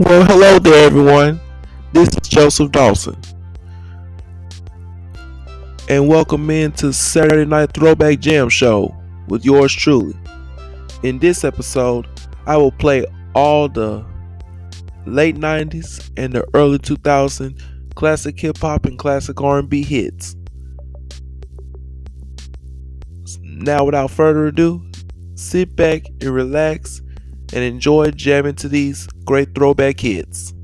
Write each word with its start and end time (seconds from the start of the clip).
Well, 0.00 0.24
hello 0.24 0.58
there, 0.58 0.86
everyone. 0.86 1.38
This 1.92 2.08
is 2.08 2.26
Joseph 2.26 2.72
Dawson. 2.72 3.20
And 5.90 6.08
welcome 6.08 6.48
in 6.48 6.72
to 6.72 6.90
Saturday 6.94 7.44
Night 7.44 7.74
Throwback 7.74 8.18
Jam 8.18 8.48
Show 8.48 8.96
with 9.28 9.44
yours 9.44 9.74
truly. 9.74 10.16
In 11.02 11.18
this 11.18 11.44
episode, 11.44 12.08
I 12.46 12.56
will 12.56 12.72
play 12.72 13.04
all 13.34 13.68
the 13.68 14.02
late 15.04 15.36
90s 15.36 16.10
and 16.16 16.32
the 16.32 16.48
early 16.54 16.78
2000s 16.78 17.60
classic 17.94 18.40
hip 18.40 18.56
hop 18.56 18.86
and 18.86 18.98
classic 18.98 19.38
R&B 19.38 19.82
hits. 19.82 20.34
Now, 23.42 23.84
without 23.84 24.12
further 24.12 24.46
ado, 24.46 24.82
sit 25.34 25.76
back 25.76 26.06
and 26.22 26.30
relax 26.30 27.02
and 27.52 27.64
enjoy 27.64 28.10
jamming 28.10 28.54
to 28.56 28.68
these 28.68 29.06
great 29.24 29.54
throwback 29.54 30.00
hits. 30.00 30.54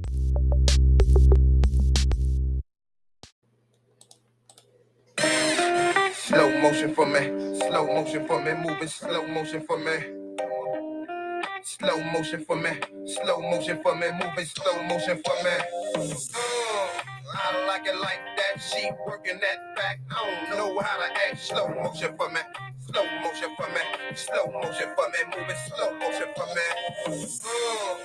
Slow 6.13 6.51
motion 6.61 6.95
for 6.95 7.07
me, 7.07 7.59
slow 7.59 7.87
motion 7.87 8.27
for 8.27 8.43
me, 8.43 8.53
moving 8.55 8.89
slow 8.89 9.27
motion 9.27 9.61
for 9.63 9.79
me. 9.79 9.97
Slow 11.63 11.99
motion 12.13 12.45
for 12.45 12.57
me, 12.57 12.71
slow 13.07 13.41
motion 13.41 13.81
for 13.83 13.95
me, 13.97 14.07
moving 14.13 14.45
slow 14.45 14.83
motion 14.85 15.21
for 15.25 15.45
me. 15.45 15.51
Uh, 16.35 16.89
I 17.35 17.67
like 17.67 17.87
it 17.87 17.99
like 18.01 18.21
that. 18.37 18.63
She 18.63 18.91
working 19.07 19.39
that 19.41 19.77
back. 19.77 20.01
I 20.11 20.47
don't 20.49 20.59
know 20.59 20.79
how 20.81 20.99
to 20.99 21.13
act. 21.29 21.41
Slow 21.41 21.69
motion 21.69 22.17
for 22.17 22.31
me, 22.31 22.41
slow 22.87 23.05
motion 23.23 23.51
for 23.57 23.69
me, 23.69 23.81
slow 24.15 24.47
motion 24.53 24.89
for 24.97 25.09
me, 25.11 25.19
moving 25.37 25.57
slow 25.69 25.91
motion 25.99 26.29
for 26.37 26.47
me. 26.47 27.27
Uh, 27.45 27.97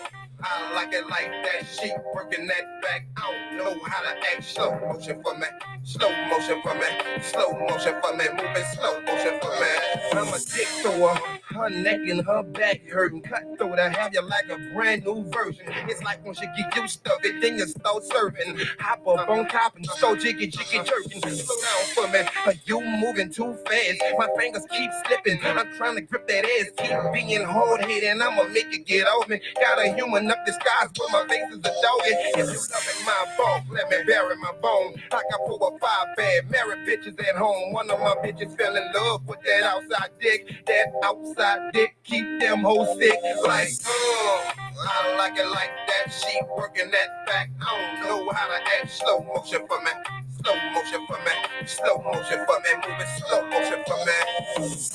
I 0.44 0.74
like 0.74 0.94
it 0.94 1.08
like 1.08 1.30
that. 1.30 1.68
She 1.68 1.92
working 2.16 2.48
that 2.48 2.82
back. 2.82 3.06
I 3.18 3.32
don't 3.32 3.58
know 3.58 3.80
how 3.86 4.02
to 4.02 4.10
act. 4.10 4.44
Slow 4.44 4.72
motion 4.80 5.22
for 5.22 5.38
me. 5.38 5.48
Slow 5.84 6.10
motion 6.30 6.62
for 6.64 6.74
me. 6.74 7.22
Slow 7.22 7.52
motion 7.70 7.96
for 8.02 8.16
me. 8.18 8.26
Moving 8.30 8.66
slow 8.74 9.02
motion 9.02 9.40
for 9.42 9.52
me. 9.52 9.72
I'm 10.14 10.28
a 10.34 10.40
dick 10.40 10.68
thrower. 10.82 11.14
Her 11.16 11.41
neck 11.70 12.00
and 12.08 12.26
her 12.26 12.44
back 12.44 12.82
hurting. 12.90 13.22
Cut 13.22 13.44
through 13.58 13.76
to 13.76 13.90
have 13.90 14.14
you 14.14 14.22
like 14.22 14.50
a 14.50 14.74
brand 14.74 15.06
new 15.06 15.24
version. 15.32 15.66
It's 15.88 16.04
like 16.04 16.26
once 16.26 16.40
you 16.42 16.48
get 16.58 16.76
used 16.76 17.04
to 17.06 17.12
it, 17.24 17.42
then 17.42 17.58
you 17.58 17.68
start 17.68 18.04
serving. 18.04 18.58
Hop 18.80 19.08
up 19.08 19.30
on 19.30 19.48
top 19.48 19.76
and 19.76 19.86
so 19.86 20.16
jiggy 20.16 20.48
jiggy 20.48 20.84
jerking. 20.84 21.22
Slow 21.22 21.56
down 21.62 21.84
for 21.96 22.08
me. 22.12 22.20
Are 22.46 22.54
you 22.66 22.82
moving 22.82 23.32
too 23.32 23.54
fast? 23.68 24.02
My 24.18 24.28
fingers 24.38 24.66
keep 24.72 24.92
slipping. 25.06 25.40
I'm 25.44 25.72
trying 25.78 25.96
to 25.96 26.02
grip 26.02 26.28
that 26.28 26.46
ass. 26.46 26.70
Keep 26.78 27.14
being 27.14 27.44
hard 27.44 27.82
headed 27.82 28.10
and 28.10 28.24
I'ma 28.24 28.44
make 28.44 28.74
it 28.74 28.86
get 28.86 29.08
off 29.08 29.28
me. 29.30 29.40
Got 29.62 29.80
a 29.80 29.94
human 29.94 30.30
up 30.30 30.46
disguise, 30.46 30.90
but 30.96 31.08
my 31.12 31.28
face 31.28 31.50
is 31.52 31.60
a 31.60 31.62
doggy. 31.62 32.14
If 32.36 32.38
you 32.38 32.44
loving 32.46 33.06
my 33.06 33.26
bulk, 33.38 33.64
let 33.72 33.90
me 33.90 33.98
bury 34.08 34.36
my 34.38 34.52
bone. 34.62 34.96
I 35.12 35.22
got 35.30 35.40
four 35.48 35.60
or 35.62 35.80
five 35.80 36.16
bad 36.16 36.50
married 36.50 36.88
bitches 36.88 37.20
at 37.28 37.36
home. 37.36 37.74
One 37.74 37.90
of 37.90 38.00
my 38.00 38.16
bitches 38.24 38.58
fell 38.58 38.76
in 38.76 38.92
love 38.94 39.28
with 39.28 39.40
that 39.44 39.64
outside 39.64 40.12
dick. 40.20 40.66
That 40.68 40.88
outside 41.04 41.51
dick 41.74 41.96
keep 42.04 42.26
them 42.40 42.60
hoes 42.60 42.98
sick. 42.98 43.20
Like, 43.44 43.70
uh, 43.86 44.54
I 44.84 45.16
like 45.18 45.38
it 45.38 45.48
like 45.48 45.72
that. 45.88 46.14
She 46.14 46.40
working 46.58 46.90
that 46.92 47.26
back. 47.26 47.50
I 47.62 48.00
don't 48.02 48.26
know 48.26 48.32
how 48.32 48.48
to 48.48 48.60
act. 48.80 48.92
Slow 48.92 49.24
motion 49.24 49.68
for 49.68 49.82
me. 49.82 49.92
Slow 50.44 50.56
motion 50.74 51.06
for 51.08 51.20
me. 51.26 51.68
Slow 51.68 51.98
motion 52.04 52.46
for 52.46 52.60
me. 52.60 52.72
Moving 52.88 53.08
slow 53.20 53.42
motion 53.50 53.84
for 53.88 53.98
me. 54.06 54.18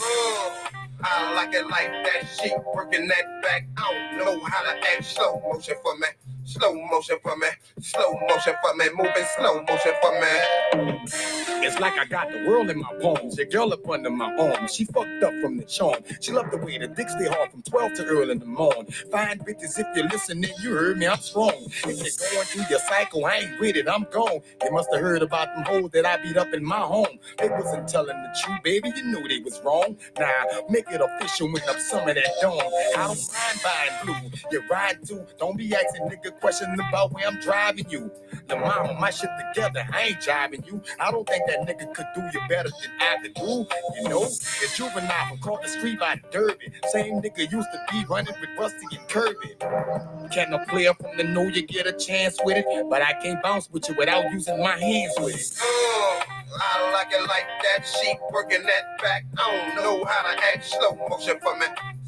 Uh, 0.08 1.06
I 1.08 1.34
like 1.34 1.54
it 1.54 1.66
like 1.68 1.92
that. 2.04 2.28
She 2.40 2.50
working 2.74 3.06
that 3.08 3.42
back. 3.42 3.68
I 3.76 3.92
don't 4.18 4.24
know 4.24 4.44
how 4.44 4.62
to 4.62 4.78
act. 4.92 5.04
Slow 5.04 5.40
motion 5.52 5.74
for 5.82 5.96
me. 5.96 6.08
Slow 6.46 6.74
motion 6.90 7.18
for 7.22 7.36
me. 7.36 7.48
Slow 7.80 8.12
motion 8.28 8.54
for 8.62 8.76
me. 8.76 8.86
Moving 8.96 9.26
slow 9.36 9.62
motion 9.62 9.92
for 10.00 10.12
me. 10.20 11.00
It's 11.66 11.80
like 11.80 11.98
I 11.98 12.04
got 12.04 12.30
the 12.30 12.46
world 12.46 12.70
in 12.70 12.78
my 12.80 12.92
palms. 13.02 13.36
Your 13.36 13.46
girl 13.48 13.72
up 13.72 13.88
under 13.90 14.10
my 14.10 14.32
arm. 14.36 14.68
She 14.68 14.84
fucked 14.84 15.24
up 15.24 15.32
from 15.42 15.56
the 15.56 15.64
charm. 15.64 16.04
She 16.20 16.32
loved 16.32 16.52
the 16.52 16.58
way 16.58 16.78
the 16.78 16.86
dick 16.88 17.08
stay 17.10 17.26
hard 17.26 17.50
from 17.50 17.62
12 17.62 17.94
to 17.94 18.04
early 18.06 18.30
in 18.32 18.38
the 18.38 18.46
morning. 18.46 18.86
Fine 19.10 19.40
bitches, 19.40 19.78
if 19.78 19.86
you're 19.96 20.08
listening, 20.08 20.50
you 20.62 20.70
heard 20.72 20.98
me, 20.98 21.08
I'm 21.08 21.18
strong. 21.18 21.54
If 21.84 21.84
you're 21.84 22.30
going 22.32 22.46
through 22.46 22.64
your 22.70 22.78
cycle, 22.80 23.26
I 23.26 23.36
ain't 23.38 23.60
with 23.60 23.76
it, 23.76 23.88
I'm 23.88 24.06
gone. 24.12 24.40
They 24.60 24.70
must 24.70 24.88
have 24.92 25.02
heard 25.02 25.22
about 25.22 25.54
them 25.56 25.64
hoes 25.64 25.90
that 25.92 26.06
I 26.06 26.22
beat 26.22 26.36
up 26.36 26.52
in 26.54 26.64
my 26.64 26.78
home. 26.78 27.18
They 27.38 27.48
wasn't 27.48 27.88
telling 27.88 28.16
the 28.16 28.38
truth, 28.40 28.62
baby. 28.62 28.92
You 28.96 29.04
knew 29.04 29.26
they 29.26 29.40
was 29.40 29.60
wrong. 29.64 29.96
Nah, 30.20 30.28
make 30.70 30.86
it 30.90 31.00
official 31.00 31.52
when 31.52 31.62
I'm 31.68 31.80
some 31.80 32.08
of 32.08 32.14
that 32.14 32.30
dawn. 32.40 32.60
I 32.60 33.06
don't 33.08 33.18
mind 33.34 33.60
buying 33.64 34.04
blue. 34.04 34.30
You 34.52 34.62
ride 34.70 35.04
too. 35.04 35.26
Don't 35.38 35.56
be 35.56 35.74
acting 35.74 36.02
nigga 36.08 36.35
questions 36.40 36.78
about 36.88 37.12
where 37.12 37.26
I'm 37.26 37.40
driving 37.40 37.88
you. 37.90 38.10
The 38.48 38.56
mama, 38.56 38.96
my 39.00 39.10
shit 39.10 39.30
together. 39.54 39.86
I 39.92 40.02
ain't 40.02 40.18
jiving 40.18 40.66
you. 40.66 40.82
I 41.00 41.10
don't 41.10 41.26
think 41.28 41.44
that 41.46 41.60
nigga 41.60 41.92
could 41.94 42.06
do 42.14 42.22
you 42.32 42.40
better 42.48 42.70
than 42.70 42.90
I 43.00 43.16
could 43.22 43.34
do. 43.34 43.66
You 44.02 44.08
know, 44.08 44.22
it's 44.22 44.76
juvenile 44.76 45.28
from 45.28 45.38
across 45.38 45.62
the 45.62 45.68
street 45.68 45.98
by 45.98 46.20
Derby. 46.30 46.72
Same 46.88 47.20
nigga 47.22 47.50
used 47.50 47.68
to 47.72 47.80
be 47.90 48.04
running 48.06 48.34
with 48.40 48.50
Rusty 48.58 48.96
and 48.96 49.08
Kirby. 49.08 49.56
Can 50.30 50.52
a 50.52 50.64
player 50.66 50.94
from 50.94 51.16
the 51.16 51.24
know 51.24 51.42
you 51.42 51.66
get 51.66 51.86
a 51.86 51.92
chance 51.92 52.38
with 52.44 52.58
it? 52.58 52.86
But 52.88 53.02
I 53.02 53.14
can't 53.14 53.42
bounce 53.42 53.70
with 53.70 53.88
you 53.88 53.94
without 53.98 54.30
using 54.32 54.60
my 54.60 54.78
hands 54.78 55.14
with 55.18 55.34
it. 55.34 55.58
I 56.58 56.92
like 56.92 57.12
it 57.12 57.20
like 57.28 57.46
that. 57.62 57.86
She 57.86 58.14
working 58.32 58.62
that 58.62 59.02
back. 59.02 59.24
I 59.38 59.72
don't 59.74 59.76
know 59.76 60.04
how 60.04 60.22
to 60.32 60.44
act. 60.44 60.64
Slow 60.64 60.96
motion 61.08 61.38
for 61.42 61.56
me. 61.58 61.66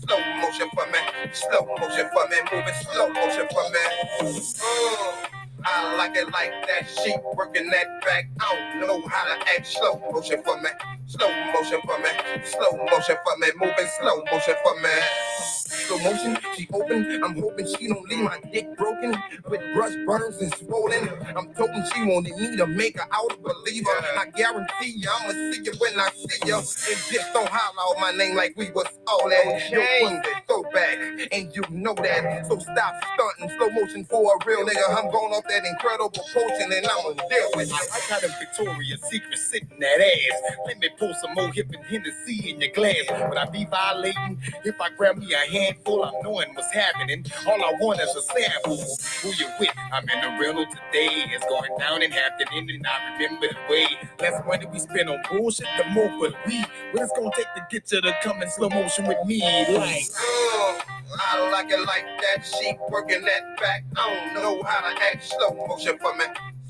Slow 0.08 0.20
motion 0.40 0.70
for 0.74 0.86
me. 0.86 0.98
Slow 1.32 1.66
motion 1.80 2.08
for 2.14 2.28
me. 2.28 2.36
Moving 2.50 2.74
slow 2.92 3.08
motion 3.10 3.46
for 3.52 3.68
me. 3.70 4.40
Uh, 4.64 5.62
I 5.66 5.96
like 5.98 6.16
it 6.16 6.32
like 6.32 6.52
that. 6.66 6.88
She 7.04 7.14
working 7.36 7.68
that 7.70 8.00
back. 8.06 8.30
I 8.40 8.78
don't 8.80 8.88
know 8.88 9.06
how 9.06 9.24
to 9.24 9.40
act. 9.50 9.66
Slow 9.66 10.00
motion 10.10 10.42
for 10.42 10.58
me. 10.62 10.70
Slow 11.08 11.30
motion 11.54 11.80
for 11.86 11.98
me. 12.00 12.10
Slow 12.44 12.84
motion 12.90 13.16
for 13.24 13.38
me. 13.38 13.48
Moving 13.58 13.88
slow 13.98 14.22
motion 14.30 14.54
for 14.62 14.74
me. 14.82 14.90
Slow 15.38 15.98
motion, 16.00 16.36
she 16.54 16.68
open. 16.70 17.24
I'm 17.24 17.34
hoping 17.40 17.66
she 17.66 17.88
don't 17.88 18.06
leave 18.10 18.24
my 18.24 18.38
dick 18.52 18.76
broken 18.76 19.16
with 19.48 19.62
brush 19.74 19.94
burns 20.06 20.36
and 20.42 20.54
swollen. 20.54 21.08
I'm 21.34 21.48
hoping 21.54 21.82
she 21.94 22.02
wanted 22.04 22.36
me 22.36 22.56
to 22.58 22.66
make 22.66 22.98
her 22.98 23.08
out 23.10 23.32
a 23.32 23.36
believer. 23.38 23.90
I 24.18 24.26
guarantee 24.36 24.96
ya, 24.98 25.10
I'ma 25.20 25.32
see 25.52 25.62
you 25.64 25.72
when 25.78 25.98
I 25.98 26.10
see 26.14 26.46
ya. 26.46 26.58
And 26.58 26.98
just 27.10 27.32
don't 27.32 27.48
holler 27.48 27.80
out 27.80 28.00
my 28.00 28.12
name 28.18 28.36
like 28.36 28.52
we 28.58 28.70
was 28.72 28.86
all 29.06 29.30
that. 29.30 29.70
Your 29.70 29.86
queen, 30.00 30.22
throw 30.46 30.62
back, 30.74 30.98
and 31.32 31.54
you 31.56 31.62
know 31.70 31.94
that. 31.94 32.46
So 32.48 32.58
stop 32.58 32.94
stunting. 33.14 33.56
Slow 33.56 33.70
motion 33.70 34.04
for 34.04 34.34
a 34.34 34.46
real 34.46 34.66
nigga. 34.66 34.96
I'm 34.96 35.10
going 35.10 35.32
off 35.32 35.44
that 35.48 35.64
incredible 35.64 36.10
potion, 36.10 36.72
and 36.72 36.86
I'ma 36.86 37.14
deal 37.28 37.48
with 37.56 37.70
it. 37.70 37.90
I 37.92 38.00
how 38.12 38.20
the 38.20 38.28
Victoria's 38.38 39.02
Secret 39.10 39.38
sitting 39.38 39.78
that 39.80 40.00
ass. 40.00 40.42
Let 40.66 40.78
me 40.78 40.88
pour 40.98 41.14
some 41.14 41.34
more 41.34 41.52
hip 41.52 41.68
and 41.74 41.84
Hennessy 41.84 42.50
in 42.50 42.60
your 42.60 42.70
glass. 42.72 43.04
Would 43.28 43.38
I 43.38 43.46
be 43.46 43.64
violating 43.66 44.38
if 44.64 44.80
I 44.80 44.90
grab 44.90 45.16
me 45.18 45.32
a 45.32 45.38
handful? 45.38 46.04
I'm 46.04 46.14
knowing 46.22 46.54
what's 46.54 46.72
happening. 46.72 47.24
All 47.46 47.62
I 47.62 47.72
want 47.80 48.00
is 48.00 48.14
a 48.14 48.22
sample. 48.22 48.76
Who 49.22 49.28
you 49.30 49.48
with? 49.60 49.70
I'm 49.92 50.08
in 50.08 50.20
the 50.20 50.44
rental 50.44 50.66
today. 50.66 51.24
It's 51.34 51.44
going 51.46 51.70
down 51.78 52.02
in 52.02 52.10
Hampton, 52.10 52.48
and 52.52 52.86
I 52.86 53.14
remember 53.14 53.48
the 53.48 53.72
way. 53.72 53.86
Less 54.20 54.42
money 54.46 54.66
we 54.66 54.78
spend 54.78 55.08
on 55.08 55.22
bullshit, 55.30 55.66
the 55.78 55.88
more 55.90 56.08
will 56.18 56.32
we. 56.46 56.60
What 56.92 57.02
it's 57.04 57.12
gonna 57.16 57.30
take 57.36 57.46
to 57.56 57.66
get 57.70 57.86
to 57.88 58.14
come 58.22 58.42
in 58.42 58.50
slow 58.50 58.68
motion 58.70 59.06
with 59.06 59.18
me? 59.26 59.40
Like, 59.40 60.04
Uh, 60.16 60.78
I 61.20 61.50
like 61.50 61.70
it 61.70 61.80
like 61.80 62.04
that. 62.20 62.44
She 62.44 62.76
working 62.90 63.22
that 63.22 63.56
back. 63.60 63.84
I 63.96 64.30
don't 64.32 64.42
know 64.42 64.62
how 64.62 64.80
to 64.90 65.02
act. 65.02 65.24
Slow 65.24 65.54
motion 65.66 65.98
for 65.98 66.14
me. 66.16 66.24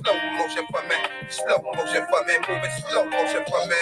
Slow 0.08 0.32
motion 0.38 0.64
for 0.72 0.82
me. 0.88 0.96
Slow 1.28 1.58
motion 1.76 2.06
for 2.08 2.24
me. 2.24 2.34
Moving 2.48 2.70
slow 2.88 3.04
motion 3.04 3.44
for 3.44 3.66
me. 3.66 3.76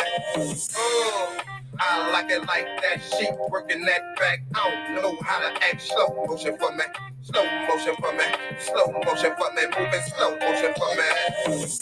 Uh, 0.75 1.37
I 1.78 2.10
like 2.10 2.31
it 2.32 2.41
like 2.48 2.66
that. 2.82 3.00
She 3.00 3.31
working 3.48 3.84
that 3.84 4.00
back. 4.16 4.42
I 4.56 4.71
don't 4.71 5.03
know 5.03 5.18
how 5.22 5.39
to 5.39 5.54
act. 5.62 5.83
Slow 5.83 6.27
motion 6.27 6.59
for 6.59 6.72
me. 6.74 6.83
Slow 7.22 7.45
motion 7.68 7.95
for 8.01 8.12
me. 8.12 8.24
Slow 8.59 8.86
motion 9.04 9.34
for 9.39 9.53
me. 9.54 9.62
Moving 9.78 10.01
slow 10.16 10.30
motion 10.36 10.74
for 10.74 10.95
me. 10.97 11.09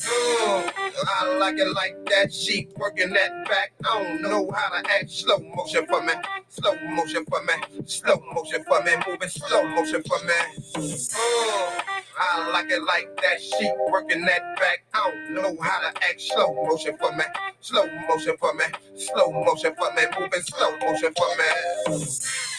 Uh, 0.07 0.71
I 1.09 1.39
like 1.39 1.57
it 1.57 1.73
like 1.75 1.97
that. 2.11 2.31
She 2.31 2.69
working 2.77 3.15
that 3.15 3.47
back. 3.49 3.73
I 3.87 4.03
don't 4.03 4.23
know 4.23 4.51
how 4.55 4.69
to 4.79 4.91
act. 4.91 5.11
Slow 5.11 5.39
motion 5.39 5.87
for 5.87 6.03
me. 6.03 6.13
Slow 6.49 6.75
motion 6.91 7.25
for 7.25 7.43
me. 7.45 7.85
Slow 7.87 8.23
motion 8.35 8.63
for 8.69 8.83
me. 8.83 8.93
Moving 9.07 9.29
slow 9.31 9.67
motion 9.69 10.03
for 10.03 10.19
me. 10.27 10.35
Uh, 10.77 11.34
I 12.25 12.51
like 12.53 12.71
it 12.71 12.83
like 12.85 13.09
that. 13.23 13.41
She 13.43 13.71
working 13.91 14.25
that 14.27 14.57
back. 14.59 14.85
I 14.95 15.11
don't 15.11 15.35
know 15.35 15.63
how 15.63 15.81
to 15.81 15.89
act. 16.05 16.21
Slow 16.21 16.55
motion 16.69 16.97
for 16.99 17.13
me. 17.13 17.25
Slow 17.61 17.87
motion 18.09 18.37
for 18.39 18.55
me. 18.55 18.65
Slow 18.97 19.33
motion 19.33 19.75
for 19.79 19.93
me. 19.95 20.03
Moving 20.19 20.43
slow 20.43 20.73
motion 20.79 21.13
for 21.17 21.29
me. 21.39 22.54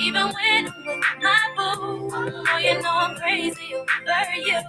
Even 0.00 0.26
when 0.28 0.66
I'm 0.68 0.86
with 0.86 1.04
my 1.22 1.54
boo, 1.56 2.10
oh, 2.12 2.58
you 2.58 2.80
know 2.82 2.90
I'm 2.90 3.16
crazy 3.16 3.74
over 3.74 4.36
you. 4.36 4.60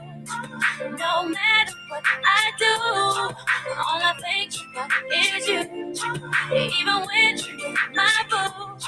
No 0.97 1.27
matter 1.27 1.73
what 1.89 2.03
I 2.25 2.51
do, 2.59 2.73
all 3.77 4.01
I 4.03 4.13
think 4.21 4.53
about 4.73 4.91
is 5.13 5.47
you. 5.47 5.61
Even 6.53 7.07
when 7.07 7.37
you're 7.37 7.69
with 7.71 7.79
my 7.95 8.25
boo, 8.29 8.87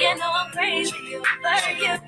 you 0.00 0.16
know 0.16 0.30
I'm 0.32 0.50
crazy 0.52 1.16
over 1.16 1.72
you. 1.84 1.98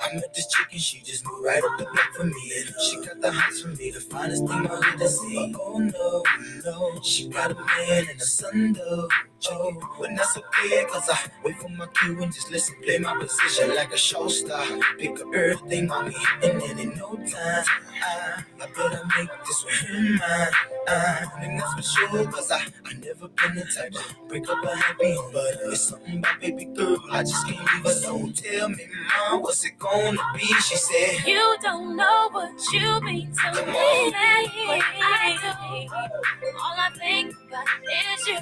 I 0.00 0.14
met 0.14 0.34
this 0.34 0.46
chick 0.48 0.66
and 0.72 0.80
she 0.80 1.00
just 1.00 1.26
moved 1.26 1.44
right 1.44 1.62
up 1.62 1.78
the 1.78 1.84
block 1.84 2.12
for 2.14 2.24
me. 2.24 2.52
She 2.88 2.96
got 3.04 3.20
the 3.20 3.32
hots 3.32 3.60
for 3.62 3.68
me, 3.68 3.90
the 3.90 4.00
finest 4.00 4.46
thing 4.46 4.66
I 4.66 4.76
hood 4.76 4.98
to 5.00 5.08
see. 5.08 5.54
Oh 5.58 5.78
no, 5.78 6.22
no, 6.70 7.00
she 7.02 7.28
got 7.28 7.50
a 7.52 7.54
man 7.54 8.06
and 8.10 8.20
a 8.20 8.24
son 8.24 8.72
though. 8.74 9.08
Oh, 9.50 9.72
but 10.00 10.10
that's 10.16 10.36
okay, 10.36 10.84
cause 10.90 11.08
I 11.08 11.18
wait 11.44 11.56
for 11.58 11.68
my 11.68 11.86
cue 11.86 12.20
and 12.22 12.32
just 12.34 12.50
listen, 12.50 12.74
play 12.82 12.98
my 12.98 13.16
position 13.18 13.74
like 13.74 13.92
a 13.92 13.96
show 13.96 14.26
star. 14.28 14.64
Pick 14.98 15.20
up 15.20 15.32
everything 15.34 15.90
on 15.90 16.08
me, 16.08 16.16
and 16.42 16.60
then 16.60 16.78
in 16.78 16.88
no 16.98 17.14
time, 17.16 17.64
I, 18.02 18.44
I 18.60 18.66
better 18.76 19.02
make 19.16 19.30
this 19.46 19.64
one 19.64 20.12
mine. 20.18 20.48
Uh, 20.88 21.24
and 21.40 21.60
that's 21.60 21.74
for 21.74 21.82
sure, 21.82 22.24
cause 22.32 22.50
I, 22.50 22.56
I 22.86 22.94
never 22.94 23.28
been 23.28 23.54
the 23.54 23.64
type 23.76 23.92
to 23.92 24.00
break 24.28 24.48
up 24.48 24.64
a 24.64 24.76
happy 24.76 25.14
home, 25.14 25.30
but 25.32 25.44
it's 25.66 25.82
something 25.88 26.18
about 26.18 26.40
baby 26.40 26.64
girl, 26.66 26.98
I 27.12 27.22
just 27.22 27.46
can't 27.46 27.84
leave 27.84 28.04
alone. 28.04 28.32
Tell 28.32 28.68
me, 28.70 28.86
mom, 29.30 29.42
what's 29.42 29.64
it 29.64 29.78
gonna 29.78 30.18
be? 30.34 30.40
She 30.46 30.76
said, 30.76 31.26
You 31.26 31.56
don't 31.62 31.96
know 31.96 32.28
what 32.32 32.52
you 32.72 33.00
mean 33.02 33.32
to 33.32 33.40
Come 33.40 33.66
me. 33.66 33.72
on. 33.72 34.12
What 34.12 34.80
I 35.00 35.38
do, 35.42 36.57
all 36.60 36.76
I 36.78 36.90
think 36.98 37.34
about 37.48 37.66
is 37.84 38.26
you. 38.26 38.38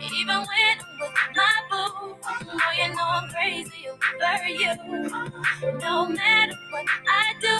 Even 0.00 0.38
when 0.38 0.76
I'm 0.80 1.00
with 1.00 1.12
my 1.36 1.54
boo, 1.70 2.16
oh, 2.24 2.72
you 2.78 2.94
know 2.94 3.04
I'm 3.04 3.28
crazy 3.30 3.88
over 3.90 4.48
you. 4.48 5.80
No 5.80 6.06
matter 6.08 6.54
what 6.70 6.86
I 7.08 7.34
do, 7.40 7.56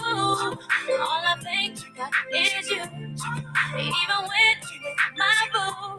all 1.01 1.23
I 1.27 1.37
think 1.43 1.79
about 1.95 2.13
is 2.35 2.71
you. 2.71 2.83
Even 2.83 4.21
when 4.31 4.57
I'm 4.63 4.75
with 4.75 5.19
my 5.19 5.49
boo, 5.53 5.99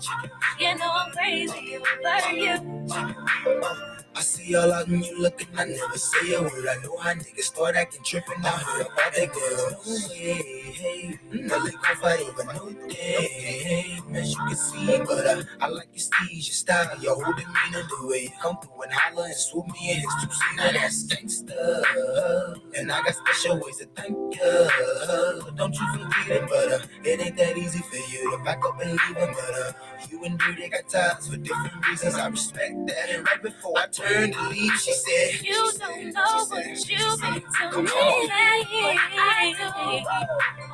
you 0.59 0.77
know 0.77 0.91
I'm 0.91 1.11
crazy 1.11 1.77
over 1.77 2.33
you. 2.35 3.92
I 4.15 4.21
see 4.21 4.55
all 4.55 4.71
out 4.71 4.87
and 4.87 5.05
you 5.05 5.19
looking, 5.19 5.47
I 5.57 5.65
never 5.65 5.97
say 5.97 6.33
a 6.35 6.41
word. 6.41 6.67
I 6.69 6.75
know 6.83 6.97
how 6.97 7.13
niggas 7.13 7.41
start 7.41 7.75
acting 7.75 8.03
trippin'. 8.03 8.45
I 8.45 8.49
heard 8.49 8.87
about 8.87 9.13
that 9.15 9.33
girl. 9.33 9.71
Mm, 9.71 10.09
no 10.09 10.09
way, 10.09 10.73
hey, 10.73 11.19
Nelly 11.31 11.71
gon' 11.71 11.95
fight 11.97 12.21
over 12.21 12.43
no 12.53 12.89
day. 12.89 13.92
As 14.13 14.31
you 14.31 14.37
can 14.45 14.55
see, 14.55 14.97
but 15.05 15.25
uh, 15.25 15.43
I 15.59 15.67
like 15.67 15.87
your 15.93 15.99
steez, 16.03 16.29
your 16.47 16.53
style, 16.53 16.89
your 17.01 17.15
whole 17.15 17.33
demeanor, 17.33 17.87
the 17.89 18.07
way 18.07 18.23
you 18.23 18.29
come 18.41 18.57
through 18.61 18.83
and 18.83 18.93
holler 18.93 19.25
and 19.25 19.35
swoop 19.35 19.65
me 19.67 19.91
in 19.91 19.97
his 19.97 20.13
two 20.21 20.29
seater. 20.31 20.73
That's 20.73 21.03
gangsta. 21.07 22.59
And 22.77 22.91
I 22.91 23.01
got 23.03 23.15
special 23.15 23.55
ways 23.59 23.77
to 23.77 23.85
thank 23.95 24.11
you. 24.11 25.51
Don't 25.55 25.73
you 25.73 25.87
forget 25.93 26.27
it, 26.43 26.49
but 26.49 26.71
uh, 26.73 26.79
it 27.03 27.19
ain't 27.21 27.37
that 27.37 27.57
easy 27.57 27.79
for 27.79 27.95
you 28.11 28.37
to 28.37 28.43
back 28.43 28.63
up 28.65 28.79
and 28.81 28.91
leave 28.91 29.17
him, 29.17 29.33
but 29.33 29.55
uh, 29.55 29.71
you 30.09 30.23
and 30.25 30.37
Dirty 30.39 30.69
got 30.69 30.87
ties 30.89 31.27
for 31.27 31.37
different 31.37 31.85
reasons. 31.87 32.15
I 32.15 32.27
respect 32.27 32.73
that. 32.87 33.09
And 33.09 33.25
right 33.25 33.41
before 33.41 33.77
I 33.77 33.87
turned 33.87 34.33
to 34.33 34.49
leave, 34.49 34.71
she 34.73 34.91
said, 34.93 35.45
You 35.45 35.53
she 35.53 35.53
don't 35.53 35.73
said- 35.77 36.13
know 36.13 36.21
what 36.23 36.47
said- 36.49 36.67
you 36.67 36.75
she 36.75 36.97
said, 36.97 37.31
mean 37.31 37.41
to 37.41 37.69
Come 37.71 37.83
me. 37.85 37.91
I 37.91 39.53
do, 39.57 39.65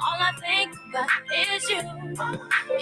all 0.01 0.17
I 0.19 0.31
think 0.39 0.75
about 0.89 1.09
is 1.35 1.69
you. 1.69 1.81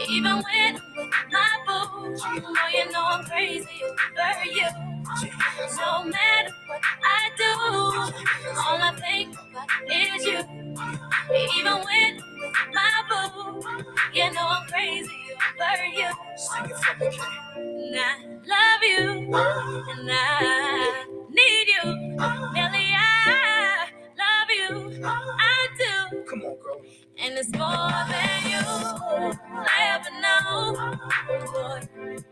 Even 0.10 0.44
when 0.48 0.78
I'm 0.78 0.98
with 0.98 1.14
my 1.32 1.50
boo, 1.68 2.18
oh, 2.26 2.70
you 2.74 2.92
know 2.92 3.04
I'm 3.06 3.26
crazy 3.26 3.84
over 3.84 4.46
you. 4.46 4.70
No 5.78 6.04
matter 6.06 6.54
what 6.68 6.82
I 7.04 7.32
do, 7.38 7.52
all 8.58 8.82
I 8.82 8.94
think 9.00 9.36
about 9.36 9.70
is 9.90 10.26
you. 10.26 10.40
Even 11.36 11.74
when 11.86 12.22
I'm 12.22 12.40
with 12.42 12.56
my 12.76 13.04
boo, 13.10 13.62
you 14.14 14.34
know 14.34 14.48
I'm 14.48 14.68
crazy 14.70 15.12
over 15.62 15.86
you. 15.88 16.10
Sing 16.38 16.66
it 16.66 16.78
for 16.78 16.98
me, 17.00 17.12
Kay. 17.12 17.38
And 17.58 17.98
I 18.00 18.18
love 18.48 18.84
you, 18.84 19.36
and 19.36 20.10
I 20.12 21.06
need 21.30 21.68
you. 21.76 21.92
Nelly, 22.54 22.90
I 22.94 23.88
love 24.20 24.50
you, 24.52 25.04
I 25.06 25.68
do. 25.80 26.24
Come 26.30 26.44
on, 26.44 26.58
girl. 26.60 26.82
And 27.20 27.38
it's 27.38 27.52
more 27.54 28.06
than 28.10 28.52
you 28.52 28.60
ever 29.82 30.12
know. 30.22 31.00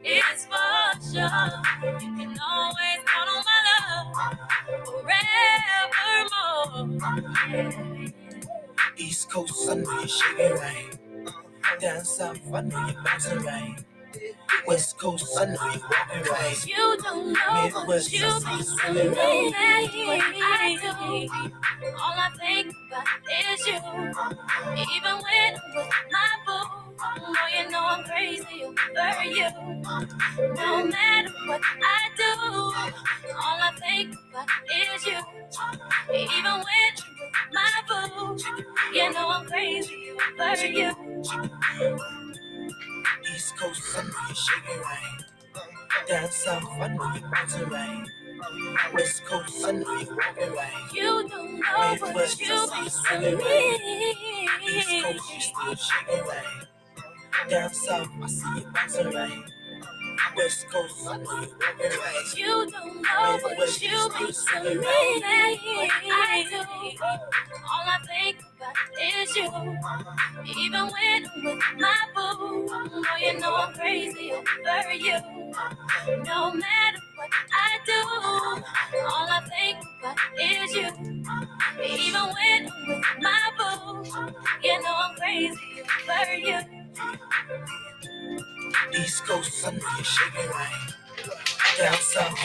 It's 0.03 0.45
for 0.45 0.99
sure. 1.13 1.51
You 2.01 2.11
can 2.17 2.39
always 2.39 2.99
count 3.05 3.29
on 3.29 3.43
my 3.45 3.59
love 3.69 4.07
forevermore. 4.85 6.89
East 8.97 9.29
Coast, 9.31 9.69
I 9.69 9.73
know 9.75 9.99
you 10.01 10.07
shaking 10.07 10.55
right. 10.57 10.97
Down 11.79 12.05
south, 12.05 12.39
I 12.53 12.61
know 12.61 12.87
you 12.87 12.93
bouncing 13.03 13.39
right. 13.43 13.75
West 14.67 14.97
Coast, 14.99 15.27
I 15.39 15.45
know 15.45 15.53
you 15.53 15.81
walking 15.81 16.31
right. 16.31 16.65
You 16.67 16.97
don't 17.03 17.33
know 17.33 17.69
what 17.73 17.73
Midwest, 17.75 18.13
you 18.13 18.25
I 18.25 18.39
mean 18.39 18.41
to 18.41 18.57
me. 18.57 18.63
swimming 18.63 19.11
What 19.11 20.59
I 20.61 20.77
do, 20.81 21.91
all 22.01 22.15
I 22.17 22.29
think 22.39 22.75
about 22.87 23.07
is 23.53 23.67
you. 23.67 23.79
Even 24.95 25.15
when 25.23 25.55
I'm 25.55 25.75
with 25.75 25.89
my 26.11 26.29
boo, 26.45 26.69
oh, 27.01 27.35
you 27.57 27.69
know 27.71 27.81
I'm 27.85 28.03
crazy 28.03 28.63
over 28.63 29.23
you. 29.25 29.49
No 30.55 30.85
matter 30.85 31.33
what 31.47 31.61
I 31.63 32.09
do, 32.17 32.31
all 33.35 33.59
I 33.61 33.71
think 33.79 34.15
about 34.31 34.49
is 34.95 35.05
you. 35.05 35.19
Even 36.13 36.43
when 36.43 36.47
I'm 36.47 36.59
with 36.59 37.05
my 37.53 37.71
boo, 37.87 38.37
you 38.93 39.13
know 39.13 39.29
I'm 39.29 39.45
crazy 39.47 40.11
over 40.39 40.67
you. 40.67 40.91
East 43.35 43.57
Coast, 43.57 43.81
I 43.97 44.01
know 44.03 44.09
you 44.29 44.35
shaking 44.35 44.81
right. 44.81 45.23
Down 46.07 46.31
south, 46.31 46.63
I 46.71 46.87
know 46.87 47.15
you 47.15 47.21
bouncing 47.29 47.69
right. 47.69 48.05
West 48.93 49.25
Coast, 49.25 49.65
I 49.65 49.71
know 49.71 49.99
you 49.99 50.17
walking 50.17 50.53
right. 50.55 50.89
You 50.93 51.01
don't 51.01 51.29
know 51.29 52.13
what 52.13 52.39
you 52.39 52.47
I 52.47 52.69
mean 52.69 52.69
to 52.69 52.83
you 52.83 52.89
swimming 52.89 53.39
East. 54.63 55.03
Coast, 55.03 55.33
you 55.33 55.41
still 55.41 55.75
shaking 55.75 56.27
right. 56.27 56.65
Down 57.49 57.73
south, 57.73 58.09
I 58.23 58.27
see 58.27 58.59
you 58.61 58.71
bouncing 58.73 59.11
right. 59.11 59.43
West 60.37 60.65
Coast, 60.69 61.07
I 61.07 61.17
know 61.17 61.41
you 61.41 61.55
walking 61.59 61.99
right. 61.99 62.33
You 62.37 62.45
don't 62.45 62.71
know 62.71 63.39
what 63.43 63.81
you 63.81 63.89
mean 63.89 64.33
to 64.33 64.61
me. 64.63 64.87
I 66.09 66.45
do. 66.49 67.44
You. 69.35 69.77
Even 70.45 70.87
when 70.87 71.25
I'm 71.27 71.43
with 71.45 71.59
my 71.79 71.95
boo, 72.15 72.67
oh, 72.71 73.03
you 73.21 73.39
know 73.39 73.55
I'm 73.55 73.73
crazy 73.73 74.31
over 74.33 74.93
you. 74.93 75.17
No 76.25 76.51
matter 76.53 76.99
what 77.15 77.31
I 77.53 77.79
do, 77.85 79.03
all 79.05 79.27
I 79.29 79.41
think 79.49 79.79
about 79.99 80.17
is 80.39 80.73
you. 80.75 80.89
Even 81.83 82.21
when 82.35 82.69
I'm 82.71 82.87
with 82.87 83.05
my 83.21 83.51
boo, 83.57 84.03
you 84.63 84.81
know 84.83 84.95
I'm 84.95 85.15
crazy 85.15 85.83
over 86.09 86.35
you. 86.37 86.59
East 88.99 89.23
Coast, 89.25 89.67
I 89.67 89.71
know 89.71 89.77
you 89.97 90.03
shaking 90.03 90.49
right. 90.51 90.93
Down 91.77 91.93
south, 91.95 92.35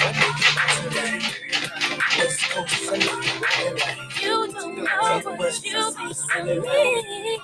bouncing. 0.57 1.23
West 2.19 2.51
Coast, 2.51 2.83
you 4.21 4.29
don't 4.29 4.53
know 4.55 5.37
what 5.37 5.65
you 5.65 5.73
to 5.73 6.45
me. 6.61 7.39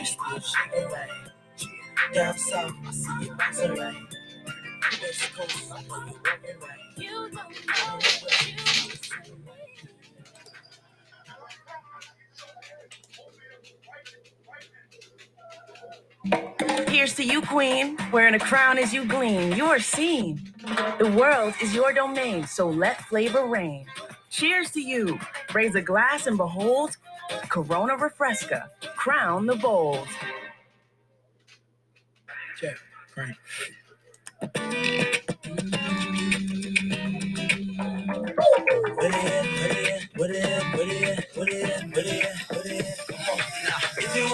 East 0.00 0.18
Coast. 0.18 0.56
Down 2.14 2.38
south, 2.38 2.74
I 2.86 2.90
see 2.92 3.10
you 3.24 3.34
right. 3.74 3.96
West 5.02 5.34
Coast, 5.34 5.72
you 6.96 7.10
don't 7.10 7.34
know 7.34 7.42
what 8.20 8.46
you. 8.46 8.56
Here's 16.88 17.14
to 17.14 17.24
you, 17.24 17.40
Queen. 17.42 17.96
Wearing 18.12 18.34
a 18.34 18.38
crown 18.38 18.78
as 18.78 18.92
you 18.92 19.04
gleam, 19.06 19.52
you 19.54 19.64
are 19.66 19.80
seen. 19.80 20.49
The 20.62 21.12
world 21.16 21.54
is 21.62 21.74
your 21.74 21.92
domain, 21.92 22.46
so 22.46 22.68
let 22.68 23.02
flavor 23.06 23.46
reign. 23.46 23.86
Cheers 24.30 24.70
to 24.72 24.80
you. 24.80 25.18
Raise 25.54 25.74
a 25.74 25.80
glass 25.80 26.26
and 26.26 26.36
behold 26.36 26.96
Corona 27.48 27.96
Refresca. 27.96 28.68
Crown 28.96 29.46
the 29.46 29.56
bold. 29.56 30.06
Check. 32.58 32.76
Frank. 33.14 33.36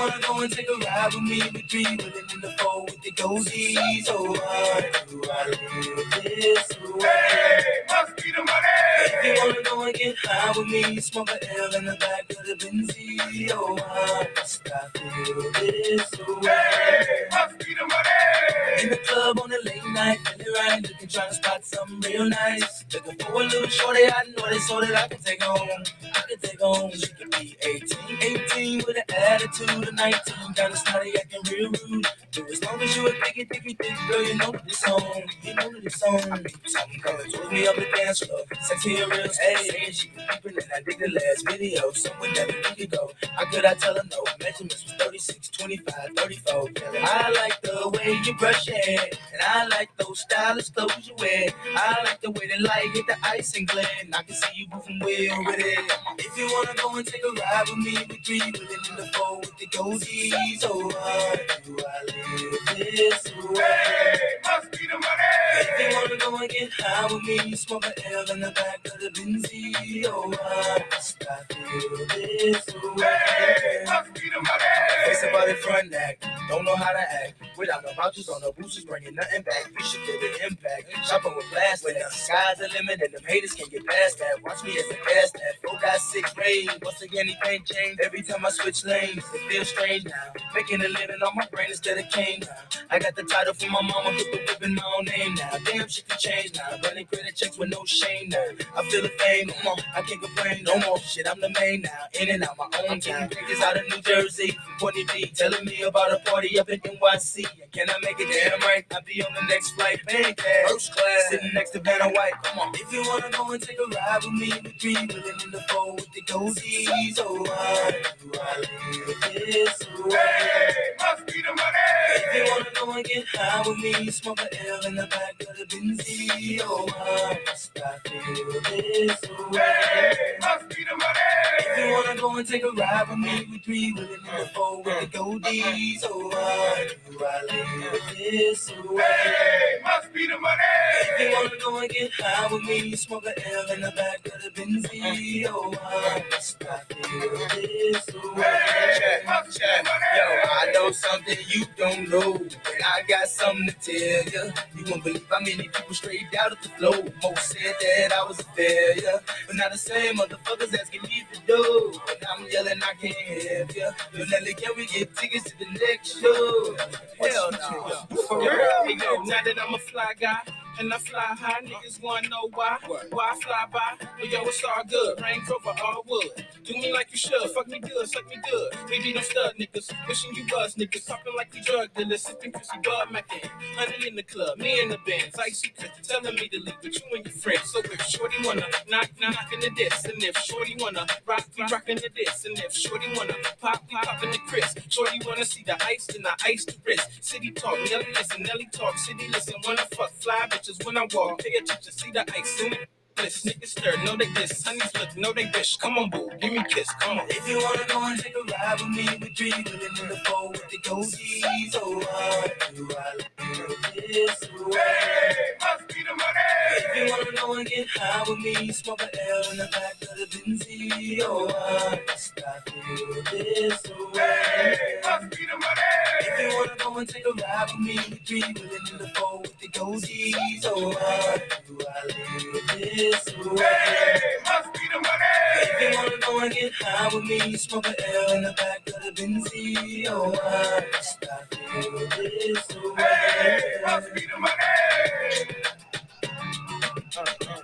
If 0.06 0.14
you 0.14 0.20
wanna 0.22 0.38
go 0.38 0.44
and 0.44 0.52
take 0.52 0.68
a 0.70 0.75
ride 0.86 1.14
with 1.14 1.22
me, 1.25 1.42
we 1.54 1.62
three 1.62 1.84
willing 1.84 2.30
in 2.34 2.40
the 2.42 2.54
four 2.60 2.84
with 2.84 3.02
the 3.02 3.12
goatees. 3.12 4.06
Oh, 4.08 4.32
why 4.32 4.92
do 5.10 5.22
I 5.32 5.48
live 5.48 6.25
this 6.25 6.80
way? 6.94 7.08
Hey, 7.08 7.64
must 7.90 8.16
be 8.16 8.32
the 8.32 8.38
money. 8.38 8.68
If 9.00 9.25
you 9.25 9.46
wanna 9.46 9.62
go 9.64 9.82
and 9.84 9.94
get 9.94 10.16
high 10.25 10.52
with 10.56 10.68
me, 10.68 11.00
smoke 11.00 11.30
a 11.30 11.58
L 11.58 11.75
in 11.76 11.86
the 11.86 11.96
back 11.96 12.30
of 12.30 12.46
the 12.46 12.54
Benzie. 12.54 13.50
Oh, 13.52 13.75
why 13.75 14.28
must 14.36 14.68
I 14.70 14.98
feel 14.98 15.52
this 15.54 16.12
way? 16.42 16.52
Hey, 16.52 17.26
must 17.32 17.58
be 17.58 17.75
the 17.75 17.86
money. 17.86 18.82
In 18.84 18.90
the 18.90 18.98
club 18.98 19.40
on 19.40 19.50
the 19.50 19.60
late 19.64 19.86
night, 19.92 20.18
feeling 20.28 20.54
right, 20.54 20.82
looking 20.82 21.08
trying 21.08 21.28
to 21.30 21.34
spot 21.34 21.64
something 21.64 22.00
real 22.12 22.28
nice. 22.28 22.84
Looking 22.94 23.18
for 23.18 23.32
a 23.42 23.44
little 23.46 23.68
shorty, 23.68 24.04
I 24.06 24.25
know 24.36 24.50
they 24.50 24.58
so 24.58 24.80
that 24.80 24.94
I 24.94 25.08
can 25.08 25.20
take 25.22 25.42
home. 25.42 25.68
I 26.14 26.22
can 26.28 26.38
take 26.40 26.60
home. 26.60 26.92
She 26.92 27.08
could 27.14 27.30
be 27.32 27.56
18, 27.62 27.98
18 28.22 28.78
with 28.86 28.96
an 28.96 29.16
attitude 29.16 29.95
19, 29.96 30.54
kinda 30.54 30.76
snotty, 30.76 31.12
acting 31.18 31.40
real 31.50 31.70
rude. 31.70 32.06
Do 32.30 32.46
as 32.52 32.62
long 32.64 32.80
as 32.82 32.96
you 32.96 33.08
a 33.08 33.12
thicky, 33.12 33.44
thicky, 33.44 33.74
thick 33.74 33.96
girl, 34.08 34.22
you 34.22 34.34
know 34.36 34.52
it's 34.66 34.84
on. 34.88 35.22
You 35.42 35.54
know 35.54 35.72
that 35.72 35.84
it's 35.84 36.02
on. 36.02 36.46
Something 36.66 37.00
colors 37.00 37.32
with 37.32 37.50
me 37.52 37.66
up 37.66 37.76
the 37.76 37.86
dance 37.96 38.20
floor, 38.20 38.42
sexy 38.60 38.96
and 38.96 39.10
real. 39.10 39.26
Hey, 39.40 39.70
hey, 39.70 39.90
she 39.92 40.10
was 40.14 40.24
peeping 40.42 40.58
and 40.62 40.72
I 40.74 40.80
did 40.82 40.98
the 40.98 41.08
last 41.08 41.48
video. 41.48 41.92
Someone 41.92 42.32
never 42.34 42.52
think 42.52 42.80
it 42.80 42.90
go. 42.90 43.10
How 43.36 43.46
could 43.46 43.64
I 43.64 43.74
tell 43.74 43.94
her 43.94 44.02
no? 44.10 44.22
Measurements 44.40 44.84
was 44.84 44.92
36, 44.98 45.48
25, 45.48 45.94
34. 46.16 46.68
I 47.02 47.30
like 47.30 47.60
the 47.62 47.88
way 47.88 48.20
you 48.24 48.34
brush 48.36 48.68
your 48.68 48.76
hair, 48.76 49.08
and 49.32 49.42
I 49.42 49.66
like 49.68 49.90
those 49.96 50.20
stylish 50.20 50.68
clothes 50.70 51.08
you 51.08 51.14
wear. 51.18 51.48
I 51.74 52.02
like 52.04 52.20
the 52.20 52.30
way 52.30 52.46
the 52.48 52.62
light 52.62 52.90
hit 52.92 53.06
the 53.06 53.16
ice 53.24 53.56
and 53.56 53.66
glare, 53.66 53.86
and 54.02 54.14
I 54.14 54.22
can 54.22 54.34
see 54.34 54.48
you 54.54 54.66
moving 54.74 54.98
well 55.00 55.44
with 55.46 55.58
it. 55.58 55.92
If 56.18 56.36
you 56.36 56.46
wanna 56.52 56.74
go 56.76 56.94
and 56.96 57.06
take 57.06 57.22
a 57.24 57.32
ride 57.32 57.64
with 57.68 57.78
me, 57.78 58.06
we 58.10 58.16
three 58.22 58.40
willing 58.40 58.84
in 58.90 58.96
the 58.96 59.10
four 59.14 59.38
with 59.40 59.56
the 59.58 59.66
goatees. 59.76 60.64
Oh, 60.64 60.87
why 60.88 61.47
do 61.64 61.76
I 61.78 62.04
live 62.06 62.78
this 62.78 63.25
way? 63.50 64.18
Must 64.45 64.73
be 64.73 64.87
the 64.87 64.95
money. 64.95 65.33
If 65.61 65.80
you 65.80 65.97
wanna 65.97 66.16
go 66.18 66.37
and 66.37 66.49
get 66.49 66.71
high 66.78 67.12
with 67.12 67.23
me, 67.25 67.40
you 67.50 67.56
smoke 67.56 67.87
a 67.87 68.12
L 68.12 68.30
in 68.33 68.40
the 68.40 68.50
back 68.52 68.80
of 68.87 69.00
the 69.00 69.11
Benzie. 69.11 70.06
Oh, 70.09 70.28
why 70.28 70.85
must 70.90 71.25
I 71.30 71.54
feel 71.54 72.06
this 72.09 72.66
way? 72.97 73.18
Hey, 73.28 73.85
must 73.87 74.14
be 74.14 74.30
the 74.30 74.40
Face 74.47 74.95
money. 75.06 75.28
about 75.28 75.48
it 75.48 75.58
front 75.58 75.94
act, 75.94 76.26
don't 76.48 76.64
know 76.64 76.76
how 76.76 76.92
to 76.92 77.00
act. 77.00 77.34
Without 77.58 77.84
no 77.84 77.92
vouchers 77.94 78.28
on 78.28 78.40
the 78.40 78.52
boosters, 78.52 78.84
bringing 78.84 79.14
nothing 79.14 79.42
back. 79.42 79.70
We 79.76 79.84
should 79.84 80.00
feel 80.00 80.20
the 80.20 80.46
impact. 80.46 80.84
Shopping 81.06 81.32
with 81.36 81.46
blast 81.50 81.84
when 81.84 81.94
the 81.94 82.04
sky's 82.10 82.58
the 82.58 82.68
limit 82.68 83.00
and 83.02 83.14
them 83.14 83.22
haters 83.26 83.52
can't 83.52 83.70
get 83.70 83.86
past 83.86 84.18
that. 84.18 84.42
Watch 84.42 84.62
me 84.64 84.78
as 84.78 84.84
I 84.90 84.96
pass 84.96 85.30
that. 85.32 85.54
Four 85.64 85.78
got 85.80 86.00
six 86.00 86.36
rays. 86.36 86.68
Once 86.82 87.02
again, 87.02 87.26
anything 87.26 87.64
change. 87.64 87.98
Every 88.04 88.22
time 88.22 88.44
I 88.44 88.50
switch 88.50 88.84
lanes, 88.84 89.25
it 89.34 89.50
feels 89.50 89.68
strange 89.68 90.04
now. 90.04 90.32
Making 90.54 90.82
a 90.82 90.88
living 90.88 91.22
on 91.25 91.32
my 91.34 91.46
brain 91.50 91.68
instead 91.70 91.98
of 91.98 92.08
cane 92.10 92.40
now. 92.42 92.56
I 92.90 92.98
got 92.98 93.16
the 93.16 93.25
title 93.25 93.54
from 93.54 93.72
my 93.72 93.82
mama, 93.82 94.10
put 94.16 94.30
the 94.32 94.38
whip 94.46 94.62
in 94.62 94.75
my 94.75 94.82
own 94.98 95.04
name 95.06 95.34
now. 95.34 95.56
Damn, 95.64 95.88
shit 95.88 96.08
can 96.08 96.18
change 96.18 96.52
now. 96.54 96.78
Running 96.84 97.06
credit 97.06 97.34
checks 97.34 97.58
with 97.58 97.70
no 97.70 97.84
shame 97.84 98.28
now. 98.28 98.44
I 98.76 98.88
feel 98.88 99.02
the 99.02 99.08
fame, 99.08 99.50
on, 99.66 99.78
I 99.94 100.02
can't 100.02 100.22
complain 100.22 100.62
no 100.64 100.78
more. 100.80 100.98
Shit, 100.98 101.26
I'm 101.28 101.40
the 101.40 101.50
main 101.60 101.82
now. 101.82 101.90
In 102.20 102.30
and 102.30 102.44
out 102.44 102.56
my 102.58 102.68
own 102.88 103.00
time. 103.00 103.28
Niggas 103.30 103.62
out 103.62 103.76
of 103.76 103.88
New 103.88 104.00
Jersey, 104.02 104.56
Courtney 104.96 105.24
B, 105.26 105.32
telling 105.34 105.64
me 105.64 105.82
about 105.82 106.12
a 106.12 106.18
party 106.20 106.58
up 106.58 106.68
in 106.70 106.80
NYC. 106.80 107.44
Can 107.72 107.90
I 107.90 107.94
make 108.02 108.18
it 108.18 108.28
damn 108.32 108.60
right? 108.60 108.84
I'll 108.92 109.02
be 109.02 109.22
on 109.22 109.34
the 109.34 109.42
next 109.46 109.72
flight, 109.72 110.00
pancake. 110.06 110.40
First 110.68 110.92
class, 110.94 111.28
sitting 111.28 111.50
next 111.52 111.70
to 111.72 111.80
Vanna 111.80 112.08
White. 112.08 112.32
Come 112.42 112.58
on, 112.60 112.74
if 112.74 112.90
you 112.92 113.02
wanna 113.06 113.30
go 113.30 113.52
and 113.52 113.62
take 113.62 113.78
a 113.78 113.84
ride 113.94 114.24
with 114.24 114.32
me, 114.32 114.52
we 114.64 114.70
three 114.78 114.94
willing 114.94 115.40
in 115.44 115.50
the 115.50 115.60
four 115.68 115.94
with 115.94 116.10
the 116.12 116.22
goatees. 116.22 117.18
Oh, 117.18 117.44
do 117.44 118.40
I 118.40 118.58
live 118.58 119.34
this 119.34 119.86
way? 120.04 120.16
Hey, 120.16 120.74
must 120.98 121.26
be 121.26 121.42
the 121.42 121.48
money. 121.48 121.76
If 122.14 122.34
you 122.34 122.52
wanna 122.52 122.70
go 122.74 122.92
and 122.92 123.04
get 123.04 123.24
high 123.34 123.68
with 123.68 123.78
me, 123.78 124.10
smoke 124.10 124.40
a 124.40 124.68
L 124.68 124.86
in 124.86 124.94
the 124.94 125.06
back 125.06 125.34
of 125.40 125.56
the 125.58 125.64
Benzie. 125.66 126.60
Oh, 126.62 126.86
why 126.86 127.38
must 127.46 127.78
I 127.78 128.08
feel 128.08 128.60
this 128.62 129.20
way? 129.50 129.60
Hey, 129.60 130.36
must 130.40 130.68
be 130.70 130.84
the 130.84 130.96
money. 130.96 131.20
If 131.58 131.78
you 131.78 131.92
wanna 131.92 132.20
go 132.20 132.36
and 132.36 132.48
take 132.48 132.64
a 132.64 132.70
ride 132.70 133.08
with 133.10 133.18
me, 133.18 133.46
we 133.50 133.58
three 133.58 133.92
willing 133.92 134.12
in 134.12 134.38
the 134.40 134.48
four 134.54 134.82
with 134.86 135.12
the 135.12 135.18
goldies. 135.18 136.00
Oh, 136.04 136.28
why 136.28 136.88
do 137.10 137.18
I 137.24 137.42
live 137.50 138.02
this 138.16 138.72
way? 138.88 139.02
Hey, 139.02 139.80
must 139.84 140.12
be 140.14 140.26
the 140.26 140.34
If 140.34 141.20
you 141.20 141.26
money. 141.30 141.34
wanna 141.34 141.50
go 141.60 141.78
and 141.78 141.90
get 141.90 142.12
high 142.14 142.52
with 142.52 142.62
me, 142.64 142.96
smoke 142.96 143.26
a 143.26 143.48
L 143.54 143.72
in 143.72 143.80
the 143.82 143.92
back 143.92 144.26
of 144.26 144.42
the 144.42 144.50
Benzie. 144.50 145.46
Oh, 145.50 145.70
why 145.70 146.24
must 146.30 146.64
I 146.64 146.78
feel 146.94 147.30
this 147.48 148.06
way? 148.36 148.42
Hey, 148.42 149.22
must 149.26 149.60
be 149.60 149.66
the 149.66 149.90
Yo, 150.16 150.24
I 150.24 150.72
know 150.74 150.90
something 150.92 151.38
you 151.48 151.66
don't 151.76 152.08
know, 152.10 152.34
and 152.36 152.84
I 152.86 153.02
got 153.08 153.28
something 153.28 153.68
to 153.68 153.74
tell 153.74 154.32
you. 154.46 154.52
You 154.76 154.84
won't 154.90 155.04
believe 155.04 155.26
how 155.30 155.40
many 155.40 155.68
people 155.68 155.94
straight 155.94 156.26
out 156.40 156.52
of 156.52 156.62
the 156.62 156.68
flow. 156.70 157.04
Most 157.22 157.50
said 157.50 157.74
that 157.80 158.12
I 158.12 158.24
was 158.28 158.40
a 158.40 158.44
failure, 158.44 159.20
but 159.46 159.56
now 159.56 159.68
the 159.70 159.78
same 159.78 160.16
motherfuckers 160.16 160.78
asking 160.78 161.02
me 161.02 161.24
to 161.32 161.40
do. 161.46 162.00
And 162.08 162.26
I'm 162.32 162.46
yelling, 162.50 162.80
I 162.82 162.94
can't 163.00 163.14
help 163.48 163.76
you. 163.76 163.90
Yo, 164.18 164.24
Nelly, 164.26 164.54
can 164.66 164.76
we 164.76 164.87
get 164.87 165.16
tickets 165.16 165.44
to 165.44 165.58
the 165.58 165.66
next 165.66 166.20
show? 166.20 166.76
Hell 167.20 167.50
no. 167.52 168.16
For 168.26 168.38
real? 168.40 168.50
Hey, 168.85 168.96
yo, 168.96 169.23
now 169.23 169.38
that 169.44 169.56
I'm 169.61 169.75
a 169.75 169.78
fly 169.78 170.12
guy 170.18 170.40
and 170.78 170.92
I 170.92 170.99
fly 170.99 171.21
high, 171.21 171.61
niggas 171.62 172.02
wanna 172.02 172.28
know 172.28 172.49
why. 172.54 172.78
Why 173.11 173.33
I 173.33 173.40
fly 173.40 173.66
by? 173.73 174.06
But 174.18 174.30
yo, 174.30 174.42
it's 174.42 174.62
all 174.64 174.85
good. 174.85 175.21
Range 175.21 175.42
Rover, 175.49 175.78
all 175.85 176.04
wood. 176.06 176.47
Do 176.64 176.75
me 176.75 176.92
like 176.92 177.09
you 177.12 177.18
should. 177.18 177.50
Fuck 177.50 177.68
me 177.68 177.78
good, 177.78 178.09
suck 178.09 178.28
me 178.28 178.37
good. 178.50 178.73
Baby, 178.88 179.12
don't 179.12 179.25
stud 179.25 179.54
niggas. 179.59 179.92
Wishing 180.09 180.35
you 180.35 180.45
was 180.52 180.75
niggas. 180.75 181.06
Popping 181.06 181.35
like 181.37 181.52
we 181.54 181.61
drug 181.61 181.92
dealers. 181.95 182.23
Sipping 182.23 182.52
pussy 182.52 182.76
bud 182.83 183.09
macking. 183.11 183.49
Honey 183.76 184.09
in 184.09 184.16
the 184.16 184.23
club, 184.23 184.59
me 184.59 184.80
in 184.80 184.88
the 184.88 184.99
bands. 185.06 185.37
Icy 185.38 185.73
Chris 185.78 185.90
telling 186.02 186.35
me 186.35 186.49
to 186.49 186.59
leave 186.59 186.75
with 186.83 186.95
you 186.95 187.16
and 187.16 187.25
your 187.25 187.35
friends. 187.35 187.71
So 187.71 187.80
if 187.80 188.02
Shorty 188.02 188.37
wanna 188.45 188.66
knock, 188.88 189.11
knock 189.21 189.52
in 189.52 189.61
the 189.61 189.71
diss. 189.71 190.04
And 190.04 190.23
if 190.23 190.37
Shorty 190.37 190.76
wanna 190.78 191.06
rock, 191.26 191.47
we 191.56 191.64
rockin' 191.64 191.97
the 191.97 192.11
diss. 192.14 192.45
And 192.45 192.59
if 192.59 192.73
Shorty 192.73 193.06
wanna 193.16 193.35
pop, 193.61 193.85
we 193.88 193.97
poppin' 193.97 194.30
the 194.30 194.38
Chris. 194.47 194.75
Shorty 194.88 195.21
wanna 195.26 195.45
see 195.45 195.62
the 195.64 195.76
ice, 195.85 196.06
then 196.06 196.26
I 196.26 196.35
ice 196.45 196.64
the 196.64 196.75
wrist. 196.85 197.09
City 197.21 197.50
talk, 197.50 197.78
Nelly 197.90 198.06
listen, 198.14 198.42
Nelly 198.42 198.68
talk, 198.73 198.99
city 198.99 199.28
listen. 199.28 199.54
Wanna 199.64 199.87
fuck 199.92 200.12
fly 200.21 200.47
bitches 200.66 200.85
when 200.85 200.96
I 200.96 201.06
walk. 201.12 201.38
Pay 201.38 201.54
attention, 201.56 201.92
see 201.92 202.11
the 202.11 202.25
ice 202.37 202.61
in 202.61 202.73
it. 202.73 202.95
Bliss, 203.16 203.44
niggas 203.46 203.68
stir, 203.68 203.96
know 204.04 204.14
they 204.16 204.30
diss. 204.35 204.62
Honeys 204.62 204.92
look, 204.94 205.16
know 205.16 205.32
they 205.32 205.50
wish. 205.54 205.76
Come 205.78 205.96
on, 205.99 206.11
boo, 206.11 206.28
give 206.40 206.52
me 206.52 206.58
a 206.58 206.64
kiss, 206.64 206.90
come 207.00 207.18
on. 207.18 207.26
If 207.30 207.49
you 207.49 207.58
wanna 207.62 207.85
go 207.88 208.04
and 208.04 208.20
take 208.20 208.35
a 208.37 208.42
ride 208.52 208.80
with 208.80 208.90
me, 208.90 209.08
we 209.23 209.28
three 209.35 209.50
willing 209.50 209.96
in 210.02 210.08
the 210.08 210.20
four 210.26 210.50
with 210.50 210.68
the 210.68 210.78
goldies. 210.78 211.75
Oh, 211.76 211.99
why 211.99 212.52
do 212.75 212.88
I 212.90 213.16
live 213.16 213.76
this 213.96 214.42
way? 214.66 214.78
Hey, 214.78 215.35
must 215.62 215.88
be 215.88 216.02
the 216.02 216.14
money. 216.14 216.46
If 216.76 216.96
you 216.96 217.11
wanna 217.11 217.32
go 217.37 217.54
and 217.54 217.66
get 217.66 217.88
high 217.88 218.25
with 218.28 218.38
me, 218.38 218.73
smoke 218.73 219.02
a 219.02 219.30
L 219.30 219.50
in 219.50 219.56
the 219.58 219.68
back 219.73 219.94
of 220.02 220.18
the 220.18 220.26
Benzie. 220.26 221.20
Oh, 221.23 221.46
why 221.46 222.00
must 222.06 222.38
I 222.38 222.70
feel 222.70 223.23
this 223.32 223.82
way? 224.14 224.76
Hey, 224.76 225.00
must 225.04 225.30
be 225.30 225.46
the 225.46 225.56
money. 225.56 225.90
If 226.20 226.40
you 226.40 226.58
wanna 226.58 226.76
go 226.78 226.99
and 226.99 227.08
take 227.08 227.25
a 227.26 227.32
ride 227.32 227.68
with 227.73 227.80
me, 227.80 227.94
we 228.11 228.16
three 228.26 228.40
willing 228.42 228.87
in 228.92 228.99
the 228.99 229.08
four 229.16 229.40
with 229.40 229.58
the 229.58 229.68
goldies. 229.68 230.64
Oh, 230.66 230.88
why 230.90 231.42
do 231.66 231.78
I 231.80 232.06
live 232.06 232.68
this 232.78 233.05
way? 233.12 233.56
Hey, 233.64 234.20
must 234.44 234.72
be 234.75 234.80
the 234.92 235.00
money. 235.00 235.62
If 235.62 235.80
you 235.82 235.98
wanna 235.98 236.18
go 236.20 236.40
and 236.40 236.54
get 236.54 236.72
high 236.80 237.14
with 237.14 237.25
me, 237.25 237.56
smoke 237.56 237.86
a 237.88 238.16
L 238.16 238.32
in 238.34 238.42
the 238.42 238.52
back 238.52 238.88
of 238.88 239.02
the 239.04 239.12
Benzie. 239.12 240.06
Oh, 240.08 240.30
why 240.30 240.86
must 240.92 241.25
feel 241.52 242.08
this 242.10 242.68
Hey, 242.98 243.60
must 243.86 244.14
be 244.14 244.20
the 244.22 244.38
money. 244.38 244.54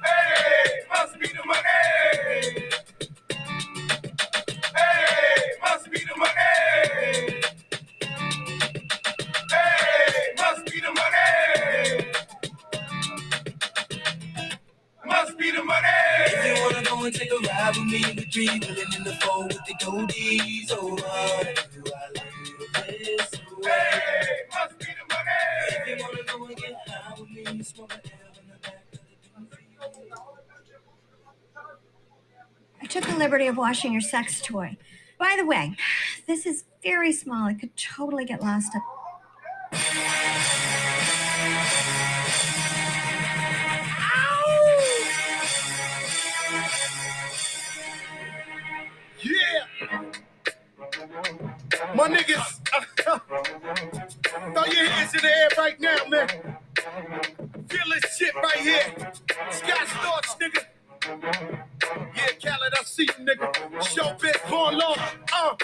Hey, 0.04 0.84
must 0.90 1.20
be 1.20 1.28
the 1.28 1.44
money. 1.46 2.68
Hey, 4.76 5.52
must 5.62 5.90
be 5.90 6.00
the 6.00 6.16
money. 6.18 7.41
Must 15.22 15.38
be 15.38 15.52
the 15.52 15.62
If 15.62 16.44
you 16.44 16.64
wanna 16.64 16.82
go 16.82 17.04
and 17.04 17.14
take 17.14 17.30
a 17.30 17.36
ride 17.46 17.76
with 17.76 17.86
me, 17.86 18.02
we 18.16 18.24
three 18.24 18.46
willing 18.46 18.92
in 18.96 19.04
the 19.04 19.14
four 19.22 19.44
with 19.44 19.64
the 19.66 19.74
goldies. 19.74 20.72
Oh, 20.72 20.96
why 20.96 21.54
do 21.72 21.84
I 21.94 22.10
live 22.10 22.98
this 22.98 23.30
way? 23.56 23.70
Hey, 23.70 24.40
must 24.52 24.78
be 24.80 24.86
the 24.86 25.04
If 25.68 25.86
you 25.86 26.04
wanna 26.04 26.24
go 26.24 26.44
and 26.44 26.56
get 26.56 26.88
high 26.88 27.14
with 27.20 27.30
me, 27.30 27.62
smoke 27.62 27.92
a 27.92 27.94
L 27.94 28.00
in 28.40 28.48
the 28.48 28.58
back 28.58 28.82
of 28.92 29.50
the 29.50 29.56
Benzie. 29.86 30.10
I 32.82 32.86
took 32.86 33.04
the 33.04 33.16
liberty 33.16 33.46
of 33.46 33.56
washing 33.56 33.92
your 33.92 34.00
sex 34.00 34.40
toy. 34.40 34.76
By 35.18 35.36
the 35.38 35.46
way, 35.46 35.76
this 36.26 36.46
is 36.46 36.64
very 36.82 37.12
small. 37.12 37.46
It 37.46 37.60
could 37.60 37.76
totally 37.76 38.24
get 38.24 38.42
lost 38.42 38.74
up. 38.74 38.82
Yeah. 49.22 50.02
My 51.94 52.08
niggas, 52.08 52.60
throw 54.54 54.64
your 54.64 54.84
hands 54.90 55.14
in 55.14 55.20
the 55.20 55.28
air 55.28 55.48
right 55.58 55.80
now, 55.80 55.96
man. 56.08 56.28
Feel 57.68 57.80
this 57.94 58.16
shit 58.16 58.34
right 58.34 58.58
here. 58.58 59.12
Scott 59.50 59.86
Storch, 59.86 60.38
nigga. 60.40 60.64
Yeah, 62.16 62.32
Khaled, 62.42 62.74
I 62.78 62.82
see 62.84 63.04
you, 63.04 63.24
nigga. 63.24 63.82
Show 63.82 64.14
bitch, 64.18 64.50
born 64.50 64.78
Lord, 64.78 64.98
Uh. 65.32 65.56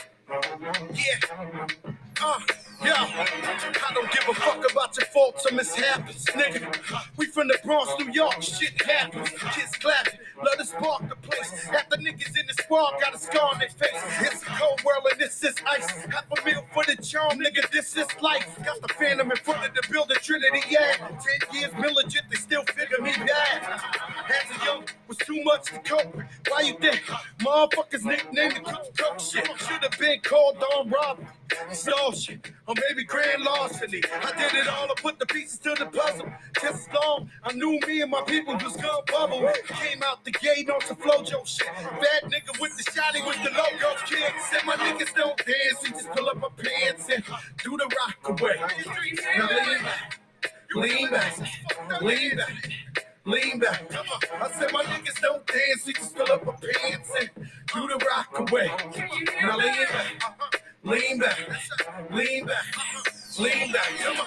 Yeah. 0.95 1.95
Uh, 2.23 2.41
yeah. 2.83 2.95
I 2.95 3.95
don't 3.95 4.11
give 4.13 4.29
a 4.29 4.35
fuck 4.35 4.71
about 4.71 4.97
your 4.97 5.07
faults 5.07 5.47
or 5.51 5.55
mishaps, 5.55 6.25
nigga. 6.27 7.09
We 7.17 7.27
from 7.27 7.49
the 7.49 7.59
Bronx, 7.65 7.93
New 7.99 8.13
York, 8.13 8.43
shit 8.43 8.81
happens. 8.83 9.31
Kids 9.31 9.77
clapping, 9.77 10.19
love 10.37 10.59
to 10.59 10.65
spark 10.65 11.09
the 11.09 11.17
place. 11.17 11.51
Half 11.65 11.91
the 11.91 11.97
niggas 11.97 12.39
in 12.39 12.47
the 12.47 12.55
squad 12.55 12.95
got 13.01 13.15
a 13.15 13.19
scar 13.19 13.51
on 13.53 13.59
their 13.59 13.69
face. 13.69 14.01
It's 14.21 14.43
a 14.43 14.47
cold 14.47 14.83
world 14.85 15.07
and 15.11 15.21
this 15.21 15.43
is 15.43 15.55
ice. 15.67 15.91
Half 15.91 16.27
a 16.39 16.45
meal 16.45 16.65
for 16.73 16.85
the 16.85 17.01
charm, 17.03 17.39
nigga, 17.39 17.71
this 17.71 17.97
is 17.97 18.07
life. 18.21 18.59
Got 18.65 18.81
the 18.83 18.89
phantom 18.95 19.31
in 19.31 19.37
front 19.39 19.67
of 19.67 19.75
the 19.75 19.83
building, 19.91 20.17
Trinity, 20.23 20.63
yeah. 20.71 20.97
Ten 20.97 21.55
years 21.61 21.73
militant, 21.79 22.25
they 22.31 22.37
still 22.37 22.63
figure 22.65 23.03
me 23.03 23.13
bad. 23.13 23.83
As 24.29 24.61
a 24.61 24.65
young, 24.65 24.85
too 25.19 25.43
much 25.45 25.67
to 25.67 25.79
cope 25.81 26.15
with. 26.15 26.27
Why 26.49 26.61
you 26.61 26.79
think 26.79 27.03
motherfuckers 27.41 28.05
nicknamed 28.05 28.57
the 28.57 28.61
cook 28.61 28.97
cook 28.97 29.21
shit? 29.21 29.47
Should 29.59 29.83
have 29.83 29.99
been 29.99 30.21
called 30.21 30.59
Don 30.61 30.87
on 30.87 30.91
robbery, 30.91 31.27
extortion, 31.69 32.41
or 32.67 32.75
maybe 32.89 33.05
grand 33.05 33.43
larceny. 33.43 34.03
I 34.23 34.33
did 34.37 34.55
it 34.55 34.69
all, 34.69 34.89
to 34.89 35.03
put 35.03 35.19
the 35.19 35.27
pieces 35.27 35.59
to 35.61 35.75
the 35.79 35.87
puzzle. 35.87 36.31
Just 36.61 36.89
as 36.89 36.95
long 36.95 37.31
I 37.43 37.53
knew 37.53 37.79
me 37.87 38.03
and 38.03 38.11
my 38.11 38.23
people 38.23 38.55
was 38.55 38.77
gonna 38.77 39.03
bubble. 39.07 39.49
Came 39.67 40.03
out 40.05 40.25
the 40.25 40.33
gate 40.33 40.71
on 40.71 40.81
some 40.83 40.97
flojo 40.97 41.47
shit. 41.47 41.67
Bad 41.67 42.31
nigga 42.31 42.61
with 42.61 42.77
the 42.77 42.85
shotty 42.91 43.27
with 43.27 43.43
the 43.43 43.51
logo 43.51 43.97
kid. 44.07 44.33
Said 44.51 44.65
my 44.65 44.75
niggas 44.75 45.15
don't 45.15 45.37
dance, 45.39 45.85
he 45.85 45.91
just 45.91 46.11
pull 46.11 46.29
up 46.29 46.37
my 46.37 46.49
pants 46.57 47.09
and 47.15 47.25
do 47.63 47.77
the 47.77 47.85
rock 47.85 48.41
away. 48.41 48.57
Now 49.37 49.49
lean 49.49 49.83
back, 49.83 50.21
lean 50.75 51.11
back, 51.11 52.03
lean 52.03 52.37
back. 52.37 53.08
Lean 53.29 53.59
back. 53.59 53.83
I 54.41 54.51
said 54.53 54.73
my 54.73 54.83
niggas 54.85 55.21
don't 55.21 55.47
dance, 55.47 55.87
we 55.87 55.93
just 55.93 56.17
fill 56.17 56.33
up 56.33 56.47
our 56.47 56.57
pants 56.57 57.13
and 57.21 57.29
do 57.75 57.87
the 57.87 58.03
rock 58.07 58.51
away. 58.51 58.71
Now 59.43 59.59
lean 59.59 59.75
back, 59.75 60.63
lean 60.83 61.19
back, 61.19 62.11
lean 62.11 62.47
back, 62.47 62.65
lean 63.39 63.73
back. 63.73 63.89
Come 63.99 64.21
on. 64.21 64.27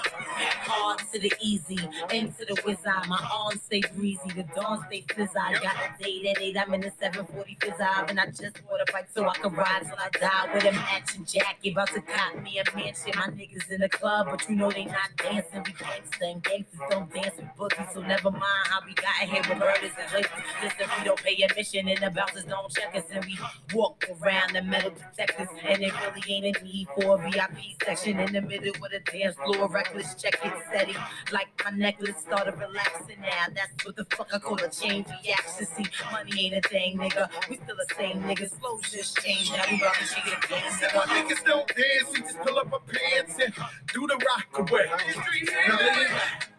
Hard 0.64 1.00
to 1.12 1.20
the 1.20 1.32
easy, 1.42 1.78
into 2.14 2.46
the 2.46 2.78
eye. 2.86 3.06
My 3.08 3.30
arms 3.34 3.62
stay 3.64 3.82
breezy, 3.96 4.30
the 4.36 4.44
dawn 4.56 4.84
stay 4.88 5.04
fizz 5.14 5.30
I 5.36 5.54
got 5.54 5.76
a 5.76 6.04
date 6.04 6.26
at 6.28 6.42
8, 6.42 6.58
I'm 6.58 6.74
in 6.76 6.82
the 6.82 6.92
740 7.00 7.58
fizz. 7.62 7.74
And 8.08 8.20
I 8.20 8.26
just 8.28 8.66
bought 8.68 8.82
a 8.82 8.92
bike 8.92 9.08
so 9.14 9.28
I 9.28 9.34
can 9.36 9.54
ride 9.54 9.84
till 9.84 9.98
I 9.98 10.10
die 10.18 10.54
with 10.54 10.66
a 10.66 10.72
matching 10.72 11.26
jacket. 11.26 11.74
About 11.74 11.90
to 11.90 12.02
cop 12.02 12.42
me 12.42 12.60
a 12.60 12.76
mansion. 12.76 13.12
My 13.16 13.28
niggas 13.28 13.70
in 13.70 13.82
the 13.82 13.90
club, 13.90 14.28
but 14.32 14.48
you 14.50 14.56
know 14.56 14.72
they 14.72 14.86
not 14.86 15.12
dancing. 15.18 15.64
We 15.66 15.74
gangsta 15.74 16.32
and 16.32 16.44
gangsters 16.44 16.80
don't 16.90 17.14
dance 17.14 17.36
with 17.38 17.48
boogies. 17.58 17.94
So 17.94 18.02
never 18.02 18.32
mind 18.32 18.68
how 18.70 18.80
we 18.86 18.94
got 18.94 19.30
here 19.30 19.42
with 19.48 19.60
murders 19.60 19.92
and 20.00 20.14
races. 20.14 20.32
Listen, 20.64 20.88
we 20.98 21.06
don't 21.06 21.22
pay 21.22 21.44
admission 21.44 21.88
and 21.88 22.00
the 22.00 22.10
bouncers 22.10 22.46
don't 22.46 22.72
check 22.72 22.96
us. 22.96 23.04
And 23.12 23.26
we 23.26 23.38
walk 23.74 24.06
around 24.22 24.56
the 24.56 24.62
metal 24.64 24.92
detectors. 24.92 25.50
And 25.64 25.84
it 25.84 25.94
really 26.02 26.34
ain't 26.34 26.58
a 26.58 26.64
need 26.64 26.88
for 26.96 27.16
a 27.22 27.30
VIP 27.30 27.58
section 27.84 28.20
in 28.20 28.34
the 28.34 28.42
middle 28.42 28.74
with 28.82 28.94
a 28.94 29.01
dance 29.02 29.36
floor. 29.36 29.68
Reckless 29.70 30.16
check 30.16 30.40
it 30.44 30.54
steady. 30.70 30.96
Like 31.32 31.48
my 31.64 31.72
necklace 31.72 32.18
started 32.20 32.56
relaxing 32.58 33.22
now. 33.22 33.48
That's 33.54 33.86
what 33.86 33.96
the 33.96 34.06
fuck 34.06 34.30
I 34.34 34.40
call 34.40 34.58
a 34.64 34.70
chain 34.70 35.06
reaction. 35.24 35.66
See, 35.66 35.86
money 36.12 36.46
ain't 36.54 36.66
a 36.66 36.70
thing, 36.70 36.98
nigga. 36.98 37.30
We 37.50 37.56
still 37.58 37.76
the 37.76 37.96
same 37.98 38.22
niggas. 38.24 38.60
Flows 38.60 38.82
just 38.92 39.18
changed. 39.18 39.52
Now 39.54 39.64
we 39.70 39.82
rockin' 39.82 40.08
shit 40.08 40.24
again, 40.46 40.72
Said 40.80 40.90
my 40.96 41.02
nigga. 41.02 41.30
niggas 41.30 41.46
don't 41.46 41.68
dance, 41.68 42.10
we 42.14 42.20
just 42.22 42.38
pull 42.40 42.60
up 42.60 42.74
our 42.74 42.80
pants 42.80 43.36
and 43.44 43.54
do 43.94 44.08
the 44.08 44.18
rock 44.26 44.48
away. 44.70 44.86
Now 45.68 45.78
lean 45.78 45.96
back, 46.08 46.50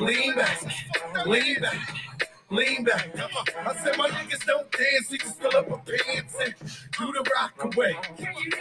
lean 0.00 0.34
back, 0.34 1.26
lean 1.26 1.60
back. 1.60 2.02
Lean 2.48 2.84
back. 2.84 3.10
I 3.18 3.74
said 3.82 3.98
my 3.98 4.08
niggas 4.08 4.46
don't 4.46 4.70
dance, 4.70 5.10
we 5.10 5.18
just 5.18 5.40
fill 5.40 5.56
up 5.56 5.68
our 5.68 5.78
pants 5.78 6.36
and 6.40 6.54
do 6.96 7.12
the 7.12 7.28
rock 7.34 7.54
away. 7.64 7.96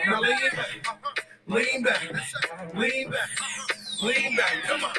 Now 0.08 0.22
lean 0.22 0.40
back, 0.56 1.28
lean 1.48 1.84
back, 1.84 2.02
lean 2.76 3.12
back, 3.12 3.30
lean 4.02 4.36
back. 4.36 4.54
Come 4.64 4.84
on. 4.84 4.94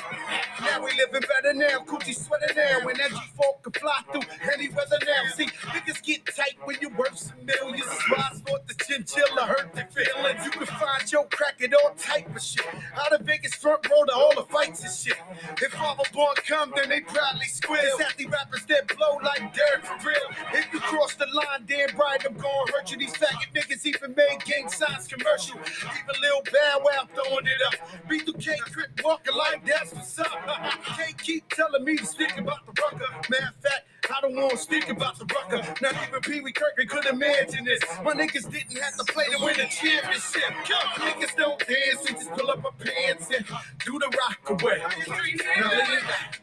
Now 0.61 0.83
we 0.83 0.91
living 0.97 1.23
better 1.29 1.55
now, 1.55 1.79
coochie 1.85 2.15
sweater 2.15 2.53
now. 2.57 2.85
When 2.85 2.97
that 2.97 3.11
G4 3.11 3.63
can 3.63 3.73
fly 3.73 4.01
through 4.11 4.23
any 4.53 4.69
weather 4.69 4.99
now. 5.05 5.31
See, 5.35 5.47
niggas 5.47 6.03
get 6.03 6.27
tight 6.27 6.57
when 6.65 6.77
you 6.81 6.89
worth 6.91 7.19
some 7.19 7.45
millions. 7.45 7.87
I 8.17 8.35
sport 8.37 8.67
the 8.67 8.75
chinchilla, 8.75 9.47
hurt 9.47 9.73
their 9.75 9.89
feelings. 9.89 10.45
You 10.45 10.51
can 10.51 10.67
find 10.67 11.13
your 11.13 11.27
crack 11.27 11.61
at 11.63 11.75
all 11.75 11.93
type 11.99 12.35
of 12.35 12.43
shit. 12.43 12.67
Out 12.99 13.13
of 13.13 13.21
Vegas 13.23 13.55
front 13.55 13.89
row 13.91 14.05
to 14.05 14.13
all 14.13 14.35
the 14.35 14.43
fights 14.43 14.83
and 14.83 14.93
shit. 14.93 15.19
If 15.63 15.73
Father 15.73 16.05
Born 16.13 16.35
come, 16.47 16.73
then 16.75 16.89
they 16.89 17.01
probably 17.01 17.47
squeal. 17.47 17.99
The 18.19 18.27
rappers 18.27 18.65
that 18.67 18.97
blow 18.97 19.19
like 19.23 19.55
dirt 19.55 19.85
for 19.85 20.09
real. 20.09 20.29
If 20.55 20.73
you 20.73 20.81
cross 20.81 21.15
the 21.15 21.27
line, 21.33 21.67
damn 21.67 21.97
right, 21.97 22.19
I'm 22.27 22.35
gonna 22.35 22.73
hurt 22.73 22.91
you. 22.91 22.97
These 22.97 23.15
faggot 23.15 23.53
niggas 23.55 23.85
even 23.85 24.15
made 24.15 24.43
gang 24.45 24.69
signs 24.69 25.07
commercial. 25.07 25.59
Even 25.59 26.23
Lil 26.23 26.36
Bow 26.45 26.81
Wow 26.85 27.09
throwing 27.15 27.47
it 27.47 27.63
up. 27.67 27.75
B2K 28.09 28.59
Crip 28.73 28.91
walking 29.05 29.35
like 29.35 29.65
that's 29.67 29.93
what's 29.95 30.19
up. 30.19 30.29
Can't 30.85 31.19
keep 31.19 31.49
telling 31.51 31.85
me 31.85 31.97
to 31.97 32.07
speak 32.07 32.37
about 32.39 32.67
the 32.67 32.81
rucker. 32.81 33.07
Matter 33.31 33.49
of 33.49 33.63
fact, 33.63 33.87
I 34.15 34.21
don't 34.21 34.37
want 34.37 34.53
to 34.53 34.57
speak 34.59 34.89
about 34.89 35.19
the 35.19 35.27
rucker. 35.27 35.75
Not 35.83 35.95
even 36.09 36.21
Pee 36.21 36.41
Wee 36.41 36.53
Kirkland 36.53 36.91
could 36.91 37.07
imagine 37.07 37.65
this. 37.65 37.81
My 38.05 38.13
niggas 38.13 38.51
didn't 38.51 38.79
have 38.81 38.97
to 38.97 39.13
play 39.13 39.25
to 39.27 39.45
win 39.45 39.57
the 39.57 39.65
championship. 39.65 40.43
My 40.99 41.11
niggas 41.11 41.37
don't 41.37 41.59
dance, 41.67 42.05
we 42.05 42.11
just 42.13 42.31
pull 42.31 42.51
up 42.51 42.65
our 42.65 42.73
pants 42.73 43.29
and 43.37 43.45
do 43.85 43.99
the 43.99 44.17
rock 44.19 44.63
away. 44.63 44.83
Now 45.57 45.71
lean 45.71 46.01
back, 46.07 46.43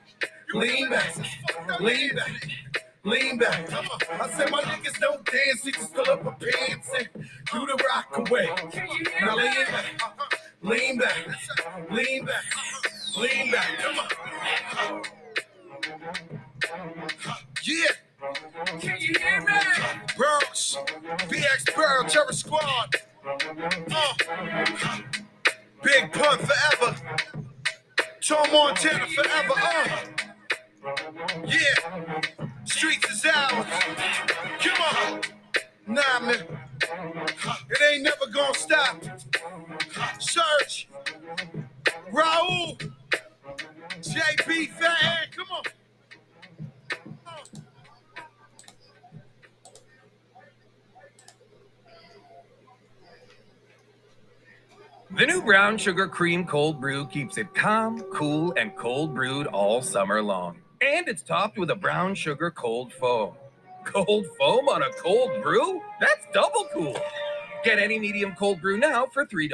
lean 0.53 0.89
back, 0.89 1.17
lean 1.17 1.29
back. 1.67 1.79
Lean 1.79 2.15
back. 2.15 2.62
I 3.05 4.29
said 4.37 4.49
my 4.49 4.61
niggas 4.61 4.97
don't 4.99 5.25
dance, 5.25 5.65
we 5.65 5.71
just 5.73 5.93
pull 5.93 6.09
up 6.09 6.25
our 6.25 6.35
pants 6.35 6.89
and 6.97 7.09
do 7.51 7.65
the 7.65 7.83
rock 7.89 8.29
away. 8.29 8.49
Now 9.21 9.35
lean 9.35 9.65
back, 9.65 9.85
lean 10.61 10.97
back, 10.97 11.91
lean 11.91 12.25
back, 12.25 12.43
lean 13.17 13.51
back. 13.51 13.67
Come 13.79 13.99
on. 13.99 15.01
Yeah. 17.63 17.87
Can 18.79 18.97
you 19.01 19.15
hear 19.19 19.41
me? 19.41 19.53
Burrows, 20.17 20.77
BX 21.27 21.75
Burrow, 21.75 22.07
Terror 22.07 22.31
Squad. 22.31 22.95
Uh. 23.91 24.13
Big 25.83 26.11
Pun 26.13 26.37
forever. 26.37 26.95
Tom 28.21 28.47
Montana 28.53 29.05
forever. 29.07 29.53
Uh. 29.57 30.32
Yeah. 31.45 32.21
Streets 32.65 33.09
is 33.09 33.25
ours. 33.25 33.65
Come 34.59 34.81
on. 34.81 35.21
Nah, 35.87 36.19
man. 36.19 36.45
It 37.69 37.93
ain't 37.93 38.03
never 38.03 38.27
gonna 38.33 38.53
stop. 38.53 39.01
Search. 40.19 40.89
Raul. 42.11 42.91
JB 44.01 44.71
Fan. 44.71 45.27
Come 45.35 45.47
on. 45.51 45.63
The 55.15 55.27
new 55.27 55.43
brown 55.43 55.77
sugar 55.77 56.07
cream 56.07 56.43
cold 56.43 56.81
brew 56.81 57.05
keeps 57.05 57.37
it 57.37 57.53
calm, 57.53 58.01
cool, 58.13 58.53
and 58.57 58.75
cold 58.75 59.13
brewed 59.13 59.45
all 59.47 59.81
summer 59.81 60.21
long. 60.21 60.62
And 60.83 61.07
it's 61.07 61.21
topped 61.21 61.57
with 61.57 61.69
a 61.69 61.75
brown 61.75 62.13
sugar 62.13 62.51
cold 62.51 62.91
foam. 62.91 63.35
Cold 63.85 64.25
foam 64.37 64.67
on 64.67 64.81
a 64.81 64.91
cold 65.01 65.41
brew? 65.41 65.81
That's 66.01 66.27
double 66.33 66.67
cool. 66.73 66.99
Get 67.63 67.79
any 67.79 67.97
medium 67.97 68.35
cold 68.37 68.59
brew 68.61 68.77
now 68.77 69.05
for 69.13 69.25
$3. 69.25 69.49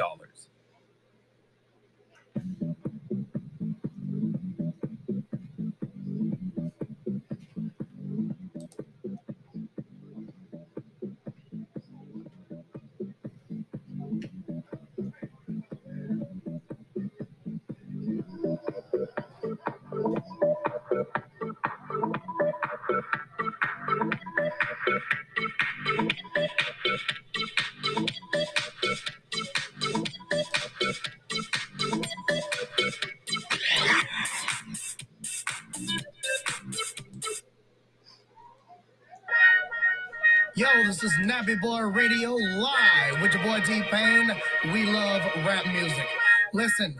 Is 41.10 41.26
Nappy 41.26 41.60
Boy 41.60 41.80
Radio 41.82 42.34
live 42.34 43.20
with 43.22 43.34
your 43.34 43.42
boy 43.42 43.60
T 43.60 43.82
Pain. 43.90 44.30
We 44.72 44.84
love 44.84 45.22
rap 45.46 45.66
music. 45.66 46.06
Listen, 46.52 46.96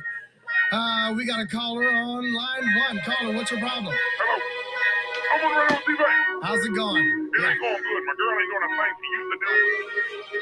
Uh, 0.73 1.13
we 1.17 1.25
got 1.27 1.41
a 1.41 1.47
caller 1.47 1.89
on 1.89 2.33
line 2.33 2.75
one. 2.89 3.01
Caller, 3.05 3.35
what's 3.35 3.51
your 3.51 3.59
problem? 3.61 3.93
Hello. 3.93 4.43
I'm 5.35 5.45
on 5.45 5.57
Radio 5.63 5.79
T 5.79 5.97
Pain. 5.97 6.41
How's 6.43 6.65
it 6.65 6.75
going? 6.75 7.05
It 7.05 7.43
ain't 7.43 7.61
going 7.61 7.83
good. 7.83 8.03
My 8.07 8.15
girl 8.15 8.39
ain't 8.39 8.51
doing 8.51 8.63
the 8.63 8.71
thing 8.79 8.95
she 9.01 9.09
used 9.19 9.31
to 9.33 9.39
do 9.43 9.51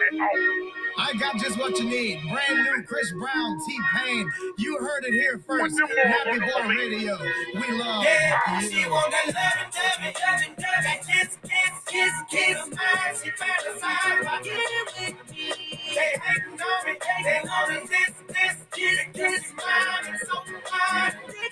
at 0.04 0.20
all. 0.20 1.04
I 1.08 1.14
got 1.14 1.38
just 1.38 1.58
what 1.58 1.78
you 1.78 1.84
need. 1.88 2.20
Brand 2.30 2.58
new 2.64 2.82
Chris 2.84 3.10
Brown, 3.12 3.58
T 3.66 3.78
Pain. 3.96 4.30
You 4.58 4.78
heard 4.78 5.04
it 5.04 5.12
here 5.14 5.40
first. 5.46 5.76
them 5.76 5.86
boys 5.86 5.96
Happy 6.04 6.38
want 6.40 6.64
Boy? 6.68 6.74
Radio. 6.76 7.18
We 7.54 7.78
love 7.78 8.04
Yeah, 8.04 8.60
you. 8.60 8.70
she 8.70 8.88
want 8.88 9.10
that 9.12 9.26
loving, 9.32 9.72
loving, 9.72 10.14
loving, 10.20 10.54
loving, 10.60 11.00
kiss, 11.08 11.37
kiss, 11.88 12.12
kiss. 12.30 12.58
Mine, 12.70 13.14
she 13.22 13.30
fantasize 13.30 14.20
about 14.22 14.44
getting 14.44 14.62
with 14.84 15.30
me. 15.32 15.46
They 15.94 16.12
hating 16.22 16.60
on 16.60 16.86
me, 16.86 16.94
they 17.24 17.40
want 17.44 17.70
me 17.70 17.88
this, 17.88 18.12
this, 18.28 18.56
kiss, 18.72 19.00
kiss. 19.14 19.52
Mine 19.56 20.14
is 20.14 20.20
so 20.28 20.36
fine, 20.70 21.12
they 21.28 21.37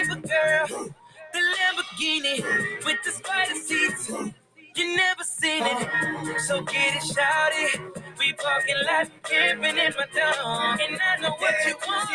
paper, 0.00 0.20
girl, 0.20 0.88
the 1.32 1.40
Lamborghini 1.54 2.84
with 2.84 2.96
the 3.04 3.10
spider 3.10 3.54
seats. 3.54 4.10
You 4.76 4.96
never 4.96 5.24
seen 5.24 5.62
it, 5.66 6.40
so 6.40 6.62
get 6.62 6.96
it 6.96 7.02
shouted. 7.02 8.02
We 8.18 8.32
parking 8.34 8.76
lot 8.86 9.10
camping 9.24 9.76
in 9.76 9.92
my 9.96 10.06
town, 10.14 10.78
and 10.80 10.98
I 11.00 11.20
know 11.20 11.34
what 11.38 11.54
you 11.66 11.74
want. 11.86 12.08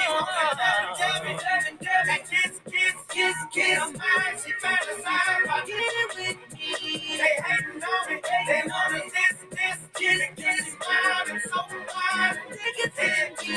Kiss, 2.30 2.60
kiss, 2.66 2.96
kiss, 3.10 3.36
kiss. 3.54 3.80
She 4.44 4.52
fantasize 4.62 5.44
about 5.44 5.68
getting 5.68 6.10
with 6.16 6.38
me. 6.54 7.18
They 7.18 7.36
hating 7.44 7.84
on 7.84 8.10
me, 8.10 8.22
they 8.48 8.62
want 8.66 8.94
me 8.94 9.02
this, 9.14 9.38
this, 9.52 9.80
kiss, 9.96 10.22
kiss. 10.36 10.68
Is 11.26 11.44
so 11.44 11.60
fine, 11.60 12.38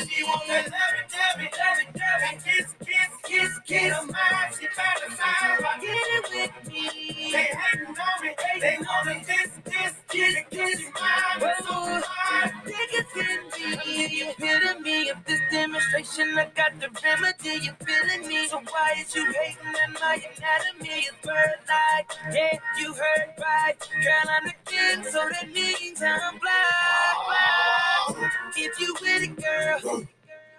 she 0.08 0.24
want 0.24 0.46
that 0.48 0.70
loving, 0.72 1.08
loving, 1.12 1.52
loving, 1.58 1.90
loving. 1.94 2.40
Kiss, 2.44 2.74
kiss, 2.84 3.17
kiss, 3.28 3.58
kiss. 3.66 3.94
Mine, 4.06 4.50
she 4.58 4.66
fantasize 4.66 5.58
about 5.58 5.80
getting 5.80 6.24
with 6.32 6.72
me. 6.72 7.32
They 7.32 7.48
hating 7.60 7.86
on 7.86 8.16
me, 8.22 8.30
they 8.60 8.76
want 8.80 9.06
me 9.06 9.24
this, 9.26 9.50
this, 9.64 9.94
kiss, 10.08 10.34
kiss. 10.50 10.80
Mine 11.00 11.50
is 11.50 11.66
so 11.66 12.00
fine, 12.00 12.52
they 12.64 12.86
can 12.90 13.04
tell 13.14 13.40
me. 13.84 14.06
You 14.18 14.32
feeling 14.38 14.82
me? 14.82 14.96
If 15.12 15.24
this 15.26 15.40
demonstration, 15.50 16.38
I 16.38 16.46
got 16.56 16.72
the 16.80 16.88
remedy. 17.04 17.64
You 17.64 17.72
feeling 17.84 18.28
me? 18.28 18.48
So 18.48 18.60
why 18.70 18.94
is 18.98 19.14
you 19.14 19.24
hating 19.24 19.74
on 19.84 19.92
my 20.00 20.14
anatomy? 20.14 21.06
It's 21.08 21.26
bird 21.26 21.60
like, 21.68 22.10
yeah, 22.32 22.58
you 22.78 22.92
heard 22.94 23.34
right. 23.38 23.76
Girl, 23.78 24.32
I'm 24.34 24.44
the 24.46 24.54
king, 24.64 25.04
so 25.12 25.20
that 25.28 25.48
means 25.52 26.02
I'm 26.02 26.38
black. 26.38 27.16
black. 27.26 28.32
If 28.56 28.80
you 28.80 28.94
with 29.00 29.22
it, 29.22 29.36
girl, 29.36 30.06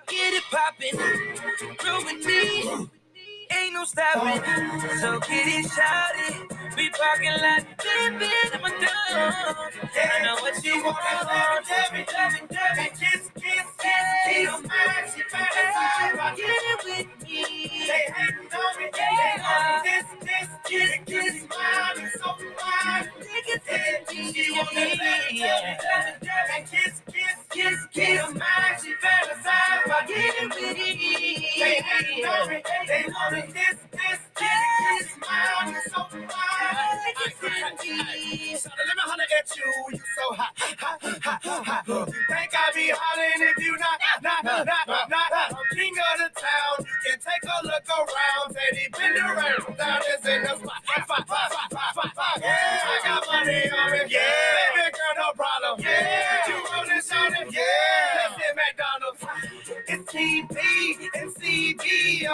get 0.10 0.34
it 0.34 0.44
poppin'. 0.52 1.78
Grow 1.78 1.98
with 2.04 2.26
me. 2.26 2.90
Ain't 3.52 3.74
no 3.74 3.84
stopping, 3.84 4.42
so 5.02 5.20
get 5.22 5.48
it 5.48 5.66
shouted. 5.72 6.58
We 6.78 6.90
parking 6.92 7.32
lot, 7.42 7.66
baby, 7.82 8.30
in 8.54 8.62
my 8.62 8.70
dome. 8.70 9.90
I 9.96 10.24
know 10.24 10.36
what 10.36 10.64
you 10.64 10.84
want. 10.84 10.98
Loving, 11.26 12.06
loving, 12.14 12.48
loving, 12.54 12.92
kiss, 12.94 13.30
kiss, 13.34 13.68
kiss, 13.82 14.08
kiss. 14.30 14.52
Mine, 14.52 15.06
she 15.16 15.22
fantasize 15.34 16.14
about 16.14 16.38
getting 16.38 16.78
with 16.86 17.08
me. 17.26 17.44
They 17.90 18.06
hating 18.14 18.54
on 18.54 18.78
me, 18.78 18.90
they 18.94 19.42
want 19.42 19.66
me 19.66 19.90
this, 19.90 20.08
this, 20.22 20.50
kiss, 20.70 20.92
kiss. 21.06 21.48
Mine 21.50 22.06
is 22.06 22.14
so 22.22 22.30
fine, 22.58 23.10
they 23.20 23.42
can 23.50 23.60
tell 23.66 24.16
me 24.16 24.34
she 24.34 24.52
want 24.52 24.70
that 24.76 24.90
loving, 25.00 25.42
loving, 25.42 25.78
loving, 25.90 26.20
loving, 26.22 26.66
kiss, 26.70 26.72
kiss, 26.72 26.86
kiss, 26.86 26.99
take 47.20 47.44
a 47.44 47.66
look 47.66 47.88
around. 47.90 48.56
Teddy 48.56 48.88
been 48.98 49.18
around. 49.22 49.78
Down 49.78 50.02
is 50.14 50.26
in 50.26 50.42
the 50.44 50.56
spot, 50.58 50.84
spot, 51.04 51.28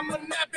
I'm 0.08 0.14
a 0.14 0.18
nappy 0.18 0.55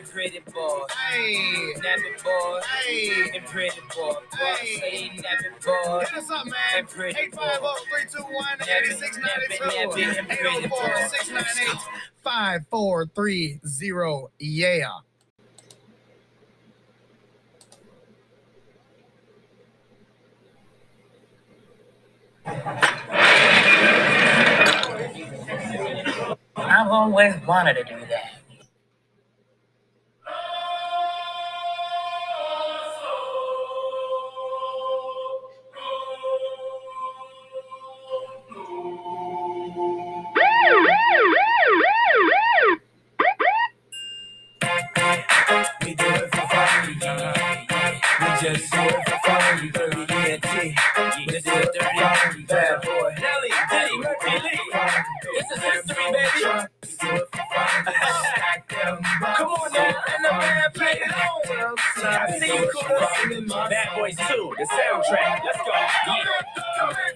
And 0.00 0.08
pretty 0.08 0.40
boy. 0.54 0.80
Hey. 1.10 1.74
Nappy 1.76 2.24
boy. 2.24 2.60
Hey. 2.86 3.30
And 3.34 3.44
pretty 3.44 3.80
boy. 3.94 4.14
Hey. 4.32 4.76
say 4.76 5.10
nappy 5.16 5.50
boy. 5.62 6.00
Hit 6.00 6.14
us 6.14 6.30
up, 6.30 6.46
man. 6.46 6.54
And 6.78 6.88
pretty 6.88 7.28
boy. 7.28 7.58
850-321-8692. 9.50 10.64
804-698-5430. 12.24 14.30
Yeah. 14.38 14.88
I've 26.56 26.88
always 26.88 27.34
wanted 27.46 27.74
to 27.74 27.84
do 27.84 28.00
that. 28.06 28.39
We 45.84 45.94
do 45.94 46.04
it 46.06 46.34
for 46.34 46.48
fun, 46.48 46.98
yeah, 47.02 47.34
yeah. 47.70 48.00
We 48.20 48.28
just 48.42 48.72
do 48.72 48.80
it 48.80 49.08
for 49.08 49.20
dirty 49.72 50.14
ENT. 50.14 50.46
We 51.18 51.26
do 51.26 51.36
it 51.36 51.44
for 51.44 51.84
fun, 52.00 52.46
bad 52.48 52.82
boy. 52.82 53.14
Nelly, 53.20 53.50
Diddy, 53.70 53.98
Murphy, 53.98 54.30
Lee. 54.44 54.72
This 55.34 55.50
is 55.52 55.62
history, 55.64 56.04
baby. 56.12 56.28
We 56.82 56.90
do 57.00 57.16
it 57.16 57.28
for 57.32 57.44
fun, 57.54 57.84
Come 59.36 59.48
on 59.48 59.72
now, 59.72 59.94
and 60.16 60.24
the 60.24 60.32
man 60.32 60.70
play 60.74 61.00
it 61.04 61.12
on. 61.12 61.76
I 62.06 62.38
see 62.38 62.46
you 62.48 62.70
cool. 62.74 63.48
Bad 63.68 63.88
Boys 63.96 64.16
2, 64.16 64.54
the 64.58 64.64
soundtrack. 64.66 65.44
Let's 65.44 65.58
go. 65.58 65.72
Yeah. 66.08 67.09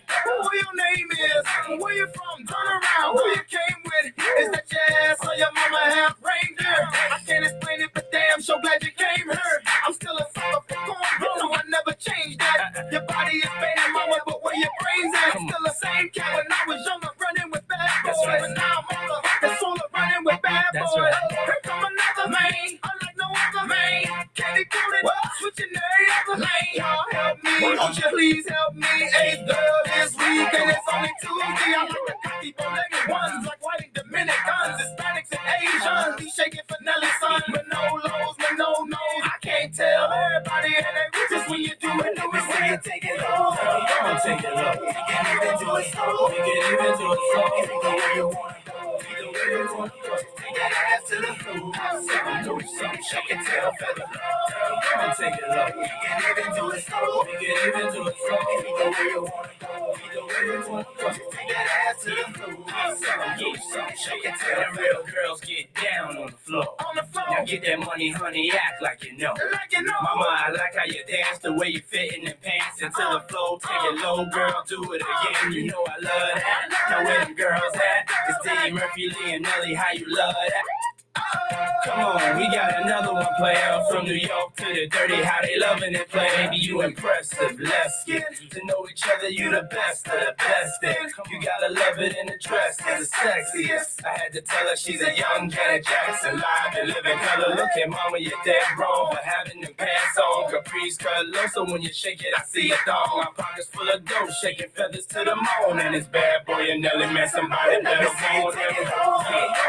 So 101.54 101.64
when 101.64 101.82
you 101.82 101.92
shake 101.92 102.20
it, 102.22 102.34
I 102.36 102.42
see 102.44 102.72
a 102.72 102.76
thong. 102.84 103.08
My 103.16 103.28
pockets 103.36 103.68
full 103.68 103.88
of 103.88 104.04
dough, 104.04 104.28
shaking 104.42 104.68
feathers 104.70 105.06
to 105.06 105.24
the 105.24 105.36
moon. 105.36 105.78
And 105.78 105.94
it's 105.94 106.08
bad 106.08 106.44
boy 106.44 106.66
and 106.70 106.82
Nelly, 106.82 107.06
man, 107.14 107.28
somebody 107.28 107.80
better 107.82 108.06
phone 108.06 108.52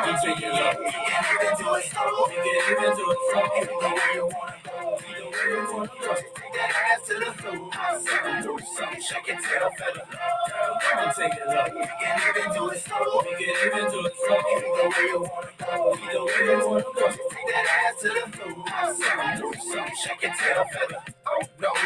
we 0.06 0.12
take 0.22 0.42
it 0.42 0.52
low. 0.52 0.74
We 0.82 0.92
can 0.92 1.24
even 1.34 1.54
do 1.58 1.74
it 1.76 1.86
slow. 1.86 2.28
We 2.30 2.36
can 2.36 2.62
even 2.72 2.94
do 2.98 3.06
it 3.14 3.20
slow. 3.30 3.46
Either 3.56 3.96
way 3.96 4.12
you 4.16 4.26
wanna 4.26 4.58
go. 4.66 4.98
Either 4.98 5.30
way 5.30 5.48
you 5.50 5.74
wanna 5.74 5.90
go. 6.02 6.14
Take 6.16 6.54
that 6.58 6.72
ass 6.90 7.08
to 7.08 7.14
the 7.20 7.32
floor. 7.38 7.72
Something, 7.74 8.42
do 8.44 8.60
something, 8.76 9.02
shake 9.02 9.26
tail 9.26 9.70
feather. 9.78 10.06
Come 10.10 11.00
on, 11.00 11.14
take 11.16 11.34
it 11.34 11.48
low. 11.48 11.66
We 11.76 11.86
can 11.86 12.16
even 12.30 12.54
do 12.54 12.70
it 12.70 12.80
slow. 12.82 13.22
We 13.22 13.46
can 13.46 13.56
even 13.66 13.92
do 13.92 14.06
it 14.06 14.14
slow. 14.26 14.42
Either 14.58 14.90
way 14.90 15.06
you 15.10 15.22
wanna 15.22 15.52
go. 15.60 15.98
Either 16.02 16.26
way 16.26 16.42
you 16.46 16.70
wanna 16.70 16.84
go. 16.84 17.08
Take 17.10 17.48
that 17.54 17.66
ass 17.78 18.02
to 18.02 18.08
the 18.10 18.38
floor. 18.38 18.66
Something, 18.96 19.38
do 19.38 19.54
something, 19.70 19.96
shake 20.04 20.22
your 20.24 20.34
tail 20.34 20.66
feather. 20.74 21.15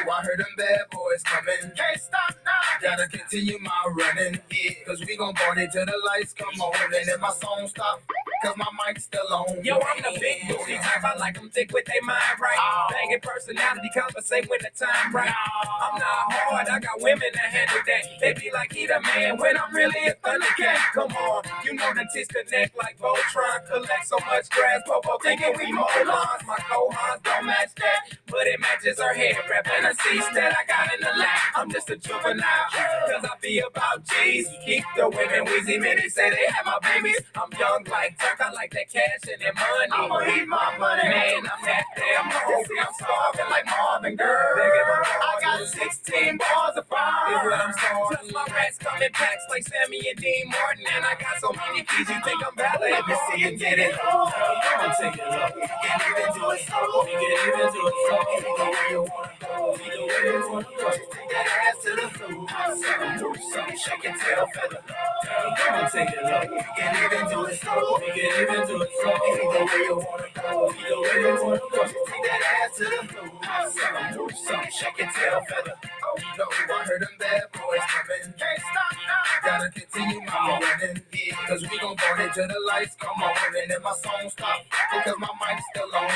I 0.07 0.21
heard 0.23 0.39
them 0.39 0.47
bad 0.57 0.81
boys 0.91 1.23
coming. 1.23 1.71
Can't 1.75 2.01
stop 2.01 2.35
now. 2.45 2.51
Gotta 2.81 3.07
continue 3.07 3.57
my 3.59 3.71
running. 3.93 4.39
Yeah, 4.51 4.71
cause 4.87 4.99
we 5.05 5.17
gon' 5.17 5.33
burn 5.35 5.59
it 5.59 5.71
till 5.73 5.85
the 5.85 5.99
lights 6.05 6.33
come 6.33 6.61
on. 6.61 6.73
And 6.95 7.07
then 7.07 7.19
my 7.21 7.31
song 7.31 7.67
stop. 7.67 8.01
Cause 8.41 8.55
my 8.55 8.65
mic's 8.87 9.03
still 9.03 9.27
on. 9.31 9.63
Yo, 9.65 9.75
I'm 9.75 10.01
the 10.01 10.17
big 10.19 10.47
booty 10.47 10.77
type. 10.77 11.03
I 11.03 11.17
like 11.17 11.35
them 11.35 11.49
thick 11.49 11.73
with 11.73 11.85
their 11.85 12.01
mind 12.03 12.39
right. 12.39 12.55
Oh. 12.57 12.87
Banging 12.89 13.19
personality, 13.19 13.89
compensate 13.93 14.49
when 14.49 14.59
the 14.61 14.71
time 14.79 15.13
right. 15.13 15.29
Oh. 15.29 15.91
I'm 15.91 15.99
not 15.99 16.31
hard, 16.31 16.67
I 16.69 16.79
got 16.79 17.01
women 17.01 17.27
that 17.33 17.51
handle 17.51 17.83
that. 17.85 18.03
They 18.21 18.33
be 18.33 18.49
like, 18.53 18.75
eat 18.77 18.89
a 18.89 19.01
man 19.01 19.37
when 19.37 19.57
I'm 19.57 19.73
really 19.75 20.07
a 20.07 20.15
thundercat. 20.23 20.79
Come 20.93 21.11
on, 21.11 21.43
you 21.65 21.73
know 21.73 21.93
the 21.93 22.07
tits 22.13 22.29
connect 22.31 22.77
like 22.77 22.97
Voltron. 22.99 23.67
Collect 23.67 24.07
so 24.07 24.17
much 24.25 24.49
grass, 24.49 24.81
Popo 24.87 25.17
thinking 25.21 25.53
we 25.57 25.73
molons. 25.73 26.45
My 26.47 26.57
co-hons 26.69 27.21
don't 27.23 27.45
match 27.45 27.75
that, 27.75 28.15
but 28.27 28.47
it 28.47 28.59
matches 28.59 28.99
her 28.99 29.13
hair 29.13 29.35
wrap 29.49 29.67
and 29.67 29.87
a 29.87 29.95
seats 29.95 30.27
that 30.33 30.55
I 30.55 30.63
got 30.65 30.93
in 30.93 31.01
the 31.01 31.19
lap. 31.19 31.39
I'm 31.55 31.69
just 31.71 31.89
a 31.89 31.97
juvenile, 31.97 32.71
cause 32.71 33.23
I 33.23 33.35
be 33.41 33.59
about 33.59 34.05
G's. 34.07 34.47
Keep 34.65 34.85
the 34.95 35.09
women 35.09 35.45
wheezy, 35.45 35.77
man, 35.77 35.97
they 35.97 36.07
say 36.07 36.29
they 36.29 36.47
have 36.47 36.65
my 36.65 36.79
babies. 36.81 37.19
I'm 37.35 37.51
young 37.59 37.83
like 37.91 38.17
Turk, 38.29 38.41
I 38.41 38.51
like 38.53 38.71
that 38.71 38.89
cash 38.93 39.25
and 39.25 39.41
that 39.41 39.55
money. 39.57 39.89
I'ma 39.89 40.37
eat 40.37 40.47
my 40.47 40.77
money. 40.77 41.09
Man, 41.09 41.49
I'm 41.49 41.61
that 41.65 41.85
damn 41.97 42.29
hungry. 42.29 42.77
I'm 42.77 42.93
starving 42.93 43.49
like 43.49 43.65
Marvin, 43.65 44.15
girl. 44.15 44.53
I 44.61 45.33
got 45.41 45.65
16 45.65 46.37
bars 46.37 46.77
of 46.77 46.85
fire. 46.85 47.33
Is 47.33 47.41
what 47.41 47.57
I'm 47.57 47.73
starving. 47.73 48.29
Plus 48.29 48.33
my 48.33 48.45
rats 48.53 48.77
come 48.77 49.01
in 49.01 49.11
packs 49.13 49.45
like 49.49 49.65
Sammy 49.65 50.05
and 50.09 50.17
Dean 50.21 50.45
Martin, 50.53 50.85
and 50.93 51.05
I 51.05 51.17
got 51.17 51.41
so 51.41 51.49
many 51.57 51.81
keys 51.81 52.05
you 52.09 52.21
think 52.21 52.37
I'm 52.45 52.53
valid. 52.53 52.91
Let 52.93 53.07
me 53.07 53.15
see 53.33 53.41
you 53.41 53.57
get 53.57 53.79
it. 53.79 53.97
Come 53.97 54.29
on, 54.29 54.93
take 54.93 55.17
it 55.17 55.25
low. 55.25 55.49
We 55.57 55.65
can 55.65 55.97
even 56.05 56.29
do 56.37 56.43
it 56.53 56.61
slow. 56.69 57.01
We 57.01 57.13
can 57.17 57.33
even 57.49 57.69
do 57.73 57.81
it 57.89 57.97
slow. 58.05 58.21
Either 58.29 58.69
way 58.69 58.87
you 58.93 59.01
wanna 59.09 59.33
go. 59.41 59.73
Either 59.73 60.05
way 60.05 60.21
you 60.29 60.51
wanna 60.53 60.69
go. 60.77 60.89
Take 60.93 61.29
that 61.33 61.47
ass 61.65 61.81
to 61.81 61.91
the 61.97 62.07
floor. 62.13 62.45
Something, 62.77 63.13
do 63.17 63.29
something, 63.49 63.77
shake 63.77 64.03
your 64.05 64.13
tail 64.13 64.45
feather. 64.53 64.81
Come 64.85 65.75
on, 65.75 65.89
take 65.89 66.09
it 66.13 66.23
low. 66.23 66.41
We 66.45 66.61
can 66.77 66.91
even 67.05 67.23
do 67.29 67.45
it 67.45 67.59
slow. 67.59 67.97
We 67.99 68.11
can 68.11 68.18
do 68.67 68.81
it 68.81 68.89
slow. 69.01 69.13
Either 69.13 69.65
way 69.65 69.83
you 69.85 69.95
wanna 69.97 70.27
go. 70.35 70.69
Either 70.69 71.01
way 71.01 71.21
you 71.21 71.45
wanna 71.45 71.59
go. 71.71 71.83
Take 71.85 72.23
that 72.25 72.41
ass 72.63 72.77
to 72.77 72.83
the 72.85 72.89
floor. 73.07 73.29
Something, 73.71 74.13
do 74.13 74.29
something, 74.35 74.71
shake 74.71 74.97
your 74.97 75.11
tail 75.11 75.41
feather. 75.49 75.75
Oh 76.05 76.15
no, 76.37 76.45
I 76.49 76.83
heard 76.85 77.01
them 77.01 77.09
bad 77.19 77.43
boys 77.53 77.85
coming. 77.87 78.33
Can't 78.37 78.59
stop 78.59 78.93
now. 79.07 79.49
Gotta 79.49 79.69
continue 79.71 80.21
my 80.25 80.59
running. 80.59 81.01
Yeah, 81.13 81.47
cause 81.47 81.61
we 81.61 81.79
gon' 81.79 81.95
burn 81.95 82.21
it 82.27 82.33
till 82.33 82.47
the 82.47 82.59
lights 82.67 82.95
come 82.99 83.23
on. 83.23 83.33
And 83.61 83.71
then 83.71 83.81
my 83.83 83.93
song 83.93 84.29
stop 84.29 84.65
because 84.93 85.15
my 85.19 85.29
mic's 85.39 85.63
still 85.73 85.95
on. 85.95 86.09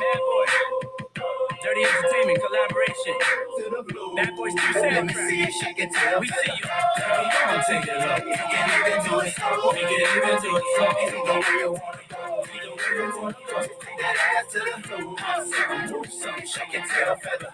Bad 0.00 0.18
Boy. 0.18 0.89
Dirty 1.62 1.82
Entertainment 1.84 2.40
collaboration. 2.42 3.14
Bad 4.16 4.36
Boys 4.36 4.54
2 4.54 4.80
Let 4.80 5.06
me 5.06 5.12
see 5.14 5.20
soundtrack. 5.20 5.38
you 5.46 5.52
shake 5.52 5.78
your 5.78 5.88
tail 5.90 6.20
We 6.20 6.26
see 6.28 6.34
you. 6.46 6.64
Come 6.64 7.50
on, 7.50 7.64
take 7.66 7.86
it 7.88 7.98
low. 7.98 8.16
We 8.26 8.34
can 8.36 8.70
even 8.80 9.04
do 9.04 9.20
it 9.20 9.34
slow. 9.34 9.72
We 9.72 9.80
can 9.80 9.92
even 10.16 10.42
do 10.42 10.56
it 10.56 10.64
slow. 10.76 10.88
Either 10.88 11.20
way 11.24 11.58
you 11.60 11.72
wanna 11.72 12.00
go. 12.08 12.42
Either 12.44 12.70
way 12.76 12.96
you 12.96 13.22
wanna 13.22 13.36
go. 13.50 13.60
Take 13.60 13.98
that 13.98 14.16
ass 14.36 14.52
to 14.52 14.58
the 14.60 14.88
floor. 14.88 15.16
Do 15.88 16.10
something, 16.10 16.46
shake 16.46 16.72
your 16.72 16.82
tail 16.86 17.16
feather. 17.22 17.52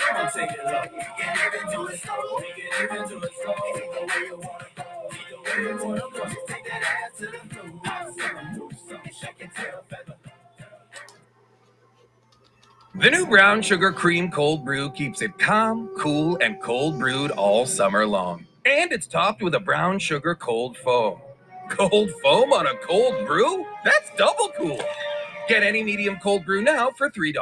Come 0.00 0.16
on, 0.18 0.32
take 0.32 0.50
it. 0.50 0.60
We 0.64 1.00
can 1.18 1.36
even 1.46 1.72
do 1.72 1.86
it 1.88 2.00
slow. 2.00 2.38
We 2.38 2.48
can 2.56 2.84
even 2.84 3.08
do 3.08 3.16
it 3.26 3.32
slow. 3.42 3.54
Either 3.68 4.06
way 4.06 4.26
you 4.26 4.36
wanna 4.36 4.66
go. 4.76 4.84
Either 5.12 5.62
way 5.62 5.70
you 5.70 5.86
wanna 5.86 6.00
go. 6.00 6.24
Take 6.48 6.64
that 6.66 6.82
ass 6.84 7.18
to 7.18 7.26
the 7.26 7.38
floor. 7.54 8.54
Do 8.54 8.70
something, 8.88 9.12
shake 9.12 9.40
your 9.40 9.50
tail 9.56 9.84
feather. 9.88 10.21
The 12.94 13.10
new 13.10 13.26
brown 13.26 13.62
sugar 13.62 13.90
cream 13.90 14.30
cold 14.30 14.66
brew 14.66 14.90
keeps 14.90 15.22
it 15.22 15.38
calm, 15.38 15.88
cool, 15.98 16.36
and 16.42 16.60
cold 16.60 16.98
brewed 16.98 17.30
all 17.30 17.64
summer 17.64 18.06
long. 18.06 18.46
And 18.66 18.92
it's 18.92 19.06
topped 19.06 19.42
with 19.42 19.54
a 19.54 19.60
brown 19.60 19.98
sugar 19.98 20.34
cold 20.34 20.76
foam. 20.76 21.18
Cold 21.70 22.10
foam 22.22 22.52
on 22.52 22.66
a 22.66 22.76
cold 22.76 23.26
brew? 23.26 23.64
That's 23.82 24.10
double 24.18 24.50
cool. 24.58 24.78
Get 25.48 25.62
any 25.62 25.82
medium 25.82 26.18
cold 26.22 26.44
brew 26.44 26.60
now 26.62 26.90
for 26.98 27.08
$3. 27.08 27.34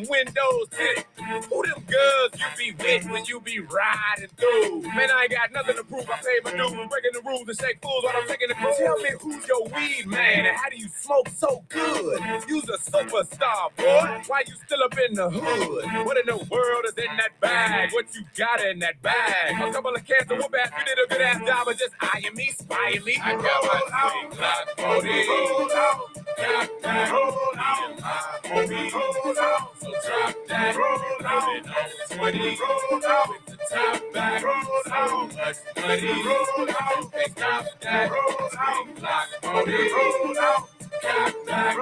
Them 0.00 0.10
windows 0.10 0.68
tinted? 0.70 1.04
Who 1.48 1.62
them 1.62 1.84
girls 1.86 2.30
you 2.58 2.74
be 2.74 2.84
with 2.84 3.10
when 3.10 3.24
you 3.24 3.40
be 3.40 3.60
riding 3.60 4.30
through? 4.36 4.82
Man, 4.82 5.10
I 5.10 5.22
ain't 5.22 5.30
got 5.30 5.52
nothing 5.52 5.76
to 5.76 5.84
prove. 5.84 6.08
I 6.10 6.16
paid 6.16 6.44
my 6.44 6.52
dues, 6.52 6.88
breaking 6.88 7.12
the 7.12 7.22
rules 7.24 7.48
and 7.48 7.58
shake 7.60 7.80
fools 7.82 8.04
while 8.04 8.14
I'm 8.16 8.26
taking 8.26 8.48
the 8.48 8.54
Tell 8.54 8.98
me 8.98 9.10
who's 9.20 9.46
your 9.46 9.64
weed 9.68 10.06
man 10.06 10.46
and 10.46 10.56
how 10.56 10.68
do 10.70 10.76
you 10.76 10.88
smoke 10.88 11.28
so 11.28 11.64
good? 11.68 12.20
You's 12.48 12.68
a 12.68 12.78
superstar, 12.78 13.74
boy. 13.76 14.22
Why 14.26 14.42
you 14.46 14.54
still 14.66 14.82
up 14.82 14.98
in 14.98 15.14
the 15.14 15.30
hood? 15.30 16.06
What 16.06 16.16
in 16.16 16.26
the 16.26 16.44
world 16.50 16.84
is 16.86 16.94
in 16.94 17.16
that 17.16 17.38
bag? 17.40 17.92
What 17.92 18.06
you 18.14 18.24
got 18.36 18.64
in 18.64 18.78
that 18.80 19.00
bag? 19.02 19.60
A 19.60 19.72
couple 19.72 19.94
of 19.94 20.04
cans 20.04 20.30
of 20.30 20.38
whoop 20.38 20.54
ass. 20.60 20.70
You 20.78 20.84
did 20.84 21.04
a 21.04 21.08
good 21.08 21.20
ass 21.20 21.46
job 21.46 21.68
of 21.68 21.78
just 21.78 21.92
eyeing 22.00 22.34
me, 22.34 22.50
spying 22.58 23.04
me. 23.04 23.16
I 23.22 23.32
got 23.32 23.64
my 23.64 24.10
swing 24.10 24.38
block 24.38 24.76
booty. 24.76 25.28
Roll 25.28 25.72
out. 25.72 26.14
Got 26.36 26.82
that. 26.82 27.12
Roll 27.12 27.34
out. 27.56 28.39
Homie. 28.50 28.92
Roll 28.92 29.38
out. 29.38 29.70
So 29.80 29.92
drop 30.06 30.34
that. 30.48 30.76
Roll 30.76 31.26
out. 31.26 31.66
on 32.10 32.18
20. 32.18 32.58
Roll 32.58 33.06
out. 33.06 33.28
With 33.28 33.46
the 33.46 33.56
top 33.70 34.02
back. 34.12 34.42
Roll. 34.42 34.62
So 34.84 35.28
much 35.28 35.56
money. 35.76 36.24
Roll 36.24 36.70
out. 36.70 37.12
Can't 37.12 37.80
that. 37.80 38.10
Roll. 38.10 38.50
Swing 38.50 38.94
block 38.96 39.28
booty. 39.42 39.92
Roll 39.92 40.38
out. 40.40 40.79
That. 41.02 41.34
Out. 41.50 41.76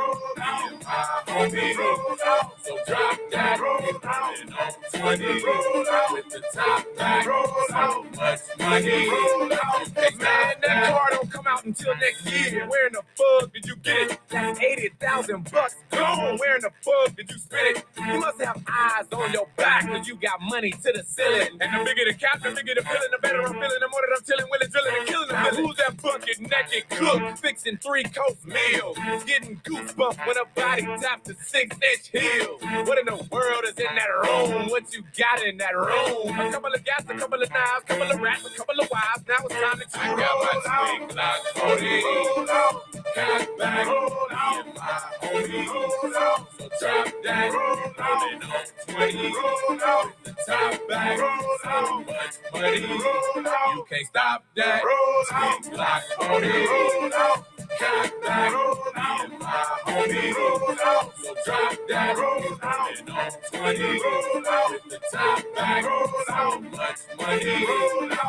Roll 1.79 2.17
out. 2.25 2.53
So 2.63 2.77
drop 2.87 3.19
that. 3.33 3.61
And 3.61 4.55
on 4.55 5.19
20. 5.19 5.45
Roll 5.45 5.89
out. 5.91 6.13
With 6.13 6.29
the 6.31 6.43
top 6.55 6.87
back. 6.97 7.25
So 7.25 8.05
much 8.17 8.41
money. 8.59 9.09
Hey 9.95 10.15
man, 10.19 10.55
that 10.63 10.89
car 10.91 11.09
don't 11.11 11.31
come 11.31 11.47
out 11.47 11.65
until 11.65 11.95
next 11.97 12.25
year. 12.27 12.67
Where 12.69 12.87
in 12.87 12.93
the 12.95 13.03
fuck 13.15 13.53
did 13.53 13.67
you 13.67 13.77
get 13.77 14.13
it? 14.13 14.19
That's 14.29 14.61
80,000 14.61 15.51
bucks 15.51 15.77
gone. 15.91 16.39
Where 16.39 16.57
in 16.57 16.63
the 16.63 16.71
fuck 16.83 17.17
did 17.17 17.31
you 17.31 17.39
spend 17.39 17.77
it? 17.77 17.85
You 17.99 18.21
must 18.21 18.41
have 18.41 18.63
eyes 18.69 19.07
on 19.13 19.33
your 19.33 19.47
back 19.57 19.89
when 19.91 20.05
you 20.05 20.17
got 20.17 20.41
money 20.41 20.71
to 20.71 20.93
the 20.93 21.05
ceiling. 21.07 21.59
And 21.61 21.81
the 21.81 21.85
bigger 21.85 22.11
the 22.11 22.15
cap, 22.19 22.43
the 22.43 22.51
bigger 22.51 22.75
the 22.75 22.83
feeling, 22.83 23.09
the 23.13 23.19
better 23.19 23.43
I'm 23.43 23.53
feeling. 23.53 23.81
The 23.81 23.89
more 23.91 24.01
that 24.09 24.17
I'm 24.17 24.25
chilling, 24.25 24.51
willing, 24.51 24.69
drilling, 24.71 24.95
and 24.99 25.09
killing 25.09 25.29
the 25.29 25.35
villain. 25.35 25.67
Who's 25.67 25.77
that 25.77 26.03
bucket 26.03 26.41
naked 26.41 26.89
cook 26.91 27.39
fixing 27.39 27.77
three 27.79 28.05
course 28.05 28.45
meals? 28.45 28.97
Getting 29.27 29.61
goosebumps 29.65 30.27
when 30.27 30.37
a 30.37 30.45
body 30.55 30.83
taps 31.01 31.31
a 31.31 31.35
six 31.35 31.77
inch 31.77 32.09
heel. 32.13 32.59
What 32.85 32.99
in 32.99 33.07
the 33.07 33.29
world 33.31 33.65
is 33.65 33.75
in 33.75 33.95
that 33.95 34.09
room? 34.23 34.69
What 34.69 34.93
you 34.93 35.03
got 35.17 35.43
in 35.43 35.57
that 35.59 35.77
room? 35.77 36.39
A 36.39 36.53
couple 36.53 36.73
of 36.73 36.85
gas, 36.85 37.05
a 37.09 37.15
couple 37.15 37.43
of 37.43 37.51
knives, 37.51 37.83
a 37.85 37.87
couple 37.87 38.11
of 38.11 38.21
rats, 38.21 38.47
a 38.47 38.57
couple 38.57 38.81
of 38.81 38.91
wives. 38.91 39.25
Now 39.27 39.35
it's 39.45 39.55
time 39.55 39.79
to 39.79 39.85
choose. 39.85 40.21
got 40.21 41.15
my 41.15 41.41
swing. 41.55 42.03
Roll 42.05 42.51
out. 42.51 42.93
Got 43.15 43.59
back. 43.59 43.87
Roll 43.87 44.11
out. 44.33 44.77
My 44.77 44.83
homie. 45.23 45.67
Roll 45.67 46.17
out. 46.17 46.49
So 46.59 46.69
drop 46.81 47.15
that. 47.25 47.53
Roll 47.53 47.95
out. 47.99 48.45
On 48.45 48.95
20. 48.95 49.33
Roll 49.33 49.83
out. 49.83 50.13
The 50.25 50.35
top 50.47 50.89
back. 50.89 51.19
Roll 51.19 51.31
out. 51.65 51.91
So 51.91 52.01
much 52.01 52.35
money. 52.53 52.85
Out. 52.85 53.75
You 53.75 53.85
can't 53.89 54.07
stop 54.07 54.45
that. 54.57 54.83
Roll 54.85 55.25
out. 55.33 55.65
Swing. 55.65 55.75
Roll 55.75 55.95
out. 55.95 56.07
Got 56.09 56.13
back. 56.13 56.13
Roll 56.13 56.13
out. 56.17 56.17
My 56.19 56.27
homie. 56.27 56.67
Roll 56.67 57.13
out. 57.15 57.47
So 57.59 57.67
drop 57.79 58.23
that. 58.23 58.53
Roll 58.53 58.73
out. 58.73 58.89
And 58.89 58.97
on 58.97 58.98
20. 58.99 60.33
Roll 60.33 60.77
out. 60.85 61.13
With 61.13 61.25
the 64.91 65.01
top 65.13 65.45
back. 65.57 65.85
Roll 65.85 66.09
out. 66.23 66.25
So 66.27 66.61
much 66.61 67.01
money. 67.19 67.67
Roll 67.67 68.13
out. 68.13 68.29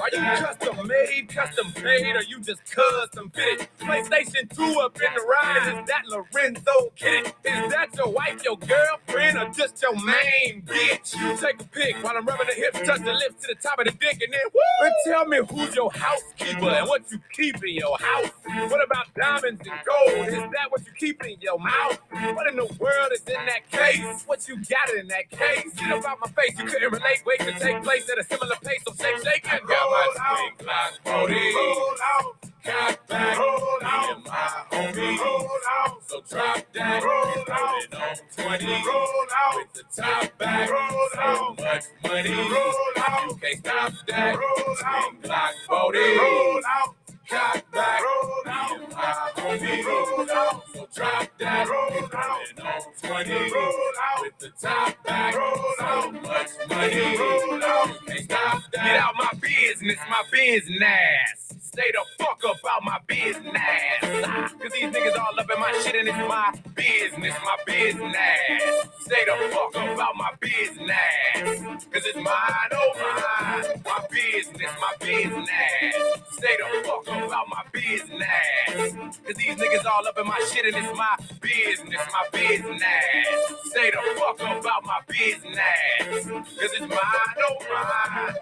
Are 0.00 0.10
you 0.12 0.20
custom 0.20 0.86
made, 0.86 1.28
custom 1.28 1.72
paid, 1.72 2.16
or 2.16 2.22
you 2.22 2.40
just 2.40 2.64
custom 2.70 3.30
fitted? 3.30 3.68
PlayStation 3.78 4.48
2 4.54 4.80
up 4.80 4.96
in 4.96 5.14
the 5.14 5.22
ride. 5.22 5.80
Is 5.80 5.88
that 5.88 6.02
Lorenzo 6.06 6.92
Kid? 6.96 7.26
Is 7.26 7.72
that 7.72 7.88
your 7.96 8.10
wife, 8.10 8.42
your 8.44 8.56
girlfriend, 8.56 9.38
or 9.38 9.48
just 9.52 9.80
your 9.82 9.94
main 9.94 10.62
bitch? 10.62 11.16
You 11.16 11.36
take 11.36 11.60
a 11.60 11.64
pic 11.64 11.96
while 12.02 12.16
I'm 12.16 12.26
rubbing 12.26 12.46
the 12.48 12.54
hips, 12.54 12.80
touch 12.86 13.00
the 13.00 13.12
lips 13.12 13.46
to 13.46 13.54
the 13.54 13.60
top 13.60 13.78
of 13.78 13.86
the 13.86 13.92
dick, 13.92 14.20
and 14.22 14.32
then 14.32 14.40
woo! 14.52 14.86
And 14.86 14.94
tell 15.06 15.26
me 15.26 15.40
who's 15.50 15.74
your 15.74 15.90
housekeeper 15.92 16.68
and 16.68 16.88
what 16.88 17.10
you 17.10 17.20
keep 17.32 17.56
in 17.64 17.74
your 17.74 17.96
house. 17.98 18.30
What 18.70 18.84
about 18.84 19.06
diamonds 19.14 19.60
and 19.60 19.77
gold? 19.84 20.28
Is 20.28 20.34
that 20.34 20.70
what 20.70 20.86
you 20.86 20.92
keep 20.98 21.24
in 21.24 21.36
your 21.40 21.58
mouth? 21.58 21.98
What 22.10 22.46
in 22.48 22.56
the 22.56 22.66
world 22.78 23.12
is 23.12 23.22
in 23.22 23.34
that 23.46 23.70
case? 23.70 24.24
What 24.26 24.48
you 24.48 24.56
got 24.56 24.94
in 24.96 25.08
that 25.08 25.30
case? 25.30 25.72
Get 25.74 25.92
up 25.92 26.04
out 26.04 26.18
my 26.20 26.30
face, 26.42 26.58
you 26.58 26.64
couldn't 26.64 26.92
relate. 26.92 27.22
Wait 27.26 27.40
to 27.40 27.52
take 27.58 27.82
place 27.82 28.08
at 28.10 28.18
a 28.18 28.24
similar 28.24 28.56
pace, 28.62 28.82
so 28.86 28.94
shake, 28.94 29.22
shake, 29.24 29.52
and 29.52 29.68
roll 29.68 29.94
out. 30.20 30.58
booty. 31.04 31.54
Roll 31.54 31.94
out. 32.14 32.36
Got 32.64 33.06
back. 33.08 33.38
Roll 33.38 33.78
out. 33.82 34.26
My 34.26 34.32
homie. 34.70 35.18
Roll 35.18 35.48
out. 35.70 36.02
So 36.06 36.20
drop 36.28 36.66
that. 36.74 37.02
Roll 37.02 37.44
out. 37.50 37.94
On 37.94 38.44
20. 38.44 38.66
Roll 38.66 39.06
out. 39.36 39.54
With 39.56 39.72
the 39.74 40.02
top 40.02 40.38
back. 40.38 40.70
Roll 40.70 41.08
out. 41.18 41.58
Much 41.58 41.84
money. 42.04 42.34
Roll 42.34 42.74
out. 42.98 43.30
You 43.30 43.36
can't 43.36 43.58
stop 43.58 43.92
that. 44.08 44.36
Roll 44.36 44.76
out. 44.84 45.22
Block 45.22 45.54
booty. 45.68 46.18
Roll 46.18 46.60
out. 46.66 46.97
Got 47.30 47.70
back. 47.72 48.02
Roll 48.02 48.32
out. 48.46 48.90
My 48.92 49.30
homie. 49.36 49.84
Roll 49.84 50.30
out. 50.30 50.62
Drop 50.94 51.28
that. 51.38 51.68
Roll 51.68 52.08
out. 52.14 52.40
And 52.50 52.60
on 52.60 53.24
20. 53.24 53.52
Roll 53.52 53.72
out. 54.02 54.22
With 54.22 54.38
the 54.38 54.50
top 54.60 55.04
back. 55.04 55.34
Roll 55.36 55.74
out. 55.80 56.12
Much 56.14 56.50
money. 56.68 57.18
Roll 57.18 57.64
out. 57.64 58.06
Can't 58.06 58.28
that. 58.28 58.62
Get 58.72 58.96
out 58.96 59.14
my 59.18 59.32
business, 59.40 59.98
my 60.08 60.22
business. 60.32 61.47
Stay 61.78 61.92
the 61.92 62.24
fuck 62.24 62.42
about 62.44 62.84
my 62.84 62.98
business. 63.06 64.02
Cause 64.02 64.72
these 64.74 64.90
niggas 64.92 65.18
all 65.18 65.38
up 65.40 65.50
in 65.54 65.60
my 65.60 65.72
shit 65.84 65.94
and 65.96 66.08
it's 66.08 66.18
my 66.28 66.52
business, 66.74 67.34
my 67.44 67.56
business. 67.66 68.88
Stay 69.02 69.24
the 69.26 69.50
fuck 69.54 69.76
about 69.76 70.16
my 70.16 70.32
business. 70.40 71.86
Cause 71.92 72.04
it's 72.06 72.16
mine, 72.16 72.72
oh 72.74 72.92
mine. 72.98 73.82
My 73.86 74.06
business, 74.10 74.72
my 74.82 74.94
business. 75.00 76.26
Stay 76.32 76.56
the 76.58 76.84
fuck 76.88 77.06
about 77.08 77.48
my 77.48 77.64
business. 77.72 79.18
Cause 79.26 79.36
these 79.36 79.56
niggas 79.56 79.86
all 79.86 80.08
up 80.08 80.18
in 80.18 80.26
my 80.26 80.40
shit 80.52 80.66
and 80.74 80.84
it's 80.84 80.98
my 80.98 81.16
business, 81.40 82.02
my 82.12 82.28
business. 82.32 83.62
Stay 83.66 83.92
the 83.92 84.20
fuck 84.20 84.40
about 84.40 84.84
my 84.84 85.00
business. 85.08 86.26
Cause 86.58 86.72
it's 86.74 86.80
mine, 86.80 87.38
oh 87.38 87.56
mine. 87.72 88.36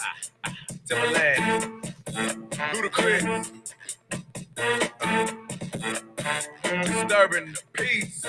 Ah, 0.00 0.16
ah, 0.46 0.63
Timberland. 0.86 1.94
Ludacris. 2.72 3.50
Disturbing 6.84 7.52
the 7.52 7.62
peace. 7.72 8.24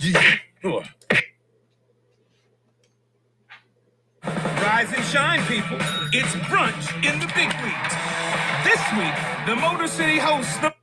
Yeah. 0.00 0.36
Rise 4.62 4.92
and 4.94 5.04
shine, 5.04 5.44
people. 5.46 5.76
It's 6.12 6.34
brunch 6.48 6.86
in 7.04 7.20
the 7.20 7.26
big 7.34 7.52
leagues. 7.62 7.94
This 8.64 8.80
week, 8.96 9.14
the 9.46 9.56
Motor 9.56 9.86
City 9.86 10.18
hosts 10.18 10.56
the 10.58 10.74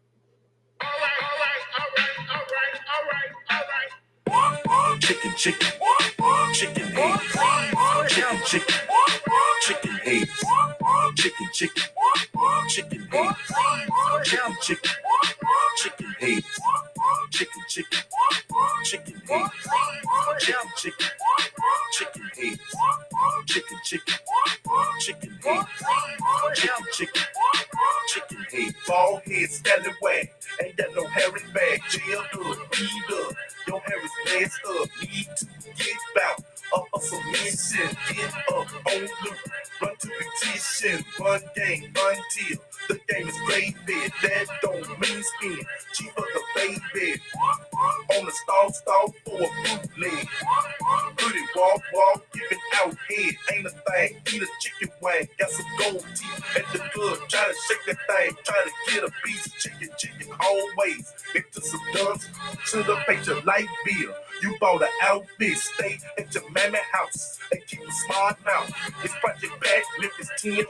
你 70.49 70.65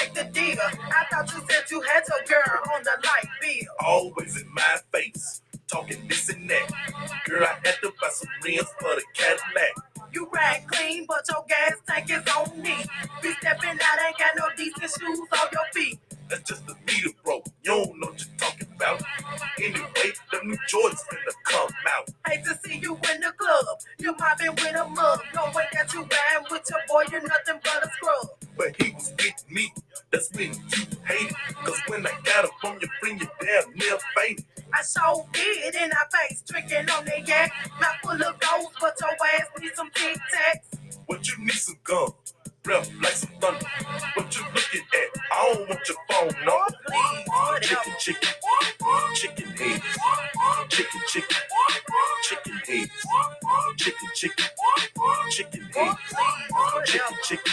Make 0.00 0.14
the 0.14 0.24
deal. 0.24 0.58
I 0.60 1.04
thought 1.10 1.30
you 1.34 1.42
said 1.50 1.64
you 1.70 1.82
had 1.82 2.04
your 2.08 2.24
girl 2.26 2.60
on 2.74 2.82
the 2.84 2.96
light 3.04 3.28
bill. 3.42 3.74
always 3.86 4.40
in 4.40 4.48
my 4.54 4.76
face, 4.92 5.42
talking 5.68 6.08
this 6.08 6.30
and 6.30 6.48
that. 6.50 6.70
Girl, 7.26 7.44
I 7.44 7.56
had 7.64 7.76
to 7.82 7.92
buy 8.00 8.08
some 8.10 8.30
rims 8.44 8.68
for 8.80 8.96
the 8.96 9.04
Cadillac. 9.14 9.74
You 10.12 10.28
ride 10.32 10.64
clean, 10.68 11.06
but 11.08 11.24
your 11.28 11.44
gas 11.48 11.74
tank 11.88 12.10
is 12.10 12.24
on 12.34 12.62
me. 12.62 12.76
Be 13.22 13.32
stepping 13.40 13.70
out, 13.70 13.98
ain't 14.06 14.18
got 14.18 14.32
no 14.38 14.46
decent 14.56 14.90
shoes 15.00 15.20
on 15.20 15.48
your 15.52 15.66
feet. 15.74 16.00
That's 16.30 16.42
just 16.48 16.66
the 16.66 16.74
meter, 16.86 17.10
bro. 17.24 17.42
You 17.62 17.72
don't 17.72 18.00
know 18.00 18.08
what 18.08 18.20
you're 18.20 18.38
talking 18.38 18.68
about. 18.76 19.02
Anyway, 19.58 20.12
them 20.32 20.48
new 20.48 20.58
Jordans 20.72 21.02
finna 21.10 21.34
come 21.44 21.70
out. 21.88 22.08
Hate 22.26 22.44
to 22.44 22.58
see 22.64 22.78
you 22.78 22.94
in 23.12 23.20
the 23.20 23.32
club. 23.36 23.66
You 23.98 24.14
mobbing 24.18 24.52
with 24.52 24.76
a 24.76 24.88
mug. 24.88 25.20
No 25.34 25.44
way 25.54 25.66
that 25.74 25.92
you 25.94 26.00
riding 26.00 26.46
with 26.50 26.62
your 26.70 26.80
boy, 26.88 27.04
you're 27.12 27.22
nothing 27.22 27.60
but 27.64 27.84
a 27.86 27.90
scrub. 27.90 28.28
But 28.56 28.82
he 28.82 28.92
was 28.92 29.12
with 29.18 29.44
me. 29.50 29.72
That's 30.12 30.30
when 30.32 30.52
you 30.52 30.86
hated. 31.06 31.36
Cause 31.64 31.80
when 31.86 32.06
I 32.06 32.10
got 32.24 32.44
up 32.44 32.50
on 32.64 32.80
you, 32.80 32.88
bring 33.00 33.18
you 33.18 33.26
down, 33.26 33.74
near 33.76 33.98
fainted. 34.16 34.44
I 34.72 34.82
so 34.82 35.26
did 35.32 35.74
in 35.74 35.90
our 35.92 36.08
face, 36.10 36.42
drinking 36.46 36.90
on 36.90 37.04
the 37.04 37.22
yak. 37.26 37.52
Mouth 37.80 37.96
full 38.02 38.12
of 38.12 38.40
gold, 38.40 38.72
but 38.80 38.94
your 39.00 39.10
ass 39.34 39.46
need 39.60 39.72
some 39.74 39.90
tic 39.94 40.16
tacs. 40.34 40.98
What 41.06 41.28
you 41.28 41.44
need 41.44 41.52
some 41.52 41.76
gum? 41.84 42.12
Breath 42.62 42.90
like 43.02 43.12
some 43.12 43.30
thunder. 43.40 43.66
What 44.14 44.36
you 44.36 44.44
looking 44.54 44.82
at? 44.94 45.22
I 45.32 45.54
don't 45.54 45.68
want 45.68 45.88
your 45.88 45.98
phone 46.10 46.44
number. 46.44 46.76
Oh, 46.92 47.22
oh, 47.32 47.58
chicken, 47.62 47.92
chicken, 47.98 48.28
chicken 49.14 49.46
heads. 49.56 49.84
Chicken, 50.68 51.00
chicken, 51.08 51.36
chicken 52.22 52.60
heads. 52.66 52.90
Chicken, 53.76 54.08
chicken, 54.14 54.46
chicken 55.30 55.62
heads. 55.74 55.96
Chicken, 56.86 57.16
chicken, 57.24 57.52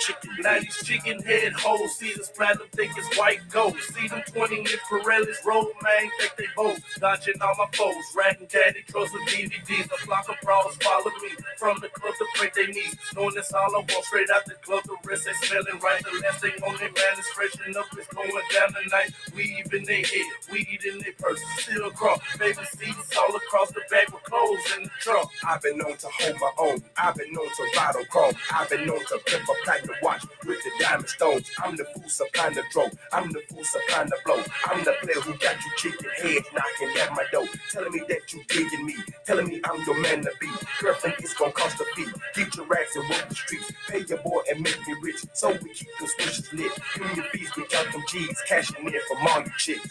chicken 0.00 0.30
Now 0.42 0.58
these 0.60 0.82
chicken 0.84 1.22
head 1.22 1.52
hoes 1.54 1.96
see 1.96 2.12
this 2.16 2.30
platinum 2.30 2.68
think 2.72 2.92
it's 2.96 3.18
white 3.18 3.40
gold. 3.50 3.76
See 3.80 4.08
them 4.08 4.22
20 4.26 4.56
inch 4.56 4.76
Pirellis 4.90 5.44
roll, 5.46 5.68
man, 5.82 6.10
think 6.18 6.32
they 6.38 6.46
vote. 6.56 6.78
Dodging 6.98 7.40
all 7.42 7.54
my 7.58 7.66
foes, 7.72 7.94
ratting 8.16 8.46
daddy, 8.48 8.82
trucks 8.88 9.12
with 9.12 9.22
DVDs. 9.28 9.88
The 9.88 9.98
flock 10.06 10.28
of 10.28 10.36
bras 10.42 10.76
follow 10.82 11.10
me 11.22 11.30
from 11.58 11.78
the 11.80 11.88
club 11.88 12.14
to 12.18 12.26
break 12.38 12.54
their 12.54 12.68
knees. 12.68 12.96
Knowing 13.16 13.34
that's 13.34 13.52
all 13.52 13.74
I 13.74 13.78
want, 13.78 14.04
straight 14.04 14.30
out 14.30 14.44
the 14.46 14.54
club, 14.62 14.84
the 14.84 14.96
rest 15.08 15.24
they 15.26 15.32
smelling 15.46 15.80
right. 15.80 16.02
The 16.02 16.20
last 16.24 16.40
thing 16.40 16.52
on 16.66 16.76
their 16.78 16.92
man 16.92 17.14
is 17.18 17.26
freshening 17.28 17.76
up, 17.76 17.86
it's 17.96 18.08
going 18.12 18.30
down 18.30 18.74
tonight. 18.74 19.10
Weave 19.36 19.72
in 19.72 19.84
their 19.84 20.04
head, 20.04 20.28
weed 20.50 20.80
in 20.84 20.98
their 21.00 21.14
purse, 21.18 21.40
still 21.58 21.90
cross. 21.90 22.20
Baby 22.38 22.64
seats 22.74 23.16
all 23.18 23.34
across 23.36 23.70
the 23.72 23.82
back 23.90 24.12
with 24.12 24.22
clothes 24.24 24.66
in 24.76 24.84
the 24.84 24.90
trunk. 25.02 25.28
I've 25.46 25.60
been 25.60 25.78
known 25.78 25.96
to 25.96 26.08
hold 26.08 26.36
my 26.40 26.50
own. 26.58 26.82
I've 26.96 27.14
been 27.16 27.32
known 27.32 27.46
to 27.46 27.62
ride 27.76 27.96
on 27.96 28.04
chrome. 28.06 28.34
I've 28.52 28.70
been 28.70 28.86
known 28.86 29.00
to 29.00 29.18
pimp 29.26 29.48
a 29.48 29.64
platinum 29.64 29.96
watch 30.02 30.24
with 30.46 30.58
the 30.62 30.70
diamond 30.80 31.08
stones. 31.08 31.50
I'm 31.62 31.76
the 31.76 31.84
fool 31.92 32.08
supplying 32.08 32.54
the 32.54 32.62
drone. 32.72 32.90
I'm 33.12 33.30
the 33.32 33.42
fool 33.48 33.64
supplying 33.64 34.08
the 34.08 34.16
blow. 34.24 34.42
I'm 34.66 34.84
the 34.84 34.94
player 35.02 35.20
who 35.20 35.34
got 35.38 35.56
you 35.64 35.70
chicken 35.76 36.08
head 36.22 36.42
knocking 36.54 37.00
at 37.00 37.10
my 37.10 37.24
door. 37.32 37.46
Telling 37.72 37.92
me 37.92 38.02
that 38.08 38.32
you 38.32 38.42
digging 38.48 38.86
me. 38.86 38.94
Telling 39.26 39.48
me 39.48 39.60
I'm 39.64 39.84
your 39.84 40.00
man 40.00 40.22
to 40.22 40.30
be. 40.40 40.48
Girlfriend, 40.80 41.16
it's 41.18 41.34
gonna 41.34 41.52
cost 41.52 41.80
a 41.80 41.84
fee. 41.96 42.06
Get 42.34 42.54
your 42.56 42.66
racks 42.66 42.94
and 42.94 43.08
work 43.10 43.28
the 43.28 43.34
streets. 43.34 43.72
Pay 43.88 44.04
your 44.08 44.18
boy 44.18 44.42
and 44.50 44.60
make 44.62 44.78
me 44.86 44.94
rich. 45.02 45.24
So 45.32 45.50
we 45.50 45.74
keep 45.74 45.88
those 45.98 46.12
switches 46.12 46.52
lit. 46.52 46.72
Give 46.94 47.06
me 47.06 47.14
your 47.16 47.24
fees, 47.26 47.50
we 47.56 47.64
count 47.66 47.92
them 47.92 48.02
G's. 48.08 48.40
Cashing 48.48 48.86
in 48.86 48.92
from 49.08 49.26
all 49.26 49.40
you 49.42 49.52
chicks. 49.58 49.88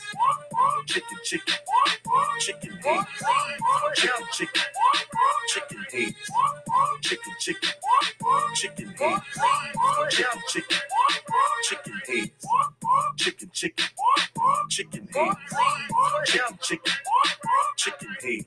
Chicken, 0.87 1.17
chicken, 1.23 1.55
chicken 2.39 2.71
heads. 2.83 3.07
Chicken, 3.95 4.25
chicken, 4.33 4.63
chicken 5.47 5.79
heads. 5.91 6.15
Chicken, 7.01 7.33
chicken, 7.39 7.71
chicken 8.55 8.93
heads. 8.97 9.21
Chicken, 10.11 10.33
chicken, 10.47 10.79
chicken 11.63 12.01
heads. 12.07 12.31
Chicken, 13.17 13.49
chicken, 13.53 13.87
chicken 14.69 15.07
heads. 15.13 15.35
Chicken, 16.27 16.57
chicken, 16.61 16.93
chicken 17.77 18.15
heads. 18.21 18.45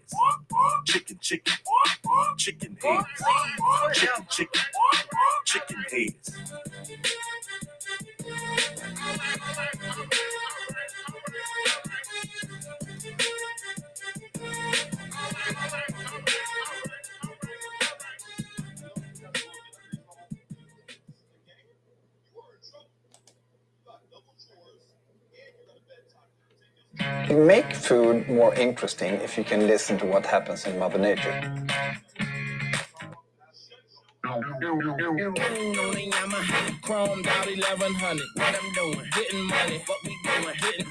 Chicken, 0.87 1.19
chicken, 1.21 1.55
chicken 2.39 2.79
heads. 2.83 3.05
Chicken, 3.93 4.27
chicken, 4.31 4.63
chicken 5.47 5.85
heads. 5.91 6.19
You 27.35 27.43
make 27.45 27.75
food 27.75 28.29
more 28.29 28.55
interesting 28.55 29.15
if 29.15 29.37
you 29.37 29.43
can 29.43 29.67
listen 29.67 29.99
to 29.99 30.07
what 30.07 30.25
happens 30.25 30.67
in 30.67 30.79
Mother 30.79 30.99
Nature. 31.01 31.35
on 34.25 34.41
the 34.53 36.11
Yamaha, 36.13 36.81
chromed 36.83 37.27
out 37.27 37.47
1100. 37.47 38.27
What 38.37 38.61
I'm 38.63 38.73
doing, 38.75 39.07
getting 39.17 39.45
money. 39.47 39.83
What 39.87 39.99
we 40.05 40.17
doing, 40.23 40.55
hitting. 40.63 40.87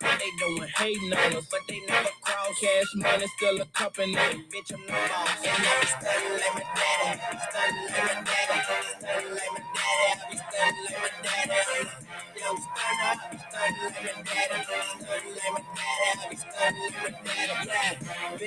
What 0.00 0.20
they 0.20 0.30
doing, 0.38 0.68
hating 0.78 1.12
on 1.14 1.36
us, 1.36 1.46
but 1.50 1.60
they 1.68 1.80
never 1.88 2.10
cross. 2.22 2.60
Cash 2.60 2.94
money 2.94 3.26
still 3.36 3.60
a 3.60 3.66
company. 3.74 4.14
Bitch, 4.14 4.72
I'm 4.72 4.80
no 4.86 4.94
boss. 4.94 5.42
And 5.42 5.64
now 5.64 5.80
we 5.82 5.86
stunning 5.98 6.38
like 6.38 6.54
my 6.54 6.64
daddy. 6.78 7.20
Stunning 7.50 7.90
like 7.90 8.14
my 8.14 8.22
daddy. 8.22 8.86
Stunning 9.02 9.34
like 9.34 9.52
my 9.52 9.62
daddy. 9.74 10.22
We 10.30 10.36
stunning 10.38 10.90
like 10.94 11.16
my 11.24 11.46
daddy. 11.50 11.90
Yo, 12.38 12.50
stun 12.62 12.98
up. 13.02 13.18
Stunning 13.50 13.82
like 13.82 14.16
my 14.16 14.22
daddy. 14.22 14.37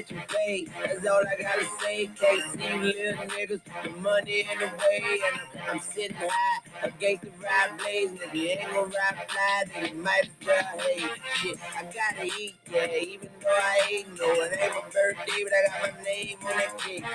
Bitch. 0.09 0.69
That's 0.85 1.07
all 1.07 1.21
I 1.27 1.41
gotta 1.41 1.65
say. 1.81 2.09
Can't 2.19 2.43
see 2.53 2.77
little 2.77 3.25
niggas. 3.25 3.61
The 3.83 3.89
money 4.01 4.41
in 4.51 4.59
the 4.59 4.65
way, 4.67 5.19
and 5.27 5.41
I'm, 5.63 5.75
I'm 5.75 5.79
sitting 5.79 6.15
high 6.19 6.61
against 6.83 7.23
the 7.23 7.31
ride 7.43 7.77
blaze. 7.77 8.11
If 8.21 8.33
you 8.35 8.47
ain't 8.49 8.61
gonna 8.71 8.81
ride 8.87 9.27
fly, 9.29 9.63
then 9.73 9.95
you 9.97 10.03
might 10.03 10.29
as 10.41 10.47
well 10.47 10.79
hate. 10.79 11.11
Shit, 11.35 11.57
I 11.77 11.83
gotta 11.83 12.25
eat, 12.25 12.55
yeah, 12.71 12.87
even 13.01 13.29
though 13.41 13.49
I 13.49 13.89
ain't 13.91 14.07
no. 14.19 14.31
It 14.43 14.59
ain't 14.61 14.73
my 14.73 14.81
birthday, 14.91 15.43
but 15.43 15.53
I 15.53 15.67
got 15.67 15.95
my 15.97 16.03
name 16.03 16.37
on 16.43 16.57
that 16.57 16.77
cake. 16.79 17.05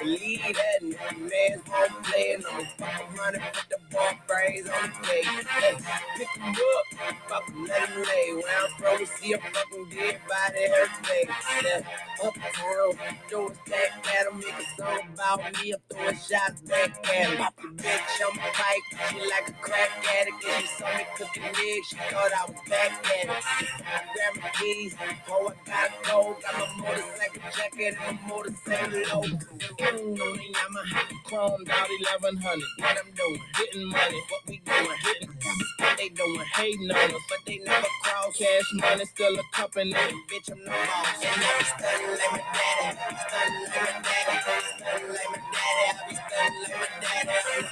Believe 0.00 0.40
that, 0.42 0.82
and 0.82 1.20
man's 1.20 1.62
gonna 1.64 2.02
play, 2.04 2.32
and 2.34 2.44
I'm 2.46 2.66
fucking 2.78 3.16
running 3.16 3.40
with 3.42 3.68
the 3.70 3.78
ball 3.92 4.12
brains 4.28 4.68
on 4.68 4.90
the 4.90 5.06
cake. 5.06 5.24
Hey, 5.24 5.76
pick 6.16 6.28
'em 6.42 6.50
up, 6.50 7.18
fucking 7.28 7.64
let 7.66 7.90
'em 7.90 8.02
lay. 8.02 8.34
Where 8.34 8.58
I'm 8.64 8.70
from, 8.78 8.98
we 8.98 9.06
see 9.06 9.32
a 9.34 9.38
fucking 9.38 9.88
dead 9.90 10.20
body 10.28 10.64
every 10.64 11.02
day. 11.08 11.24
Yeah, 11.64 11.80
uptown, 12.24 12.92
throw 13.28 13.48
a 13.48 13.54
stack 13.66 14.06
at 14.16 14.26
'em, 14.26 14.38
make 14.38 14.54
a 14.60 14.66
song 14.76 15.00
about 15.14 15.40
me, 15.62 15.72
I'm 15.74 15.80
throwing 15.90 16.16
shots 16.16 16.60
back 16.62 16.90
at 17.08 17.30
'em. 17.30 17.36
Pop 17.38 17.56
the 17.56 17.68
bitch 17.82 18.26
on 18.26 18.36
my 18.36 18.50
bike, 18.58 19.10
She 19.10 19.18
like 19.30 19.48
a 19.48 19.52
crack 19.62 19.90
addict, 20.20 20.44
she 20.44 20.66
saw 20.78 20.88
me 20.96 21.06
cooking 21.16 21.44
eggs. 21.44 21.88
She 21.88 21.96
thought 21.96 22.32
I 22.32 22.46
was 22.50 22.60
back 22.68 22.92
at 23.18 23.24
it. 23.24 23.30
I 23.30 24.02
grabbed 24.14 24.42
my 24.42 24.50
keys, 24.58 24.96
oh, 25.30 25.52
I 25.52 25.70
gotta 25.70 25.92
go. 26.04 26.36
Got 26.42 26.54
my 26.58 26.82
motorcycle 26.82 27.42
jacket 27.56 27.96
and 28.00 28.20
my 28.22 28.28
motorcycle 28.28 28.98
logo. 29.00 29.28
Mm, 29.28 30.20
on 30.20 30.36
the 30.36 30.48
Yamaha, 30.54 31.02
chromed 31.26 31.70
out 31.70 31.88
1100. 31.90 32.68
What 32.78 32.98
I'm 33.04 33.12
doing, 33.12 33.42
hitting 33.56 33.86
money. 33.86 34.22
What 34.30 34.42
we 34.48 34.58
doing, 34.58 34.98
hitting 35.04 35.30
what 35.78 35.98
they 35.98 36.08
doing, 36.10 36.40
hating 36.56 36.90
on 36.90 37.14
us, 37.14 37.22
but 37.28 37.38
they 37.46 37.58
never 37.58 37.88
cross. 38.02 38.36
Cash 38.36 38.72
money, 38.74 39.04
still 39.06 39.38
a 39.38 39.42
company. 39.52 39.92
Bitch, 39.92 40.50
I'm 40.52 40.64
no 40.64 40.72
boss. 40.72 41.24
Stunning 42.06 42.18
like 42.18 42.32
my 42.32 42.42
daddy. 42.54 42.96
Stunning 43.26 43.66
like 43.66 43.92
my 43.92 44.02
daddy. 44.06 44.38
Stunning 44.78 45.12
like 45.12 45.30
my 45.30 45.40
daddy. 45.52 45.84
I 45.86 46.08
be 46.08 46.14
stunning 46.14 46.62
like 46.62 46.76
my 46.78 46.88
daddy. 47.02 47.66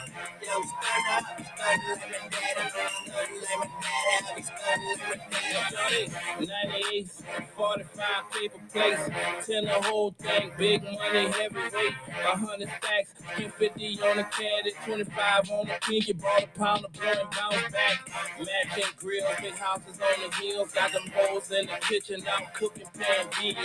Stun 0.64 1.04
up. 1.14 1.24
Stunning 1.54 1.88
like 1.88 2.10
my 2.10 2.28
daddy. 2.30 2.64
Stunning 2.70 3.42
like 3.42 3.58
my 3.58 3.68
daddy. 3.84 4.26
I 4.26 4.34
be 4.36 4.42
stunning 4.42 4.88
like 4.88 5.08
my 5.08 5.26
daddy. 5.30 6.12
98, 6.40 7.10
45 7.56 8.30
paper 8.32 8.58
plates, 8.72 9.46
10 9.46 9.64
the 9.64 9.70
whole 9.70 10.10
thing, 10.18 10.50
big 10.58 10.82
money, 10.82 11.26
heavyweight, 11.28 11.94
100 11.94 12.68
stacks, 12.68 13.14
50 13.58 14.00
on 14.02 14.16
the 14.16 14.24
caddy, 14.24 14.72
25 14.84 15.50
on 15.50 15.66
the 15.66 15.72
pinky, 15.82 16.12
bought 16.12 16.42
a 16.42 16.46
pound 16.58 16.84
of 16.84 16.92
blow 16.92 17.08
and 17.08 17.30
bounce 17.30 17.72
back. 17.72 18.08
Matching 18.38 18.92
grill, 18.96 19.26
big 19.40 19.54
houses 19.54 20.00
on 20.00 20.30
the 20.30 20.36
hills, 20.36 20.72
got 20.72 20.92
them 20.92 21.02
hoes 21.14 21.50
in 21.50 21.66
the 21.66 21.72
kitchen, 21.80 22.22
I'm 22.36 22.46
cooking 22.54 22.86
pan 22.98 23.26
beans. 23.40 23.58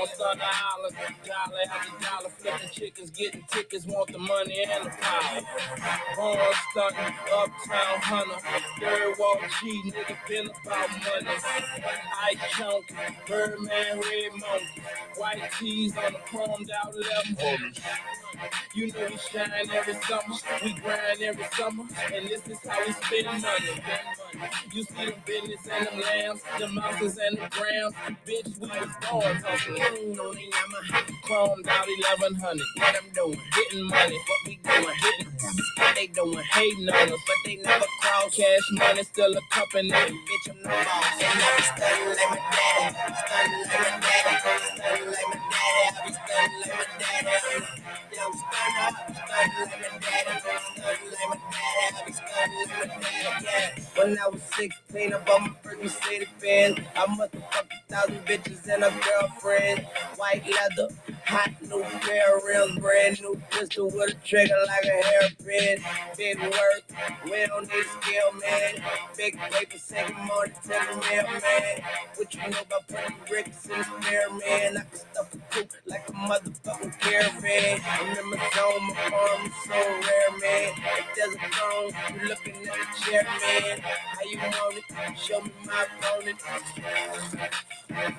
On 0.00 0.08
Sunday 0.08 0.44
Island, 0.44 0.96
dollar 1.24 1.58
after 1.70 2.04
dollar, 2.04 2.28
flipping 2.30 2.68
chickens, 2.70 3.10
getting 3.10 3.44
tickets, 3.50 3.86
want 3.86 4.10
the 4.10 4.18
money 4.18 4.64
and 4.64 4.86
the 4.86 4.90
power. 4.90 5.40
Born 6.16 6.38
stunting, 6.70 7.14
uptown 7.32 8.00
hunter, 8.00 8.40
third 8.80 9.18
wall 9.18 9.38
G, 9.60 9.82
nigga 9.92 10.16
been 10.28 10.50
about 10.64 10.90
money. 10.90 11.36
Ice 12.24 12.38
chunk, 12.50 12.86
Birdman, 13.28 14.00
red 14.00 14.32
monkey, 14.32 14.82
white 15.16 15.50
tees 15.58 15.96
on 15.96 16.12
the 16.12 16.18
chromed 16.18 16.70
out 16.84 16.94
level. 16.94 17.58
You 18.74 18.88
know 18.92 19.08
we 19.10 19.16
shine 19.18 19.50
every 19.72 19.94
summer, 19.94 20.36
we 20.64 20.72
grind 20.74 21.22
every 21.22 21.44
summer, 21.56 21.84
and 22.14 22.28
this 22.28 22.46
is 22.48 22.58
how 22.68 22.78
we 22.86 22.92
spend 22.92 23.26
money. 23.42 23.82
You 24.72 24.84
see 24.84 25.06
them 25.06 25.14
business 25.26 25.60
and 25.72 25.86
them 25.86 26.00
lambs, 26.00 26.42
the 26.58 26.68
mountains 26.68 27.18
and 27.18 27.38
the 27.38 27.48
grams. 27.50 27.94
Bitch, 28.26 28.58
we 28.58 28.68
was 28.68 28.90
born 29.10 29.36
hustling. 29.36 29.82
Mm, 29.82 30.18
on 30.20 30.34
the 30.34 30.42
Yamaha, 30.50 31.06
chromed 31.24 31.68
out 31.68 31.86
1100. 31.86 32.66
What 32.76 32.96
I'm 33.02 33.10
doing, 33.14 33.40
getting 33.54 33.86
money. 33.88 34.18
What 34.18 34.40
we 34.46 34.56
doing, 34.56 34.96
hitting. 34.96 35.32
What 35.78 35.94
they 35.96 36.06
doing, 36.08 36.44
hating 36.52 36.88
on 36.88 37.12
us, 37.12 37.20
but 37.26 37.36
they 37.46 37.56
never 37.56 37.86
cross. 38.00 38.34
Cash 38.34 38.70
money, 38.72 39.02
still 39.04 39.36
a 39.36 39.40
company. 39.50 39.90
Bitch, 39.90 40.50
I'm 40.50 40.62
no 40.62 40.70
boss. 40.70 41.22
And 41.22 41.42
I 41.42 41.56
be 41.56 41.62
stunning 41.62 42.08
like 42.08 42.30
my 42.30 42.40
daddy. 42.50 43.14
Stunning 43.22 43.64
like 43.70 43.90
my 43.90 44.00
daddy. 44.00 44.66
Stunning 44.74 45.06
like 45.12 45.28
my 45.30 45.40
daddy. 45.52 45.96
I 45.96 46.06
be 46.06 46.12
stunning 46.14 46.60
like 46.62 46.88
my 47.24 47.66
daddy. 47.70 47.83
When 53.96 54.18
I 54.18 54.28
was 54.28 54.42
16, 54.56 55.14
I 55.14 55.18
bought 55.20 55.40
my 55.40 55.50
first 55.62 55.82
Mercedes 55.82 56.28
Benz. 56.40 56.78
I 56.96 57.06
must 57.14 57.32
have 57.34 57.42
fucked 57.52 57.72
a 57.72 57.94
thousand 57.94 58.26
bitches 58.26 58.68
and 58.68 58.84
a 58.84 58.90
girlfriend. 58.90 59.86
White 60.16 60.44
leather, 60.44 60.94
hot 61.24 61.50
new 61.62 61.82
pair 61.82 62.36
of 62.36 62.44
rims, 62.44 62.78
brand 62.78 63.20
new 63.22 63.40
pistol 63.50 63.86
with 63.86 64.10
a 64.10 64.14
trigger 64.26 64.54
like 64.66 64.84
a 64.84 65.06
hairpin. 65.06 65.84
Big 66.16 66.40
work, 66.40 66.82
we 67.24 67.46
don't 67.46 67.68
need 67.68 67.84
skill, 68.02 68.32
man. 68.40 68.82
Big 69.16 69.38
paper, 69.38 69.78
second 69.78 70.16
morning, 70.26 70.54
tell 70.66 70.94
the 70.94 71.00
mail, 71.00 71.24
man. 71.24 71.82
What 72.16 72.34
you 72.34 72.50
know 72.50 72.60
about 72.66 72.88
putting 72.88 73.16
bricks 73.28 73.66
in 73.66 73.78
the 73.78 73.84
spare, 73.84 74.30
man? 74.30 74.76
I 74.78 74.80
can 74.80 74.98
stuff 74.98 75.34
a 75.34 75.38
coupe 75.54 75.72
like 75.86 76.08
a 76.08 76.12
motherfucking 76.12 77.00
caravan. 77.00 77.80
I'm 77.86 78.16
in 78.16 78.30
my 78.30 78.36
zone, 78.54 78.86
my 78.88 79.10
farm 79.10 79.46
is 79.46 79.52
so 79.64 79.74
rare, 79.74 80.32
man. 80.40 80.72
If 80.98 81.06
there's 81.16 81.34
a 81.34 81.38
throne, 81.50 81.92
you 82.22 82.28
looking 82.28 82.68
at 82.68 82.74
a 82.74 83.00
chair, 83.04 83.24
man. 83.24 83.80
How 83.80 84.24
you 84.30 84.38
want 84.38 84.76
it? 84.78 85.18
Show 85.18 85.40
me 85.42 85.50
my 85.66 85.86
opponent. 86.00 86.40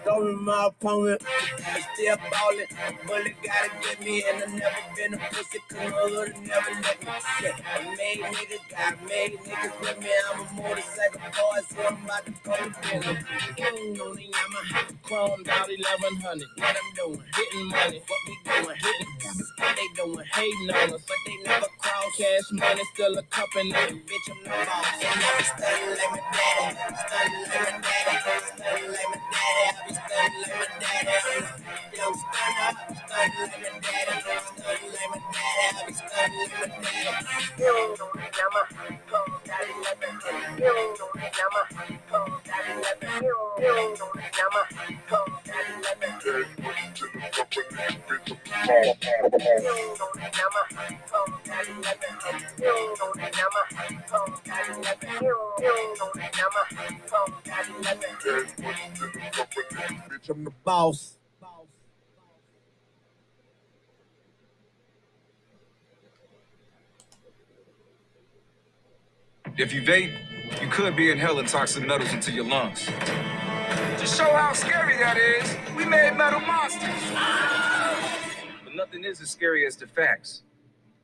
Show 0.04 0.20
me 0.24 0.34
my 0.36 0.68
opponent. 0.68 1.22
I'm 1.66 1.82
still 1.96 2.18
ballin'. 2.32 2.68
Bullet 3.08 3.36
gotta 3.44 3.70
get 3.82 4.00
me, 4.06 4.24
and 4.30 4.44
I've 4.44 4.54
never 4.54 4.78
been 4.96 5.14
a 5.16 5.18
pussy. 5.18 5.60
Cause 5.70 5.80
my 5.80 5.86
hood 5.86 6.34
never 6.46 6.72
let 6.82 7.02
me. 7.02 7.08
Yeah, 7.42 7.58
I 7.74 7.96
made 7.96 8.24
niggas, 8.24 8.70
got 8.70 9.06
made 9.08 9.38
niggas 9.40 9.82
with 9.82 10.00
me. 10.00 10.10
I'm 10.32 10.42
a 10.42 10.62
motorcycle 10.62 11.22
boy, 11.22 11.60
so 11.70 11.84
I'm 11.88 12.06
about 12.06 12.26
to 12.26 12.32
go 12.44 12.56
to 12.56 12.90
dinner. 12.90 13.20
Mm, 13.58 14.02
on 14.02 14.16
the 14.16 14.24
Yamaha, 14.24 15.02
chromed 15.04 15.48
out 15.50 15.68
1100. 15.68 16.48
What 16.56 16.78
I'm 16.78 16.96
doing, 16.96 17.24
hitting 17.36 17.68
money. 17.68 18.02
What 18.08 18.20
we 18.28 18.64
doing, 18.64 18.78
hitting. 18.78 19.55
What 19.58 19.76
they 19.78 19.88
doing, 19.96 20.26
hating 20.34 20.70
on 20.72 20.94
us, 20.94 21.02
but 21.08 21.18
they 21.26 21.38
never 21.46 21.68
cross. 21.80 22.18
Cash 22.18 22.52
money, 22.54 22.84
still 22.94 23.18
a 23.18 23.24
company. 23.24 23.72
Bitch, 23.72 24.30
I'm 24.32 24.44
no 24.44 24.52
boss. 24.52 24.86
And 25.02 25.24
I 25.24 25.38
be 25.38 25.44
stunning 25.46 25.96
like 25.96 26.12
my 26.12 26.22
daddy. 26.36 26.76
Stunning 27.00 27.46
like 27.48 27.72
my 27.72 27.80
daddy. 27.82 28.44
Stunning 28.52 28.92
like 28.92 29.10
my 29.10 29.20
daddy. 29.32 29.72
I 29.72 29.88
be 29.88 29.94
stunning 29.96 30.44
like 30.44 30.60
my 30.60 30.80
daddy. 30.84 31.48
Yo, 31.96 32.06
stun 32.20 32.56
up. 32.68 32.76
Stunning 33.00 33.48
like 33.48 33.64
my 33.64 33.80
daddy. 33.80 34.16
Stunning 34.52 34.92
like 34.92 35.10
my 35.12 35.20
daddy. 35.32 35.78
I 35.80 35.88
be 35.88 35.94
stunning 35.96 36.50
like 36.52 36.70
my 36.70 36.80
daddy. 36.84 37.64
Yo, 37.64 37.74
Yama. 38.38 38.62
Come, 39.08 39.34
daddy, 39.46 39.74
me 40.02 40.10
hit. 40.26 40.60
Yo, 40.60 40.74
Yama. 41.40 41.64
Come, 42.12 42.42
daddy, 42.46 42.74
me 42.76 43.08
hit. 43.08 43.24
Yo, 43.24 43.76
Yama. 44.38 44.62
Come, 45.10 45.32
daddy, 45.46 45.74
let 45.84 45.96
me 46.02 46.05
Bitch, 48.66 48.98
I'm 60.30 60.44
the 60.44 60.52
boss. 60.64 61.18
If 69.58 69.74
you 69.74 69.84
vape, 69.84 70.12
you 70.60 70.68
could 70.70 70.96
be 70.96 71.12
inhaling 71.12 71.46
toxic 71.46 71.86
metals 71.86 72.12
into 72.14 72.32
your 72.32 72.46
lungs. 72.46 72.86
To 72.86 74.08
show 74.08 74.34
how 74.34 74.54
scary 74.54 74.98
that 74.98 75.18
is, 75.18 75.56
we 75.78 75.86
made 75.86 76.18
metal 76.18 76.40
monsters. 76.40 78.25
Nothing 78.76 79.06
is 79.06 79.22
as 79.22 79.30
scary 79.30 79.66
as 79.66 79.78
the 79.78 79.88
facts. 79.88 80.44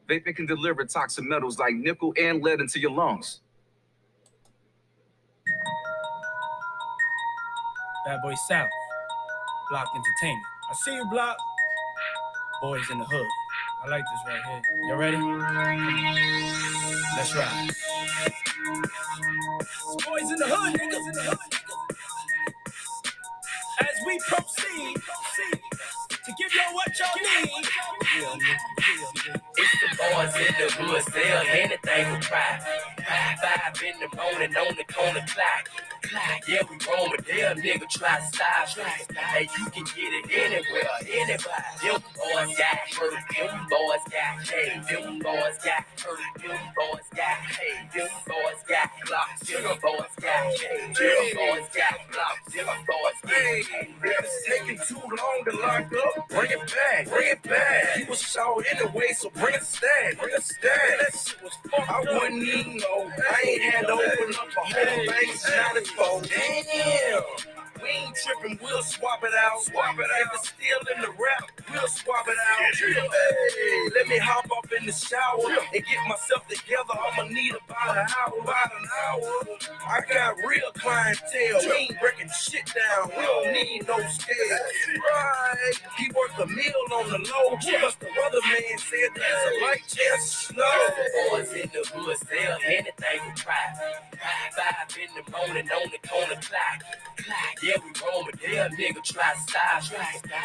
Vaping 0.10 0.36
can 0.36 0.46
deliver 0.46 0.84
toxic 0.84 1.24
metals 1.24 1.58
like 1.58 1.74
nickel 1.74 2.14
and 2.20 2.44
lead 2.44 2.60
into 2.60 2.82
your 2.82 2.92
lungs. 2.92 3.40
Bad 8.06 8.20
Boy 8.22 8.34
South, 8.50 8.70
Block 9.70 9.88
Entertainment. 9.96 10.46
I 10.70 10.74
see 10.84 10.96
you, 10.96 11.06
Block. 11.10 11.38
Boys 12.62 12.84
in 12.92 13.00
the 13.00 13.06
hood. 13.06 13.28
I 13.86 13.88
like 13.90 14.04
this 14.04 14.20
right 14.28 14.44
here. 14.46 14.62
You 14.88 14.96
ready? 14.96 15.18
Let's 17.16 17.34
ride. 17.34 17.72
Boys 20.06 20.30
in 20.30 20.38
the 20.40 20.48
hood, 20.48 20.74
niggas 20.74 21.08
in 21.08 21.14
the 21.14 21.22
hood. 21.22 21.40
As 23.80 24.06
we 24.06 24.20
proceed, 24.28 24.96
proceed 24.96 25.61
y'all 26.54 26.74
what 26.74 27.00
y'all 27.00 27.08
need. 27.24 27.66
It's 29.58 29.81
the 29.81 29.81
boys 30.02 30.36
in 30.36 30.54
the 30.58 30.68
hood, 30.74 31.04
sell 31.14 31.44
anything 31.54 32.06
for 32.16 32.22
five. 32.34 32.62
Five, 33.02 33.38
five 33.42 33.84
in 33.86 33.96
the 34.02 34.10
morning 34.16 34.56
on 34.58 34.76
the 34.76 34.86
corner 34.94 35.26
clock. 35.28 35.64
Clock, 36.02 36.42
yeah, 36.50 36.62
we 36.70 36.76
roam 36.82 37.14
a 37.14 37.22
damn 37.22 37.58
nigga 37.62 37.88
try 37.90 38.18
to 38.18 38.26
stop. 38.26 38.68
Hey, 39.32 39.48
you 39.58 39.66
can 39.70 39.84
get 39.84 40.12
it 40.18 40.26
anywhere, 40.34 40.90
anybody. 41.06 41.70
Them 41.82 42.02
boys 42.18 42.58
got 42.58 42.78
hurt, 42.90 43.14
them 43.30 43.68
boys 43.70 44.06
got 44.10 44.34
paid, 44.46 44.82
them 44.90 45.20
boys 45.20 45.58
got 45.62 45.86
hurt, 46.02 46.20
them 46.42 46.62
boys 46.76 47.08
got 47.16 47.38
paid, 47.54 47.86
them 47.94 48.10
boys 48.26 48.62
got 48.68 48.90
clocks, 49.06 49.42
them 49.46 49.78
boys 49.82 50.14
got 50.20 50.42
paid, 50.58 50.96
them 50.96 51.26
boys 51.38 51.70
got 51.70 51.96
clocks, 52.10 52.54
them 52.54 52.66
boys 52.90 53.20
got 53.22 53.30
paid. 53.30 53.66
It's 54.04 54.48
taking 54.50 54.80
too 54.88 55.02
long 55.06 55.40
to 55.46 55.52
lock 55.62 55.92
up. 55.94 56.30
Bring 56.30 56.52
it 56.52 56.60
back, 56.60 57.10
bring 57.10 57.30
it 57.30 57.44
back. 57.44 57.98
He 57.98 58.04
was 58.06 58.22
short 58.22 58.66
anyway, 58.72 59.14
so 59.14 59.30
bring 59.30 59.56
a 59.56 59.62
stack, 59.64 59.91
a 60.00 60.42
I 61.90 62.00
wouldn't 62.02 62.44
even 62.44 62.78
know. 62.78 63.12
I 63.32 63.42
ain't 63.48 63.62
had 63.62 63.88
to 63.88 63.94
open 63.94 64.36
up 64.36 64.48
a 64.58 64.62
whole 64.62 65.06
thing, 65.06 65.34
shot 65.38 65.78
it 65.78 65.88
for. 65.88 66.22
Damn. 66.22 67.61
We 67.82 67.90
ain't 67.90 68.16
tripping, 68.16 68.60
we'll 68.62 68.84
swap 68.84 69.24
it 69.24 69.32
out. 69.34 69.64
Swap 69.64 69.96
it 69.98 70.06
out. 70.06 70.22
If 70.22 70.28
it's 70.36 70.50
still 70.50 70.96
in 70.96 71.02
the 71.02 71.12
rap, 71.12 71.52
we'll 71.72 71.88
swap 71.88 72.28
it 72.28 72.38
out. 72.38 72.76
Hey, 72.76 73.90
let 73.96 74.08
me 74.08 74.18
hop 74.18 74.46
up 74.52 74.72
in 74.78 74.82
in 74.82 74.88
the 74.88 74.94
shower 74.94 75.38
and 75.74 75.86
get 75.86 76.02
myself 76.08 76.48
together. 76.48 76.94
I'ma 76.94 77.30
need 77.30 77.54
about 77.54 77.98
an 77.98 78.08
hour, 78.18 78.34
about 78.42 78.72
an 78.74 78.88
hour. 79.06 79.46
I 79.88 80.02
got 80.12 80.36
real 80.48 80.72
clientele. 80.74 81.62
We 81.62 81.72
ain't 81.72 82.00
breaking 82.00 82.30
shit 82.34 82.66
down. 82.66 83.10
We 83.10 83.24
don't 83.24 83.54
need 83.54 83.88
no 83.88 83.98
scale. 84.10 84.58
Right. 84.98 85.74
He 85.98 86.10
worked 86.12 86.40
a 86.40 86.48
meal 86.48 86.82
on 86.94 87.10
the 87.10 87.18
low. 87.20 87.58
Plus 87.58 87.96
the 87.96 88.10
other 88.26 88.42
man 88.42 88.78
said 88.78 89.10
there's 89.16 89.44
a 89.48 89.66
light 89.66 89.84
chance 89.88 90.50
snow. 90.50 90.64
Boys 91.32 91.54
in 91.54 91.70
the 91.74 91.88
hood 91.94 92.18
sell 92.18 92.58
anything 92.66 93.22
for 93.36 93.44
price. 93.44 93.78
Five 94.58 94.98
in 94.98 95.10
the 95.16 95.32
morning 95.32 95.70
on 95.70 95.92
the 95.92 96.08
corner 96.08 96.42
clock. 96.42 96.82
Yeah, 97.64 97.71
we 97.80 97.92
roaming 98.02 98.40
there, 98.42 98.70
nigga 98.70 99.04
try 99.04 99.34
style. 99.36 99.82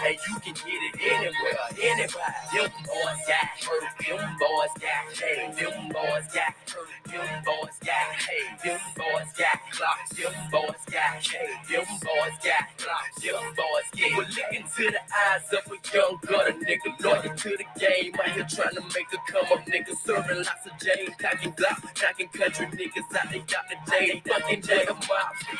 Hey, 0.02 0.18
you 0.28 0.34
can 0.40 0.54
get 0.54 0.66
it 0.66 0.94
anywhere, 1.00 1.66
anywhere. 1.82 2.34
Them 2.52 2.70
boys 2.84 3.20
got 3.26 3.48
hurt, 3.64 3.84
them 3.98 4.36
boys 4.38 4.74
got 4.78 5.04
paid, 5.14 5.56
them 5.56 5.88
boys 5.88 6.26
got 6.32 6.54
hurt, 6.70 6.88
them 7.10 7.42
boys 7.44 7.78
got 7.84 8.06
paid, 8.22 8.52
them 8.62 8.80
boys 8.96 9.32
got 9.38 9.60
clocks, 9.72 10.10
them 10.16 10.34
boys 10.50 10.82
got 10.90 11.22
paid, 11.24 11.56
them 11.70 11.86
boys 12.02 12.36
got 12.44 12.66
clocks, 12.78 13.22
them 13.22 13.44
boys 13.56 13.88
get. 14.08 14.16
But 14.16 14.28
look 14.28 14.52
into 14.52 14.90
the 14.92 15.00
eyes 15.00 15.46
of 15.52 15.72
a 15.72 15.96
young 15.96 16.18
gutter 16.26 16.52
nigga, 16.52 17.00
loyal 17.02 17.36
to 17.36 17.50
the 17.56 17.64
game. 17.78 18.14
Out 18.14 18.30
here 18.30 18.46
trying 18.48 18.74
to 18.74 18.82
make 18.94 19.10
a 19.12 19.32
come 19.32 19.46
up, 19.52 19.66
nigga, 19.66 19.94
serving 20.04 20.36
lots 20.38 20.66
of 20.66 20.72
Jane, 20.78 21.14
cocking 21.18 21.54
block, 21.56 21.82
knocking 22.02 22.28
country 22.28 22.66
niggas 22.66 23.16
out 23.16 23.32
they 23.32 23.38
got 23.40 23.64
the 23.68 23.90
day, 23.90 24.22
fucking 24.26 24.60
day 24.60 24.86
of 24.86 24.96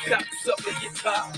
cops 0.07 0.47
up 0.47 0.65
with 0.65 0.81
your 0.83 0.93
top. 0.93 1.33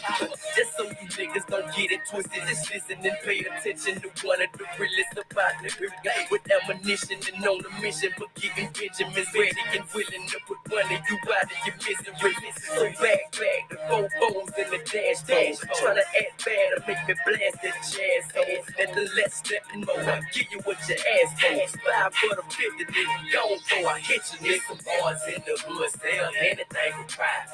Just 0.56 0.78
so 0.78 0.84
you 0.84 1.08
niggas 1.10 1.48
don't 1.48 1.76
get 1.76 1.92
it 1.92 2.02
twisted, 2.10 2.44
just 2.48 2.74
listen 2.74 2.98
and 3.04 3.18
pay 3.24 3.40
attention 3.40 4.02
to 4.02 4.28
one 4.28 4.42
of 4.42 4.52
the 4.54 4.66
realest 4.78 5.14
about 5.14 5.54
the 5.62 5.70
guy 6.04 6.28
with 6.32 6.42
ammunition 6.52 7.18
and 7.34 7.46
on 7.46 7.60
a 7.66 7.82
mission 7.82 8.12
for 8.18 8.28
getting 8.36 8.70
Benjamins 8.74 9.28
ready 9.34 9.64
and 9.74 9.84
willing 9.94 10.28
to 10.28 10.38
put 10.48 10.58
one 10.70 10.86
of 10.86 11.02
you 11.10 11.18
out 11.34 11.44
of 11.44 11.60
your 11.66 11.76
misery. 11.78 12.36
So 12.62 12.84
back, 13.02 13.32
back, 13.32 13.70
the 13.70 13.78
four 13.90 14.10
foes 14.20 14.52
in 14.58 14.68
the 14.72 14.80
dash 14.86 15.22
dash, 15.24 15.60
trying 15.80 15.96
to 15.96 16.06
act 16.20 16.46
bad 16.46 16.68
or 16.78 16.82
make 16.88 16.99
me 17.08 17.14
blast 17.26 17.58
that 17.64 17.78
jazz 17.84 18.26
hands. 18.34 18.66
Let 18.78 18.94
the 18.94 19.10
less 19.16 19.34
step 19.36 19.64
and 19.74 19.86
more, 19.86 20.00
I 20.00 20.22
give 20.34 20.48
you 20.52 20.60
what 20.64 20.78
you 20.88 20.96
ask 20.96 21.38
for. 21.40 21.80
Five 21.80 22.14
for 22.14 22.36
the 22.36 22.44
fifty, 22.50 22.86
nigga, 22.86 23.34
go 23.34 23.58
for 23.58 23.88
I 23.90 24.00
hit 24.00 24.22
you, 24.34 24.60
nigga. 24.60 24.74
Boys 24.80 25.22
in 25.28 25.42
the 25.46 25.56
hood 25.64 25.90
sell 25.92 26.32
anything 26.40 26.94
for 26.98 27.08
price. 27.16 27.52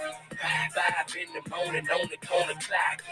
Five 0.76 1.16
in 1.16 1.30
the 1.34 1.50
morning 1.50 1.88
on 1.90 2.10
the 2.10 2.18
corner 2.26 2.60
clock. 2.60 3.04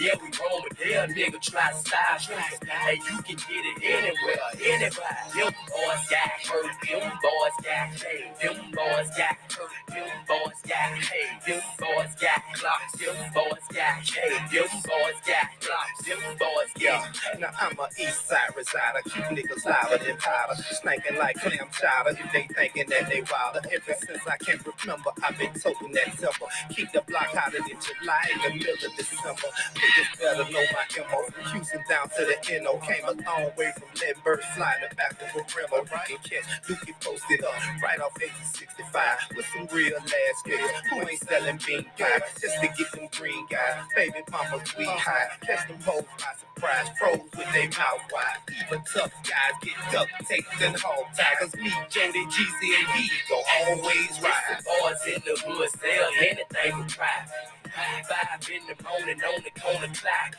Yeah, 0.00 0.14
we 0.20 0.28
roaming 0.34 0.76
there, 0.82 1.06
nigga, 1.08 1.40
try 1.40 1.70
to 1.70 1.78
style. 1.78 2.18
Hey, 2.64 2.94
you 2.94 3.22
can 3.22 3.36
get 3.36 3.64
it 3.64 3.78
anywhere, 3.82 4.40
anywhere. 4.60 5.18
Them 5.34 5.52
boys 5.68 6.04
got 6.10 6.30
hurt, 6.44 6.74
them 6.84 7.12
boys 7.22 7.56
got 7.62 7.88
paid, 7.96 8.30
them 8.42 8.70
boys 8.72 9.10
got 9.16 9.36
hurt, 9.48 9.72
them 9.88 10.10
boys 10.28 10.60
got 10.68 10.90
paid, 11.00 11.32
them 11.46 11.62
boys 11.78 12.14
got 12.20 12.42
clocks, 12.54 12.92
them 12.98 13.16
boys 13.32 13.66
got 13.72 14.02
paid, 14.04 14.42
them 14.52 14.68
boys 14.84 15.20
got 15.26 15.48
them 15.60 16.36
boys 16.38 16.70
Yeah, 16.78 17.04
now 17.38 17.50
I'm 17.60 17.78
a 17.78 17.88
east 18.00 18.28
side 18.28 18.50
resider. 18.56 19.02
Keep 19.04 19.24
niggas 19.36 19.64
louder 19.64 20.02
than 20.04 20.16
powder. 20.16 20.60
Snaking 20.62 21.18
like 21.18 21.36
clam 21.36 21.68
chowder. 21.72 22.10
If 22.10 22.32
they 22.32 22.46
thinking 22.54 22.88
that 22.90 23.08
they 23.08 23.22
wilder. 23.30 23.60
Ever 23.72 23.94
since 23.98 24.26
I 24.26 24.36
can 24.38 24.58
remember, 24.64 25.10
I've 25.22 25.38
been 25.38 25.52
toting 25.54 25.92
that 25.92 26.16
temper. 26.18 26.46
Keep 26.70 26.92
the 26.92 27.02
block 27.06 27.28
hotter 27.32 27.58
than 27.58 27.78
July 27.80 28.24
in 28.34 28.38
the 28.42 28.50
middle 28.58 28.86
of 28.86 28.96
December. 28.96 29.48
Niggas 29.74 30.10
better 30.20 30.46
know 30.50 30.64
my 30.72 30.84
MO. 31.10 31.20
From 31.64 31.82
down 31.88 32.08
to 32.10 32.22
the 32.26 32.36
NO. 32.60 32.78
Came 32.84 33.04
a 33.04 33.12
long 33.12 33.50
way 33.56 33.72
from 33.78 33.88
letting 34.00 34.22
birds 34.22 34.44
flyin' 34.54 34.84
the 34.88 34.94
back 34.96 35.12
of 35.20 35.28
a 35.34 35.42
river. 35.56 35.80
You 36.08 36.18
can 36.18 36.42
catch 36.42 36.48
Dookie 36.68 36.94
posted 37.00 37.44
up 37.44 37.54
right 37.82 38.00
off 38.00 38.14
1865 38.20 39.36
with 39.36 39.46
some 39.54 39.66
real 39.72 39.96
last 39.96 40.40
niggas 40.46 40.82
who 40.90 41.08
ain't 41.08 41.20
selling 41.24 41.58
bean 41.66 41.84
pie 41.98 42.20
just 42.40 42.60
to 42.60 42.68
get 42.76 42.90
them 42.92 43.08
green 43.16 43.46
guys. 43.48 43.84
Baby 43.94 44.22
mama 44.30 44.64
sweet 44.66 44.88
high. 44.88 45.28
Them 45.44 45.78
hoes 45.84 46.04
by 46.18 46.32
surprise. 46.40 46.88
Froze 46.98 47.20
with 47.36 47.52
their 47.52 47.68
mouth 47.68 48.04
wide. 48.12 48.40
Even 48.48 48.82
tough 48.84 49.12
guys 49.28 49.56
get 49.60 49.92
duct 49.92 50.10
taped 50.28 50.62
and 50.62 50.76
hog 50.76 51.04
tigers. 51.16 51.54
Me, 51.56 51.70
Jody, 51.90 52.24
Jeezy, 52.26 52.70
and 52.80 52.88
he 52.96 53.10
go 53.28 53.42
always 53.60 54.20
ride. 54.22 54.64
Boys 54.64 55.00
in 55.06 55.20
the 55.24 55.38
hood 55.44 55.68
sell 55.68 56.10
anything 56.18 56.88
for 56.88 56.96
price. 56.96 57.30
Five 57.74 58.48
in 58.54 58.62
the 58.70 58.82
morning 58.84 59.20
on 59.20 59.42
the 59.42 59.50
corner 59.60 59.92
clock. 59.92 60.36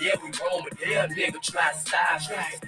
Yeah, 0.00 0.14
we 0.22 0.28
roaming 0.28 0.76
there, 0.78 1.08
nigga, 1.08 1.40
try 1.42 1.72
to 1.72 1.78
style. 1.78 2.18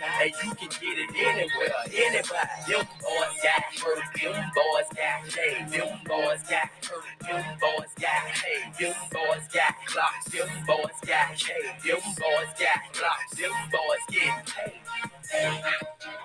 Hey, 0.00 0.32
you 0.42 0.54
can 0.54 0.68
get 0.68 0.98
it 0.98 1.10
anywhere, 1.12 1.76
anybody. 1.92 2.72
Them 2.72 2.86
boys 3.00 3.36
got 3.42 3.62
hurt, 3.76 4.02
them 4.16 4.50
boys 4.56 4.88
got 4.96 5.28
paid, 5.28 5.68
them 5.68 5.98
boys 6.06 6.42
got 6.48 6.70
hurt, 6.88 7.04
them 7.20 7.44
boys 7.60 7.92
got 8.00 8.22
paid, 8.32 8.72
them 8.80 8.94
boys 9.12 9.46
got 9.52 9.74
clocks, 9.86 10.24
them 10.32 10.48
boys 10.66 11.00
got 11.06 11.36
them 11.84 12.00
boys 12.18 12.52
got 12.58 12.92
clocks, 12.92 13.34
them 13.36 13.52
boys 13.70 14.04
get 14.10 14.46
paid. 14.46 16.21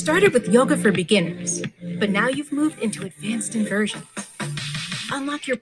Started 0.00 0.32
with 0.32 0.48
yoga 0.48 0.78
for 0.78 0.90
beginners, 0.90 1.60
but 1.98 2.08
now 2.08 2.26
you've 2.26 2.52
moved 2.52 2.78
into 2.78 3.04
advanced 3.04 3.54
inversions. 3.54 4.06
Unlock 5.12 5.46
your 5.46 5.58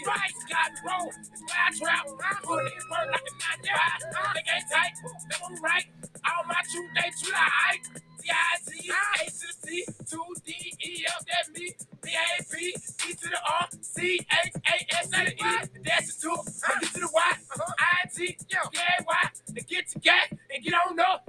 stripes 0.00 0.42
got 0.48 0.70
roll. 0.84 1.12
I 1.52 1.72
trap. 1.76 2.04
Put 2.42 2.66
it 2.66 2.72
burn 2.90 3.06
like 3.10 3.26
a 3.26 3.34
nine 3.40 3.60
year 3.64 3.76
high. 3.76 4.42
Ain't 4.54 4.66
tight. 4.70 4.94
Them 5.02 5.40
I'm 5.46 5.62
right. 5.62 5.86
All 6.24 6.44
my 6.46 6.60
truth, 6.70 6.90
they 6.94 7.10
July. 7.22 8.06
D-I-T, 8.26 8.90
A 8.90 9.24
to 9.24 9.30
the 9.30 9.68
C, 9.68 9.84
2D-E, 10.02 11.04
F, 11.06 11.26
that 11.26 11.54
me, 11.54 11.70
B-A-B, 12.02 12.74
E 13.08 13.14
to 13.14 13.28
the 13.28 13.38
R, 13.60 13.68
C-H-A-S 13.80 15.08
the 15.08 15.32
E, 15.32 15.82
that's 15.84 16.16
the 16.16 16.22
two, 16.22 16.36
get 16.80 16.92
to 16.92 17.00
the 17.00 17.08
Y, 17.12 17.22
uh-huh. 17.22 17.72
I-T, 18.04 18.36
K-Y, 18.48 19.30
to 19.54 19.64
get 19.64 19.88
to 19.90 19.98
gas, 20.00 20.28
and 20.52 20.64
get 20.64 20.74
on 20.74 20.98
up. 20.98 21.25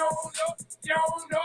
yo, 0.00 0.08
yo, 0.38 0.48
yo, 0.84 0.96
yo. 1.32 1.39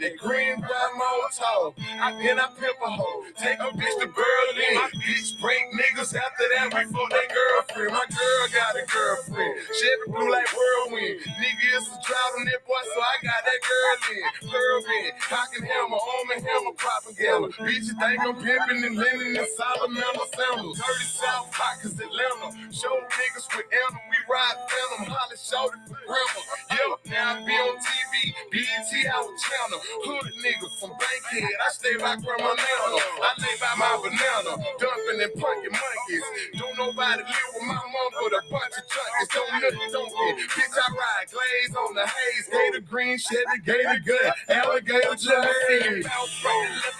that 0.01 0.17
green 0.17 0.57
brown 0.57 0.91
Molotov. 0.97 1.77
I 2.01 2.17
then 2.17 2.39
I 2.39 2.49
pimp 2.57 2.77
a 2.81 2.89
hoe, 2.89 3.23
take 3.37 3.59
a 3.61 3.69
bitch 3.77 3.95
to 4.01 4.07
Berlin. 4.09 4.73
My 4.73 4.89
bitch 4.97 5.39
break 5.39 5.61
niggas 5.77 6.17
after 6.17 6.45
that. 6.57 6.73
We 6.73 6.83
fuck 6.89 7.09
that 7.13 7.29
girlfriend. 7.29 7.93
My 7.93 8.05
girl 8.09 8.43
got 8.49 8.73
a 8.75 8.85
girlfriend. 8.89 9.53
Chevy 9.77 10.05
blue 10.09 10.31
like 10.31 10.49
whirlwind. 10.49 11.21
Niggas 11.37 11.85
is 11.85 11.97
driving 12.01 12.45
that 12.49 12.61
boy, 12.65 12.81
so 12.93 12.99
I 12.99 13.15
got 13.21 13.41
that 13.45 13.61
girl 13.61 13.93
in. 14.17 14.25
Pervin, 14.49 15.09
cocking 15.21 15.65
hammer, 15.69 16.01
arm 16.01 16.27
and 16.33 16.43
hammer, 16.45 16.73
propaganda. 16.73 17.47
Bitches 17.61 17.93
think 18.01 18.19
I'm 18.25 18.35
pimping 18.41 18.81
and 18.83 18.97
linen 18.97 19.37
and 19.37 19.47
Solomon 19.53 20.03
sandals. 20.33 20.77
Dirty 20.77 21.05
South 21.05 21.51
pockets 21.53 21.93
Atlanta. 21.93 22.49
Show 22.73 22.93
niggas 23.13 23.45
with 23.55 23.69
Anna. 23.69 23.99
We 24.09 24.17
ride 24.25 24.57
Phantom, 24.65 25.13
Holly, 25.13 25.37
Shorty, 25.37 25.77
Grandma. 26.09 26.41
Yeah, 26.71 27.11
now 27.11 27.37
I 27.37 27.45
be 27.45 27.53
on 27.53 27.77
TV, 27.77 28.33
BT, 28.51 29.07
our 29.07 29.29
channel. 29.37 29.81
Hood 30.05 30.33
nigga 30.43 30.67
from 30.79 30.91
Bankhead. 30.97 31.51
I 31.65 31.69
stay 31.71 31.95
by 31.97 32.15
Grandma 32.17 32.51
Nana. 32.55 32.99
I 33.23 33.31
lay 33.39 33.55
by 33.59 33.73
my 33.77 33.93
banana. 34.01 34.53
Dumping 34.79 35.19
and 35.21 35.33
punking 35.37 35.75
monkeys. 35.75 36.25
Don't 36.59 36.77
nobody 36.77 37.23
live 37.23 37.51
with 37.55 37.67
my 37.67 37.75
mom 37.75 38.09
but 38.19 38.33
a 38.33 38.41
bunch 38.51 38.75
of 38.79 38.85
junkies. 38.87 39.29
Don't 39.33 39.51
don't 39.91 40.11
get. 40.11 40.33
Bitch, 40.55 40.77
I 40.77 40.87
ride 40.93 41.27
glaze 41.31 41.75
on 41.75 41.95
the 41.95 42.05
haze. 42.07 42.47
Gator 42.51 42.81
green, 42.85 43.17
Chevy, 43.17 43.59
Gator 43.65 43.99
good. 44.05 44.31
Alligator 44.49 45.15
Jay. 45.15 46.03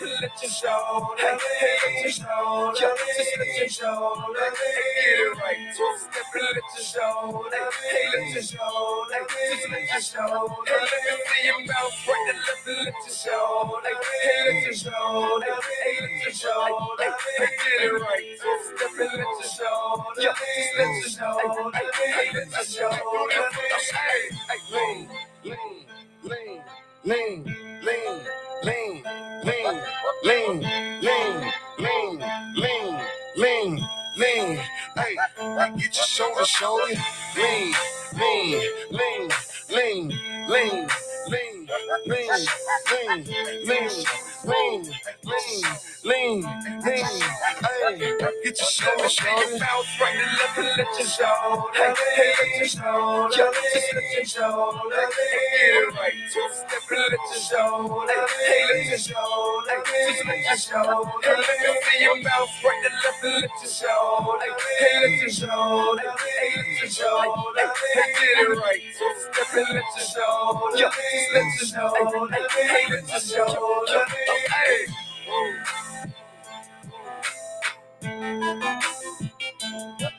Let 0.02 0.32
your 0.42 0.52
show, 0.52 1.16
hey, 1.18 1.38
hey, 1.60 1.96
let 1.96 2.04
your 2.04 2.12
show, 2.12 2.74
just 2.78 3.02
let 3.40 3.58
your 3.60 3.70
show, 3.70 4.16
get 4.34 4.54
it 4.54 5.38
right. 5.38 5.58
Two 5.76 5.96
step 5.98 6.26
and 6.36 6.44
let 6.44 6.56
your 6.56 6.86
show, 6.86 7.46
hey, 7.52 8.06
let 8.18 8.34
your 8.34 8.44
show, 8.44 9.06
just 9.12 9.72
let 9.72 9.90
your 9.92 10.02
show, 10.02 10.50
hey, 10.68 10.74
let 10.74 11.04
me 11.06 11.24
see 11.28 11.46
your 11.48 11.60
mouth 11.68 12.08
right 12.08 12.28
and 12.34 12.40
let 12.48 12.60
the 12.66 12.74
your 12.86 12.94
show, 13.10 13.80
hey, 13.84 14.54
let 14.54 14.64
your 14.64 14.74
show, 14.74 15.42
hey, 15.42 16.02
let 16.02 16.24
your 16.24 16.34
show, 16.34 16.96
hey, 17.00 17.12
get 17.40 17.84
it 17.84 17.94
right. 17.94 18.38
Step 18.38 18.92
and 19.00 19.00
let 19.00 19.18
your 19.20 19.44
show, 19.44 20.04
just 20.16 20.42
let 20.78 20.88
your 20.88 21.10
show, 21.10 21.72
hey, 21.74 22.30
let 22.34 22.50
your 22.52 22.66
show, 22.66 22.92
hey, 23.30 24.62
lean, 24.72 25.10
lean, 25.44 25.82
lean, 26.24 26.62
lean, 27.04 27.40
lean, 27.84 28.16
lean, 28.64 29.04
lean, 29.44 29.76
lean, 30.24 30.58
lean, 31.02 31.36
lean, 31.80 32.20
lean, 32.56 33.00
lean, 33.38 33.80
lean. 34.18 34.60
Hey, 34.96 35.16
get 35.78 35.96
your 35.96 36.06
shoulder, 36.06 36.46
shoulder. 36.46 36.96
Lean, 37.38 37.74
lean, 38.18 38.62
lean, 38.92 39.30
lean, 39.70 40.10
lean, 40.50 40.50
lean, 40.50 40.88
lean, 41.30 41.68
lean, 42.06 42.30
lean, 42.92 43.26
lean, 43.68 43.94
lean, 44.46 44.84
lean, 44.84 44.84
lean. 45.24 45.82
Lean. 46.04 46.44
Hey, 46.84 47.04
get 48.44 48.58
your 48.58 48.68
shoulder, 48.68 49.08
shoulder. 49.08 49.60
Bounce 49.60 50.02
right 50.02 50.16
and 50.18 50.38
left 50.40 50.58
and 50.58 50.68
let 50.78 50.98
your 50.98 51.08
show. 51.08 51.70
Hey, 51.76 51.94
hey, 52.16 52.34
let 52.40 52.58
your 52.58 52.68
show. 52.68 53.30
Just 53.32 53.60
let 53.94 54.16
your 54.16 54.26
show. 54.26 54.82
Get 54.90 55.06
it 55.62 55.94
right. 55.94 56.14
Two 56.34 56.48
step 56.54 56.90
and 56.90 57.00
let 57.00 57.12
your 57.12 57.42
show. 57.42 58.06
Hey, 58.10 58.66
let 58.74 58.86
your 58.90 58.98
show. 58.98 59.62
Just 59.68 60.26
let 60.26 60.42
your 60.42 60.58
show. 60.58 61.06
Hey, 61.22 61.36
let 61.38 61.60
me 61.62 61.82
see 61.86 62.04
your 62.04 62.22
mouth 62.24 62.50
right 62.66 62.84
and 62.86 62.96
left 63.06 63.24
and 63.26 63.42
let 63.42 63.52
your 63.62 63.72
show. 63.72 64.40
Hey, 64.80 65.02
let 65.02 65.22
your 65.22 65.30
show. 65.30 65.98
Hey, 66.02 66.50
let 66.58 66.82
your 66.82 66.90
show. 66.90 67.46
Hey, 67.56 68.14
get 68.18 68.42
it 68.42 68.58
right. 68.58 68.82
Two 68.98 69.14
step 69.22 69.54
and 69.54 69.76
let 69.76 69.86
your 69.98 70.06
show 70.10 70.90
let 71.34 71.46
you 71.62 71.78
know, 71.78 72.26
me, 72.26 72.40
let 73.10 73.28
you 73.30 73.38
know, 73.38 73.86
me. 80.02 80.11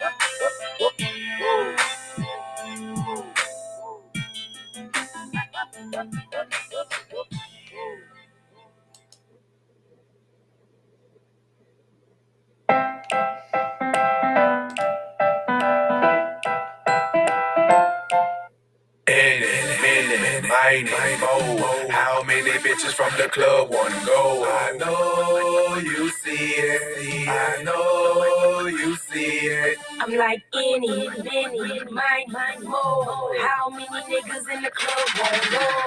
Club 23.33 23.71
wanna 23.71 23.97
go? 24.05 24.45
I 24.47 24.77
know 24.77 25.77
you 25.83 26.11
see 26.11 26.55
it. 26.57 27.29
I 27.29 27.63
know 27.63 28.67
you 28.67 28.95
see 28.97 29.49
it. 29.49 29.79
I'm 30.01 30.15
like 30.15 30.43
any, 30.55 31.09
many, 31.09 31.81
mine, 31.91 32.27
mine, 32.29 32.63
more. 32.63 33.35
How 33.41 33.71
many 33.71 33.87
niggas 33.87 34.55
in 34.55 34.63
the 34.63 34.71
club 34.71 35.09
won't 35.19 35.51
go? 35.51 35.82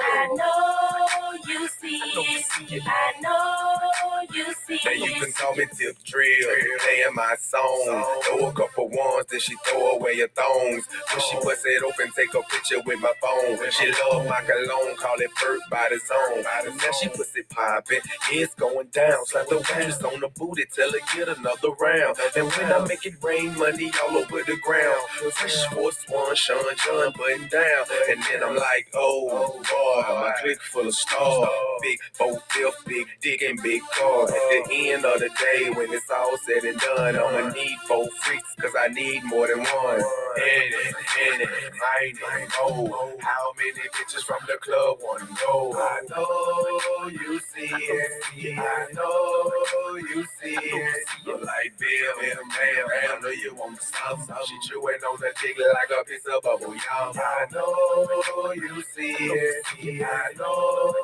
She 9.40 9.54
throw 9.66 9.96
away 9.96 10.18
her 10.20 10.28
thongs. 10.28 10.84
When 11.12 11.20
she 11.20 11.36
bust 11.36 11.64
it 11.66 11.82
open, 11.82 12.12
take 12.16 12.34
a 12.34 12.42
picture 12.42 12.80
with 12.84 13.00
my 13.00 13.12
phone. 13.20 13.58
She 13.70 13.92
love 14.10 14.26
my 14.26 14.40
cologne, 14.42 14.96
call 14.96 15.20
it 15.20 15.30
Burt 15.40 15.60
by 15.70 15.88
the 15.90 15.98
zone. 15.98 16.42
Now 16.76 16.92
she 16.92 17.08
pussy 17.08 17.42
popping, 17.48 18.00
it's 18.32 18.54
going 18.54 18.88
down. 18.88 19.24
Slap 19.26 19.48
the 19.48 19.56
waitress 19.56 20.02
on 20.02 20.20
the 20.20 20.28
booty, 20.28 20.64
tell 20.74 20.92
her 20.92 20.98
get 21.14 21.28
another 21.28 21.70
round. 21.80 22.16
And 22.36 22.50
when 22.52 22.72
I 22.72 22.86
make 22.86 23.04
it 23.06 23.14
rain, 23.22 23.56
money 23.58 23.90
all 24.04 24.16
over 24.16 24.42
the 24.42 24.56
ground. 24.62 25.00
Fresh 25.32 25.54
sports 25.54 26.04
one, 26.08 26.34
Sean 26.36 26.64
John 26.84 27.12
button 27.16 27.48
down. 27.48 27.84
And 28.10 28.22
then 28.24 28.42
I'm 28.44 28.56
like, 28.56 28.88
oh 28.94 29.52
boy, 29.52 30.14
my 30.20 30.32
clique 30.40 30.60
full 30.62 30.88
of 30.88 30.94
stars. 30.94 31.48
Big 31.82 31.98
four 32.12 32.40
fifth, 32.50 32.84
big 32.86 33.06
dick 33.20 33.42
and 33.42 33.60
big 33.62 33.82
car. 33.94 34.24
At 34.24 34.68
the 34.68 34.90
end 34.90 35.04
of 35.04 35.18
the 35.20 35.28
day, 35.28 35.70
when 35.70 35.92
it's 35.92 36.10
all 36.10 36.36
said 36.46 36.64
and 36.64 36.78
done, 36.80 37.16
I'ma 37.16 37.50
need 37.52 37.76
four 37.88 38.08
freaks, 38.22 38.54
cause 38.60 38.72
I 38.78 38.88
need 38.88 39.22
more 39.28 39.46
than 39.48 39.58
one. 39.58 40.00
In 40.00 40.72
it, 40.72 40.94
in 41.34 41.40
it, 41.42 41.50
mine 41.74 42.42
it, 42.42 42.50
oh. 42.58 43.16
How 43.20 43.52
many 43.56 43.88
bitches 43.94 44.24
from 44.24 44.38
the 44.46 44.58
club 44.60 44.98
wanna 45.02 45.26
go? 45.46 45.74
I 45.76 46.00
know 46.10 47.08
you 47.08 47.40
see 47.40 47.70
it. 47.74 48.58
I 48.58 48.86
know 48.92 49.96
you 49.96 50.26
see 50.40 50.56
it. 50.56 51.06
Look 51.26 51.42
like 51.42 51.78
Bill 51.78 52.14
and 52.22 52.50
Bam, 52.50 52.86
I 52.88 53.20
know 53.20 53.28
you 53.30 53.54
want 53.54 53.80
to 53.80 53.86
stop. 53.86 54.18
She 54.46 54.68
chewing 54.68 55.02
on 55.02 55.20
the 55.20 55.32
dick 55.42 55.56
like 55.58 56.00
a 56.00 56.04
piece 56.04 56.26
of 56.34 56.42
bubble 56.42 56.74
yum. 56.74 56.82
I 57.16 57.46
know 57.52 58.52
you 58.54 58.82
see 58.94 59.16
it. 59.18 59.64
I 60.04 60.32
know 60.38 60.94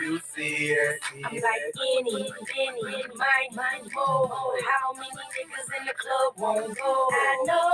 you 0.00 0.20
see 0.34 0.72
it. 0.72 1.00
I'm 1.14 1.34
like 1.34 1.42
any, 1.98 2.32
any, 2.58 3.02
mine, 3.14 3.52
mine, 3.54 3.88
more. 3.94 4.28
How 4.66 4.92
many 4.94 5.08
niggas 5.10 5.78
in 5.78 5.86
the 5.86 5.94
club 5.94 6.34
won't 6.38 6.76
go? 6.76 7.08
I 7.12 7.44
know 7.46 7.67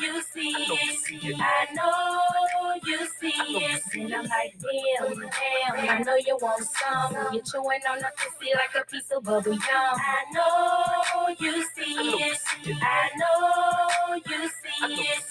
you 0.00 0.22
see 0.22 0.50
it. 0.50 1.36
I 1.40 1.66
know 1.74 2.74
you 2.86 3.06
see 3.20 3.28
it. 3.28 3.82
And 3.94 4.14
I'm 4.14 4.24
like, 4.24 4.54
damn, 4.60 5.14
damn. 5.20 5.90
I 5.90 5.98
know 6.04 6.16
you 6.16 6.38
want 6.40 6.64
some. 6.64 7.12
Get 7.12 7.32
You're 7.34 7.42
chewing 7.44 7.80
on 7.90 7.98
the 7.98 8.10
pussy 8.16 8.52
like 8.54 8.82
a 8.82 8.86
piece 8.90 9.10
of 9.16 9.24
bubble 9.24 9.52
yum. 9.52 9.60
I 9.70 10.24
know 10.32 11.34
you 11.38 11.64
see 11.74 11.96
it. 12.24 12.38
I 12.82 13.10
know 13.18 14.16
you 14.26 14.48
see 14.48 15.02
it. 15.02 15.24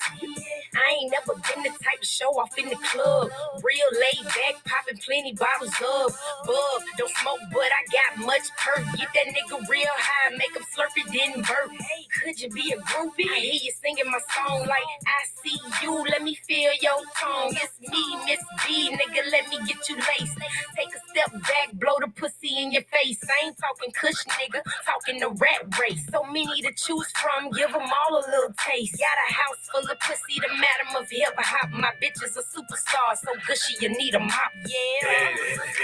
I 0.75 0.97
ain't 1.01 1.11
never 1.11 1.33
been 1.35 1.63
the 1.63 1.69
type 1.69 2.01
to 2.01 2.07
show 2.07 2.29
off 2.39 2.57
in 2.57 2.69
the 2.69 2.75
club. 2.75 3.29
Real 3.63 3.89
laid 3.93 4.25
back, 4.25 4.63
popping 4.65 4.99
plenty 5.05 5.33
bottles 5.33 5.75
of 5.81 6.17
bug. 6.45 6.81
Don't 6.97 7.11
smoke, 7.21 7.39
but 7.53 7.69
I 7.71 7.83
got 7.91 8.25
much 8.25 8.47
perk. 8.57 8.85
Get 8.97 9.09
that 9.15 9.27
nigga 9.33 9.67
real 9.69 9.87
high, 9.97 10.31
make 10.31 10.55
him 10.55 10.63
slurp 10.73 10.95
it, 10.97 11.07
then 11.11 11.41
burp. 11.43 11.71
Hey, 11.71 12.07
could 12.23 12.39
you 12.41 12.49
be 12.49 12.73
a 12.73 12.77
groupie? 12.81 13.27
I 13.31 13.39
hear 13.39 13.59
you 13.63 13.70
singing 13.81 14.11
my 14.11 14.19
song 14.35 14.61
like 14.61 14.91
I 15.07 15.19
see 15.43 15.59
you. 15.83 16.03
Let 16.09 16.23
me 16.23 16.35
feel 16.35 16.71
your 16.81 16.99
tongue. 17.17 17.53
It's 17.53 17.79
me, 17.91 18.17
Miss 18.25 18.43
B, 18.67 18.89
nigga. 18.91 19.31
Let 19.31 19.49
me 19.49 19.57
get 19.67 19.89
you 19.89 19.95
laced. 19.95 20.37
Take 20.75 20.89
a 20.95 21.01
step 21.11 21.31
back, 21.43 21.73
blow 21.73 21.95
the 22.01 22.09
pussy 22.09 22.57
in 22.57 22.71
your 22.71 22.83
face. 22.83 23.20
Ain't 23.43 23.57
talking 23.57 23.91
cush, 23.93 24.23
nigga. 24.37 24.61
Talking 24.85 25.19
the 25.19 25.29
rat 25.29 25.67
race. 25.79 26.05
So 26.11 26.23
many 26.25 26.61
to 26.61 26.71
choose 26.73 27.11
from, 27.19 27.51
give 27.51 27.71
them 27.71 27.81
all 27.83 28.17
a 28.17 28.23
little 28.29 28.53
taste. 28.57 28.97
Got 28.99 29.17
a 29.29 29.33
house 29.33 29.69
full 29.71 29.89
of 29.91 29.99
pussy, 29.99 30.39
the 30.39 30.49
madam 30.55 31.01
of 31.01 31.09
hip 31.09 31.33
hop. 31.37 31.71
My 31.71 31.91
bitch 32.01 32.23
is 32.23 32.37
a 32.37 32.43
superstar, 32.43 33.17
so 33.17 33.31
gushy 33.47 33.75
you 33.81 33.89
need 33.97 34.15
a 34.15 34.19
mop. 34.19 34.51
Yeah. 34.65 35.09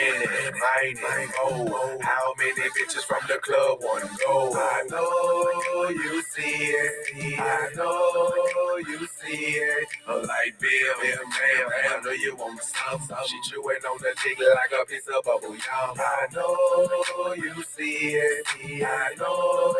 In 0.05 0.21
it, 0.23 0.53
mine 0.53 0.97
it, 1.23 1.29
oh. 1.39 1.97
How 2.01 2.33
many 2.37 2.69
bitches 2.71 3.03
from 3.05 3.21
the 3.27 3.39
club 3.39 3.79
wanna 3.81 4.09
go? 4.25 4.53
I 4.55 4.83
know 4.89 5.89
you 5.89 6.21
see 6.35 6.73
it. 6.73 7.39
I 7.39 7.69
know 7.75 8.77
you 8.87 9.07
see 9.07 9.57
it. 9.57 9.87
A 10.07 10.15
light 10.15 10.53
bill, 10.59 10.93
Bam, 11.01 11.17
Bam, 11.17 11.69
I 11.99 12.01
know 12.03 12.11
you 12.11 12.35
want 12.35 12.61
some, 12.63 13.01
some. 13.07 13.17
She 13.27 13.39
chewing 13.49 13.83
on 13.89 13.97
the 13.99 14.13
dick 14.23 14.39
like 14.39 14.81
a 14.81 14.85
piece 14.85 15.07
of 15.07 15.23
bubble 15.23 15.49
yum. 15.55 15.97
I 15.97 16.27
know 16.33 17.33
you 17.35 17.46
see 17.63 18.15
it. 18.15 18.47
I 18.85 19.13
know 19.17 19.75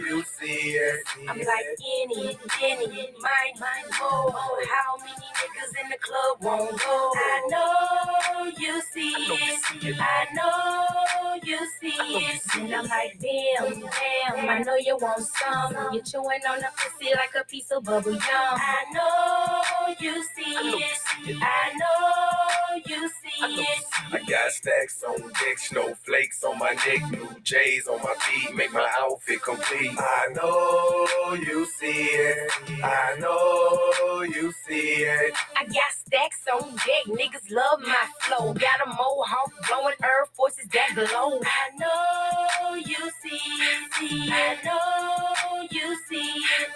you 0.00 0.22
see 0.24 0.76
it. 0.76 1.06
I'm 1.28 1.38
like 1.38 1.46
any, 1.46 2.38
any, 2.62 2.86
mine, 3.20 3.54
mine, 3.60 3.88
oh, 4.00 4.32
oh, 4.34 4.66
how 4.70 4.96
many 4.98 5.12
niggas 5.12 5.82
in 5.82 5.90
the 5.90 5.98
club 5.98 6.42
won't 6.42 6.80
go? 6.80 7.12
I 7.14 7.46
know 7.50 8.52
you 8.58 8.80
see 8.92 9.14
it, 9.14 9.96
I 10.00 10.26
know 10.34 11.40
you 11.44 11.58
see 11.80 11.88
it, 11.88 12.42
and 12.56 12.74
I'm 12.74 12.86
like, 12.86 13.18
damn, 13.20 13.80
damn, 13.80 14.48
I 14.48 14.58
know 14.64 14.76
you 14.76 14.96
want 14.96 15.22
some. 15.22 15.74
You're 15.92 16.02
chewing 16.02 16.40
on 16.48 16.58
the 16.58 16.68
pussy 16.76 17.12
like 17.14 17.34
a 17.40 17.44
piece 17.46 17.70
of 17.70 17.84
bubble 17.84 18.12
yum. 18.12 18.20
I 18.30 18.84
know 18.92 19.94
you 20.00 20.24
see 20.36 20.54
it, 20.54 20.98
I 21.40 21.72
know 21.78 22.82
you 22.86 23.08
see 23.08 23.62
it. 23.62 23.84
I 24.12 24.18
got 24.28 24.50
stacks 24.52 25.02
on 25.08 25.20
deck, 25.20 25.58
snowflakes 25.58 26.44
on 26.44 26.58
my 26.58 26.70
neck, 26.86 27.02
new 27.12 27.28
J's 27.42 27.86
on 27.86 27.98
my 28.02 28.14
feet, 28.20 28.54
make 28.56 28.72
my 28.72 28.88
outfit 28.98 29.42
complete. 29.42 29.92
I 29.98 30.32
know 30.34 31.34
you 31.34 31.66
see 31.66 32.08
it. 32.28 32.50
I 32.82 33.16
know 33.18 34.22
you 34.22 34.52
see 34.66 35.04
it. 35.04 35.34
I 35.56 35.64
got 35.64 35.92
stacks 35.92 36.44
on 36.52 36.70
deck, 36.76 37.04
niggas 37.06 37.50
love 37.50 37.80
my 37.80 38.06
flow. 38.20 38.52
Got 38.54 38.86
a 38.86 38.88
mohawk 38.88 39.52
blowing 39.68 39.94
Air 40.02 40.26
Forces 40.34 40.66
that 40.72 40.94
glow. 40.94 41.40
I 41.44 41.64
know 41.78 42.74
you 42.76 43.10
see 43.22 43.40
it. 43.62 44.32
I 44.32 44.58
know 44.64 45.66
you 45.70 45.96
see 46.08 46.32
it. 46.60 46.68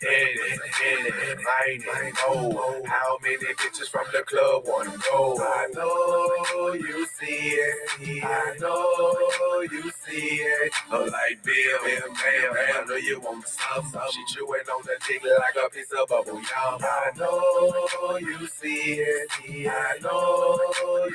Hit 0.00 0.10
it, 0.10 0.60
hit 0.80 1.06
it, 1.06 1.38
line 1.38 2.06
it, 2.08 2.14
oh. 2.26 2.82
How 2.86 3.18
many 3.22 3.36
bitches 3.36 3.88
from 3.88 4.04
the 4.12 4.22
club 4.22 4.64
want 4.66 4.92
to 4.92 4.98
go? 5.10 5.38
I 5.40 5.68
know 5.74 6.74
you 6.74 7.06
see 7.18 7.56
it. 7.56 8.24
I 8.24 8.56
know 8.60 9.53
you 9.62 9.90
see 10.06 10.36
it. 10.42 10.72
Oh, 10.90 11.04
like 11.04 11.42
Bill, 11.42 11.78
Bill, 11.84 12.14
I 12.14 12.84
know 12.86 12.96
you 12.96 13.20
want 13.20 13.46
some, 13.46 13.84
some. 13.90 14.02
She 14.10 14.34
chewing 14.34 14.60
on 14.60 14.82
the 14.84 14.96
dick 15.06 15.22
like 15.22 15.64
a 15.64 15.70
piece 15.70 15.92
of 15.92 16.08
bubble 16.08 16.34
yum. 16.34 16.44
I 16.80 17.10
know 17.16 18.18
you 18.18 18.46
see 18.46 19.00
it. 19.00 19.28
I 19.68 19.98
know 20.02 20.58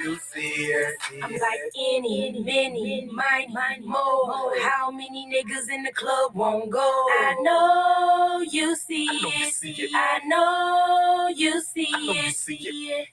you 0.04 0.18
see 0.18 0.40
it. 0.40 0.96
I'm 1.24 1.32
like 1.32 1.60
any, 1.78 2.42
many, 2.44 3.10
mine, 3.12 3.54
mine, 3.54 3.86
more. 3.86 4.60
How 4.60 4.92
many 4.92 5.28
niggas 5.28 5.70
in 5.74 5.84
the 5.84 5.92
club 5.94 6.36
won't 6.36 6.70
go? 6.70 6.80
I 6.80 7.36
know 7.42 8.42
you 8.50 8.76
see 8.76 9.08
it. 9.08 9.92
I 9.94 10.20
know 10.26 11.30
you 11.36 11.62
see 11.62 11.88
it. 11.90 13.08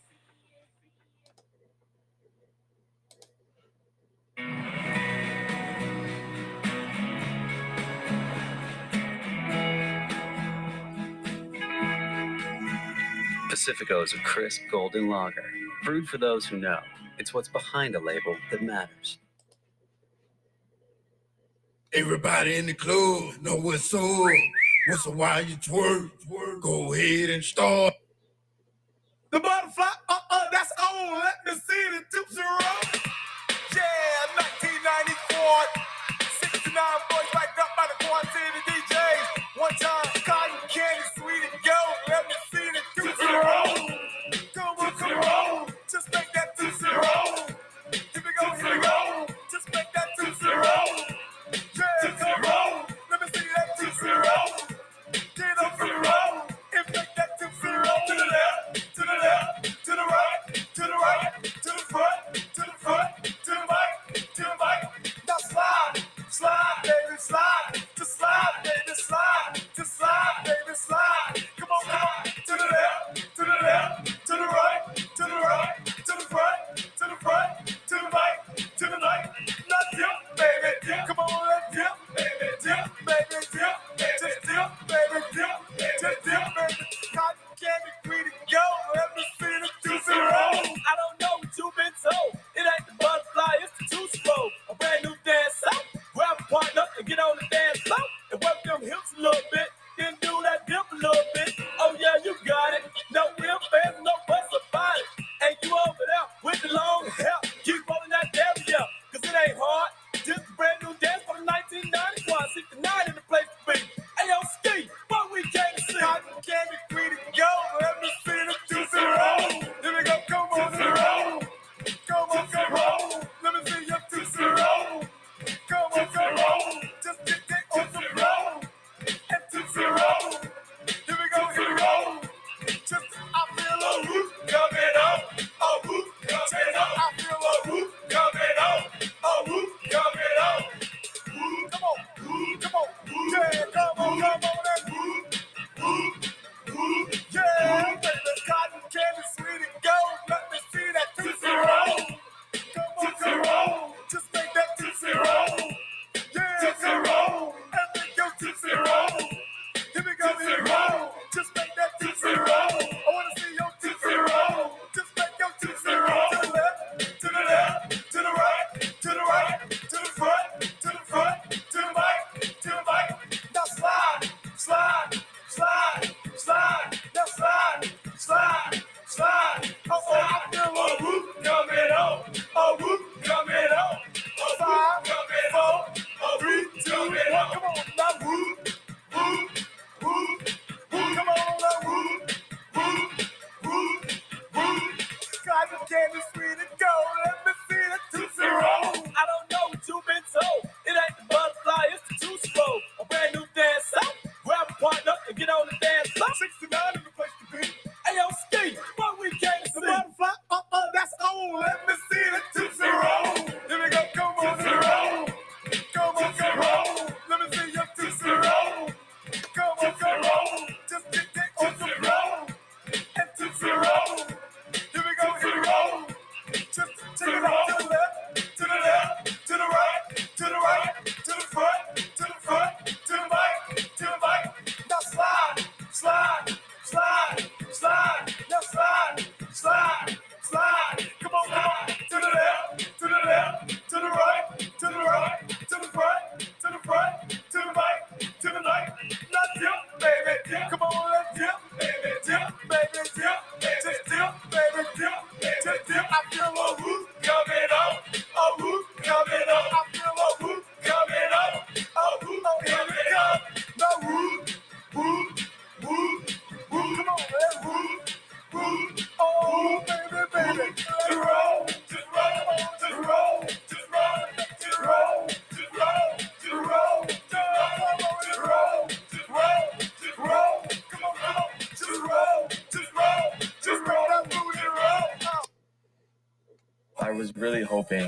Pacifico 13.56 14.02
is 14.02 14.12
a 14.12 14.18
crisp 14.18 14.60
golden 14.70 15.08
lager, 15.08 15.42
brewed 15.82 16.06
for 16.10 16.18
those 16.18 16.44
who 16.44 16.58
know. 16.58 16.78
It's 17.18 17.32
what's 17.32 17.48
behind 17.48 17.94
a 17.94 17.98
label 17.98 18.36
that 18.50 18.62
matters. 18.62 19.16
Everybody 21.94 22.56
in 22.56 22.66
the 22.66 22.74
club 22.74 23.34
know 23.42 23.56
what's 23.56 23.94
up. 23.94 24.02
What's 24.88 25.06
a 25.06 25.10
while 25.10 25.42
you 25.42 25.56
twerk, 25.56 26.10
twerk. 26.28 26.60
Go 26.60 26.92
ahead 26.92 27.30
and 27.30 27.42
start. 27.42 27.94
The 29.32 29.40
butterfly, 29.40 29.86
uh-uh, 30.08 30.44
that's 30.52 30.72
on. 30.72 31.14
Let 31.14 31.34
me 31.46 31.52
see 31.54 31.88
the 31.92 32.04
tips 32.12 32.38
roll. 32.38 33.15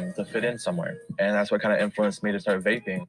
Hoping 0.09 0.25
to 0.25 0.31
fit 0.31 0.45
in 0.45 0.59
somewhere. 0.59 0.99
And 1.19 1.35
that's 1.35 1.51
what 1.51 1.61
kind 1.61 1.75
of 1.75 1.81
influenced 1.81 2.23
me 2.23 2.33
to 2.33 2.41
start 2.41 2.63
vaping. 2.63 3.07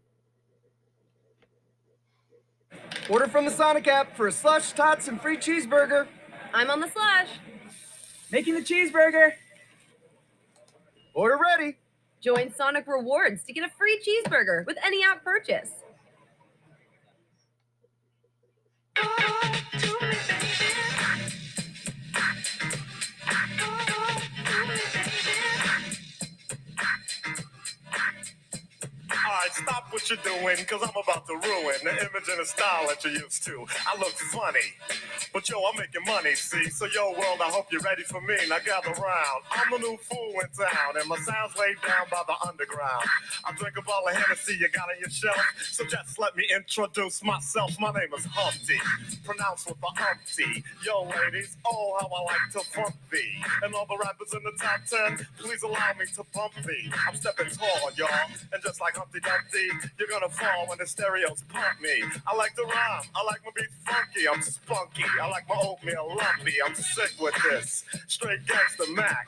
Order 3.10 3.28
from 3.28 3.45
the 3.45 3.52
Sonic 3.52 3.88
app 3.88 4.16
for 4.16 4.28
a 4.28 4.32
slush, 4.32 4.74
tots, 4.74 5.08
and 5.08 5.20
free 5.20 5.38
cheeseburger. 5.38 6.08
I'm 6.54 6.70
on 6.70 6.80
the 6.80 6.89
slush. 6.89 7.28
Making 8.32 8.56
the 8.56 8.62
cheeseburger. 8.62 9.32
Order 11.14 11.39
ready. 11.41 11.78
Join 12.22 12.54
Sonic 12.54 12.86
Rewards 12.88 13.43
to 13.45 13.54
get 13.54 13.64
a 13.64 13.70
free 13.70 14.00
cheeseburger 14.06 14.66
with 14.66 14.78
any 14.86 15.04
app 15.04 15.24
purchase. 15.24 15.72
What 29.92 30.10
you're 30.10 30.20
doing, 30.20 30.58
cause 30.66 30.82
I'm 30.84 30.96
about 31.02 31.26
to 31.28 31.34
ruin 31.34 31.78
the 31.84 31.92
image 31.92 32.30
and 32.30 32.40
the 32.40 32.46
style 32.46 32.88
that 32.88 33.04
you're 33.04 33.14
used 33.14 33.44
to. 33.46 33.66
I 33.88 33.98
look 34.00 34.14
funny, 34.14 34.74
but 35.34 35.50
yo, 35.50 35.58
I'm 35.66 35.78
making 35.78 36.06
money, 36.06 36.36
see? 36.36 36.70
So 36.70 36.86
yo, 36.94 37.12
world, 37.12 37.40
I 37.42 37.50
hope 37.50 37.72
you're 37.72 37.82
ready 37.82 38.04
for 38.04 38.22
me. 38.22 38.36
Now 38.48 38.60
gather 38.60 38.94
round. 38.94 39.42
I'm 39.52 39.72
the 39.72 39.80
new 39.80 39.98
fool 39.98 40.34
in 40.42 40.50
town, 40.56 40.98
and 41.00 41.08
my 41.10 41.18
sound's 41.18 41.58
laid 41.58 41.78
down 41.86 42.06
by 42.12 42.22
the 42.28 42.36
underground. 42.48 43.06
I 43.46 43.52
drink 43.54 43.78
a 43.78 43.82
bottle 43.82 44.10
of 44.10 44.16
Hennessy 44.16 44.58
you 44.60 44.70
got 44.70 44.90
on 44.90 45.00
your 45.00 45.10
shelf, 45.10 45.38
so 45.72 45.86
just 45.86 46.20
let 46.20 46.36
me 46.36 46.46
introduce 46.56 47.24
myself. 47.24 47.72
My 47.80 47.92
name 47.92 48.14
is 48.18 48.26
Humpty, 48.26 48.80
pronounced 49.26 49.68
with 49.68 49.80
the 49.82 49.92
Humpty. 49.96 50.64
Yo, 50.86 51.10
ladies, 51.24 51.58
oh, 51.66 51.98
how 52.00 52.08
I 52.08 52.22
like 52.24 52.52
to 52.54 52.60
funk 52.72 52.96
thee. 53.12 53.42
And 53.64 53.74
all 53.74 53.86
the 53.86 53.98
rappers 53.98 54.34
in 54.34 54.44
the 54.44 54.52
top 54.60 54.86
10, 54.86 55.26
please 55.40 55.64
allow 55.64 55.94
me 55.98 56.06
to 56.16 56.24
bump 56.34 56.54
thee. 56.66 56.92
I'm 57.08 57.16
stepping 57.16 57.50
tall, 57.50 57.92
y'all, 57.98 58.10
and 58.54 58.62
just 58.64 58.82
like 58.82 58.96
Humpty 58.96 59.20
Dumpty, 59.20 59.70
you're 59.98 60.08
gonna 60.08 60.30
fall 60.30 60.68
when 60.68 60.78
the 60.78 60.86
stereos 60.86 61.44
pump 61.50 61.82
me. 61.82 62.04
I 62.28 62.36
like 62.36 62.56
to 62.56 62.64
rhyme, 62.64 63.04
I 63.16 63.24
like 63.26 63.40
my 63.46 63.52
beats 63.56 63.74
funky, 63.86 64.28
I'm 64.28 64.42
spunky. 64.42 65.04
I 65.22 65.28
like 65.30 65.48
my 65.48 65.56
oatmeal 65.56 66.16
lumpy, 66.16 66.56
I'm 66.66 66.76
sick 66.76 67.12
with 67.20 67.36
this. 67.50 67.86
Straight 68.08 68.46
gangster 68.46 68.92
Mac. 68.94 69.28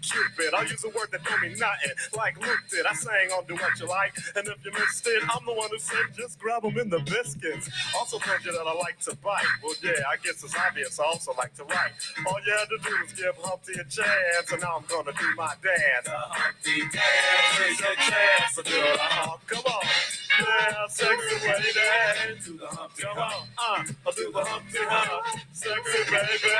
Cupid. 0.00 0.54
I 0.54 0.62
use 0.62 0.84
a 0.84 0.88
word 0.88 1.08
that 1.12 1.24
don't 1.24 1.40
mean 1.42 1.58
nothing, 1.58 1.92
like 2.16 2.38
looptid. 2.38 2.84
I 2.88 2.94
sang 2.94 3.30
on 3.32 3.44
Doowutchyalike, 3.44 4.36
and 4.36 4.48
if 4.48 4.64
you 4.64 4.72
missed 4.72 5.06
it, 5.06 5.22
I'm 5.28 5.44
the 5.46 5.52
one 5.52 5.68
who 5.70 5.78
said 5.78 6.14
just 6.16 6.38
grab 6.38 6.62
them 6.62 6.78
in 6.78 6.88
the 6.90 7.00
biscuits. 7.00 7.70
Also 7.96 8.18
told 8.18 8.44
you 8.44 8.52
that 8.52 8.66
I 8.66 8.74
like 8.74 8.98
to 9.00 9.16
bite. 9.16 9.44
Well, 9.62 9.74
yeah, 9.82 10.02
I 10.10 10.16
guess 10.22 10.42
it's 10.44 10.54
obvious. 10.56 10.98
I 10.98 11.04
also 11.04 11.32
like 11.36 11.54
to 11.56 11.64
write. 11.64 11.92
All 12.26 12.38
you 12.46 12.52
had 12.52 12.68
to 12.68 12.78
do 12.78 12.96
was 13.02 13.12
give 13.12 13.36
Humpty 13.42 13.72
a 13.74 13.84
chance, 13.84 14.52
and 14.52 14.60
now 14.62 14.76
I'm 14.78 14.84
gonna 14.88 15.12
do 15.12 15.28
my 15.36 15.54
dance. 15.62 16.06
The 16.06 16.10
Humpty 16.12 16.80
Dance 16.92 17.70
is 17.70 17.80
your 17.80 17.94
chance 17.96 18.54
to 18.56 18.62
do 18.62 18.76
it 18.76 19.00
all. 19.00 19.40
Come 19.46 19.64
on. 19.66 19.82
Yeah, 20.40 20.86
sexy 20.88 21.36
lady. 21.46 22.40
Do 22.44 22.58
the 22.58 22.66
Humpty 22.66 23.02
Come 23.02 23.18
on, 23.18 23.32
uh, 23.58 23.84
I'll 24.06 24.12
do 24.12 24.30
the 24.32 24.44
Humpty 24.44 24.78
Hump. 24.80 25.40
Sexy 25.52 25.98
baby. 26.10 26.54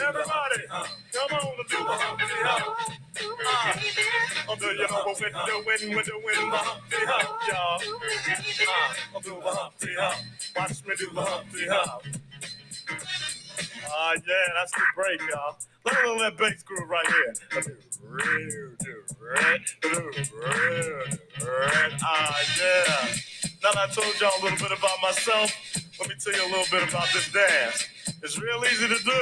Everybody, 0.00 0.66
come 1.12 1.38
on, 1.38 1.56
do 1.68 1.76
the 1.76 1.84
Humpty 1.84 2.24
Hump. 2.28 2.67
Uh, 2.68 3.76
we're 6.24 6.34
doing 6.34 6.50
the 6.50 6.56
Humpty 6.56 6.96
Hump, 7.06 7.48
y'all. 7.48 7.80
Uh, 8.68 9.20
do 9.22 9.30
the. 9.30 9.70
Watch 10.56 10.84
me 10.86 10.94
do 10.96 11.06
the. 11.12 11.20
Ah, 13.90 14.12
yeah, 14.14 14.48
that's 14.54 14.72
the 14.72 14.82
break, 14.94 15.20
y'all. 15.30 15.56
Look 15.84 15.94
at 15.94 16.18
that 16.18 16.36
bass 16.38 16.62
groove 16.62 16.88
right 16.88 17.06
here. 17.06 17.34
Real, 18.02 18.70
red, 19.20 19.60
do 19.82 20.10
red. 20.40 21.92
Ah, 22.02 22.38
yeah. 22.60 23.14
Now 23.62 23.70
I 23.76 23.86
told 23.88 24.20
y'all 24.20 24.30
a 24.40 24.42
little 24.44 24.58
bit 24.58 24.78
about 24.78 24.98
myself, 25.02 25.50
let 26.00 26.08
me 26.08 26.14
tell 26.18 26.32
you 26.32 26.42
a 26.42 26.50
little 26.50 26.66
bit 26.70 26.88
about 26.88 27.08
this 27.12 27.30
dance. 27.32 27.86
It's 28.22 28.38
real 28.38 28.62
easy 28.64 28.88
to 28.88 29.04
do. 29.04 29.20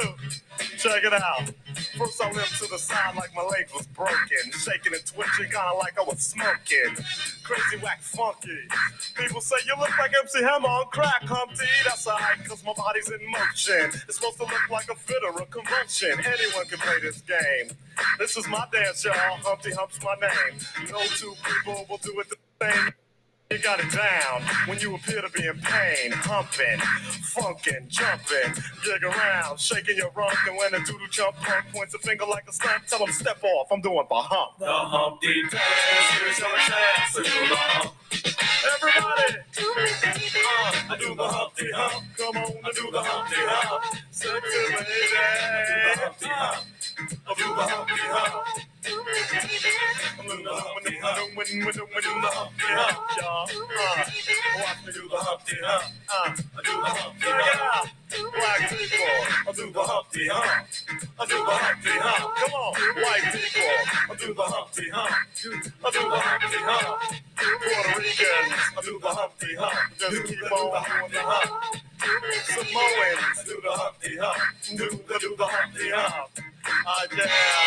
Check 0.77 1.03
it 1.03 1.13
out. 1.13 1.51
First, 1.97 2.21
I 2.21 2.31
limped 2.31 2.57
to 2.59 2.67
the 2.67 2.77
side 2.77 3.15
like 3.15 3.33
my 3.35 3.43
leg 3.43 3.67
was 3.73 3.85
broken, 3.87 4.51
shaking 4.51 4.93
and 4.93 5.05
twitching, 5.05 5.49
kind 5.51 5.73
of 5.73 5.77
like 5.79 5.97
I 5.99 6.03
was 6.03 6.19
smoking. 6.19 6.95
Crazy, 7.43 7.77
whack, 7.81 8.01
funky. 8.01 8.57
People 9.15 9.41
say 9.41 9.57
you 9.65 9.73
look 9.79 9.95
like 9.97 10.13
MC 10.21 10.43
Hammer 10.43 10.67
on 10.67 10.85
crack, 10.91 11.23
Humpty. 11.23 11.65
That's 11.83 12.07
alright, 12.07 12.43
cause 12.45 12.63
my 12.63 12.73
body's 12.73 13.09
in 13.09 13.19
motion. 13.29 13.91
It's 14.07 14.15
supposed 14.15 14.37
to 14.37 14.43
look 14.43 14.69
like 14.71 14.89
a 14.89 14.95
fit 14.95 15.23
or 15.23 15.41
a 15.41 15.45
convulsion. 15.45 16.13
Anyone 16.13 16.65
can 16.67 16.79
play 16.79 16.99
this 17.01 17.21
game. 17.21 17.75
This 18.19 18.37
is 18.37 18.47
my 18.47 18.65
dance, 18.71 19.03
y'all. 19.03 19.13
Humpty 19.15 19.71
Hump's 19.71 19.99
my 20.03 20.15
name. 20.21 20.59
No 20.91 20.99
two 21.17 21.33
people 21.43 21.85
will 21.89 21.97
do 21.97 22.19
it 22.19 22.27
the 22.29 22.37
same. 22.61 22.93
You 23.49 23.59
got 23.59 23.79
it 23.79 23.89
down 23.91 24.41
when 24.67 24.77
you 24.79 24.93
appear 24.95 25.21
to 25.21 25.29
be 25.29 25.47
in 25.47 25.57
pain, 25.61 26.11
humping, 26.11 26.79
funkin', 27.31 27.87
jumping, 27.87 28.61
jig 28.83 29.03
around, 29.03 29.57
shaking 29.57 29.95
your 29.95 30.11
rump, 30.11 30.35
and 30.47 30.57
when 30.57 30.73
a 30.73 30.83
doodle 30.83 31.07
jump 31.09 31.33
punk 31.37 31.65
points 31.73 31.93
a 31.93 31.99
finger 31.99 32.25
like 32.25 32.43
a 32.49 32.51
stunt, 32.51 32.83
tell 32.87 33.05
him 33.05 33.13
step 33.13 33.41
off. 33.43 33.67
I'm 33.71 33.79
doing 33.79 34.05
the 34.09 34.15
hump. 34.15 34.59
The 34.59 34.65
Humpty 34.67 35.43
Dance 35.43 36.29
is 36.29 36.39
your 36.39 36.57
chance 36.57 37.13
to 37.15 37.23
do 37.23 37.47
the 37.47 37.55
Hump. 37.55 38.36
Everybody, 38.47 39.37
Uh, 39.57 40.93
I 40.93 40.97
do 40.99 41.15
the 41.15 41.23
Humpty 41.27 41.67
Hump. 41.75 42.05
come 42.17 42.37
on, 42.37 42.51
I 42.63 42.71
do 42.71 42.91
the 42.91 43.01
Humpty 43.01 43.35
Hump. 43.39 43.83
sexy 44.11 44.57
people, 58.77 59.05
I 59.47 59.51
do 59.53 59.71
the 59.71 59.81
Humpty 59.81 60.27
Hump. 60.29 60.67
I 61.19 61.25
do 61.25 61.35
the 61.35 61.51
Humpty 61.51 61.89
Hump. 61.89 62.35
come 62.35 62.53
on, 62.53 62.73
white 62.95 63.33
people. 63.33 63.77
I 64.09 64.15
do 64.17 64.33
the 64.33 64.41
Humpty 64.43 64.89
Hump. 64.89 65.11
I 65.11 65.91
do 65.91 65.99
the 65.99 66.19
Humpty 66.19 66.57
Hump. 66.59 67.66
I 68.87 68.89
do 68.89 68.99
the 68.99 69.07
Humpty 69.09 69.55
Hump. 69.59 69.97
just 69.99 70.23
keep 70.27 70.43
on 70.43 70.49
doing 70.49 70.71
Humpty 70.73 71.13
the 71.13 71.21
Hump. 71.21 71.49
hump. 71.51 71.75
Samoans, 72.47 73.43
do 73.45 73.61
the 73.61 73.71
Humpty 73.71 74.17
Hump. 74.17 74.55
do 74.63 74.77
the, 74.77 75.19
do 75.19 75.35
the 75.37 75.45
Humpty 75.45 75.89
Hump. 75.93 76.29
Ah, 76.87 77.05
yeah. 77.17 77.66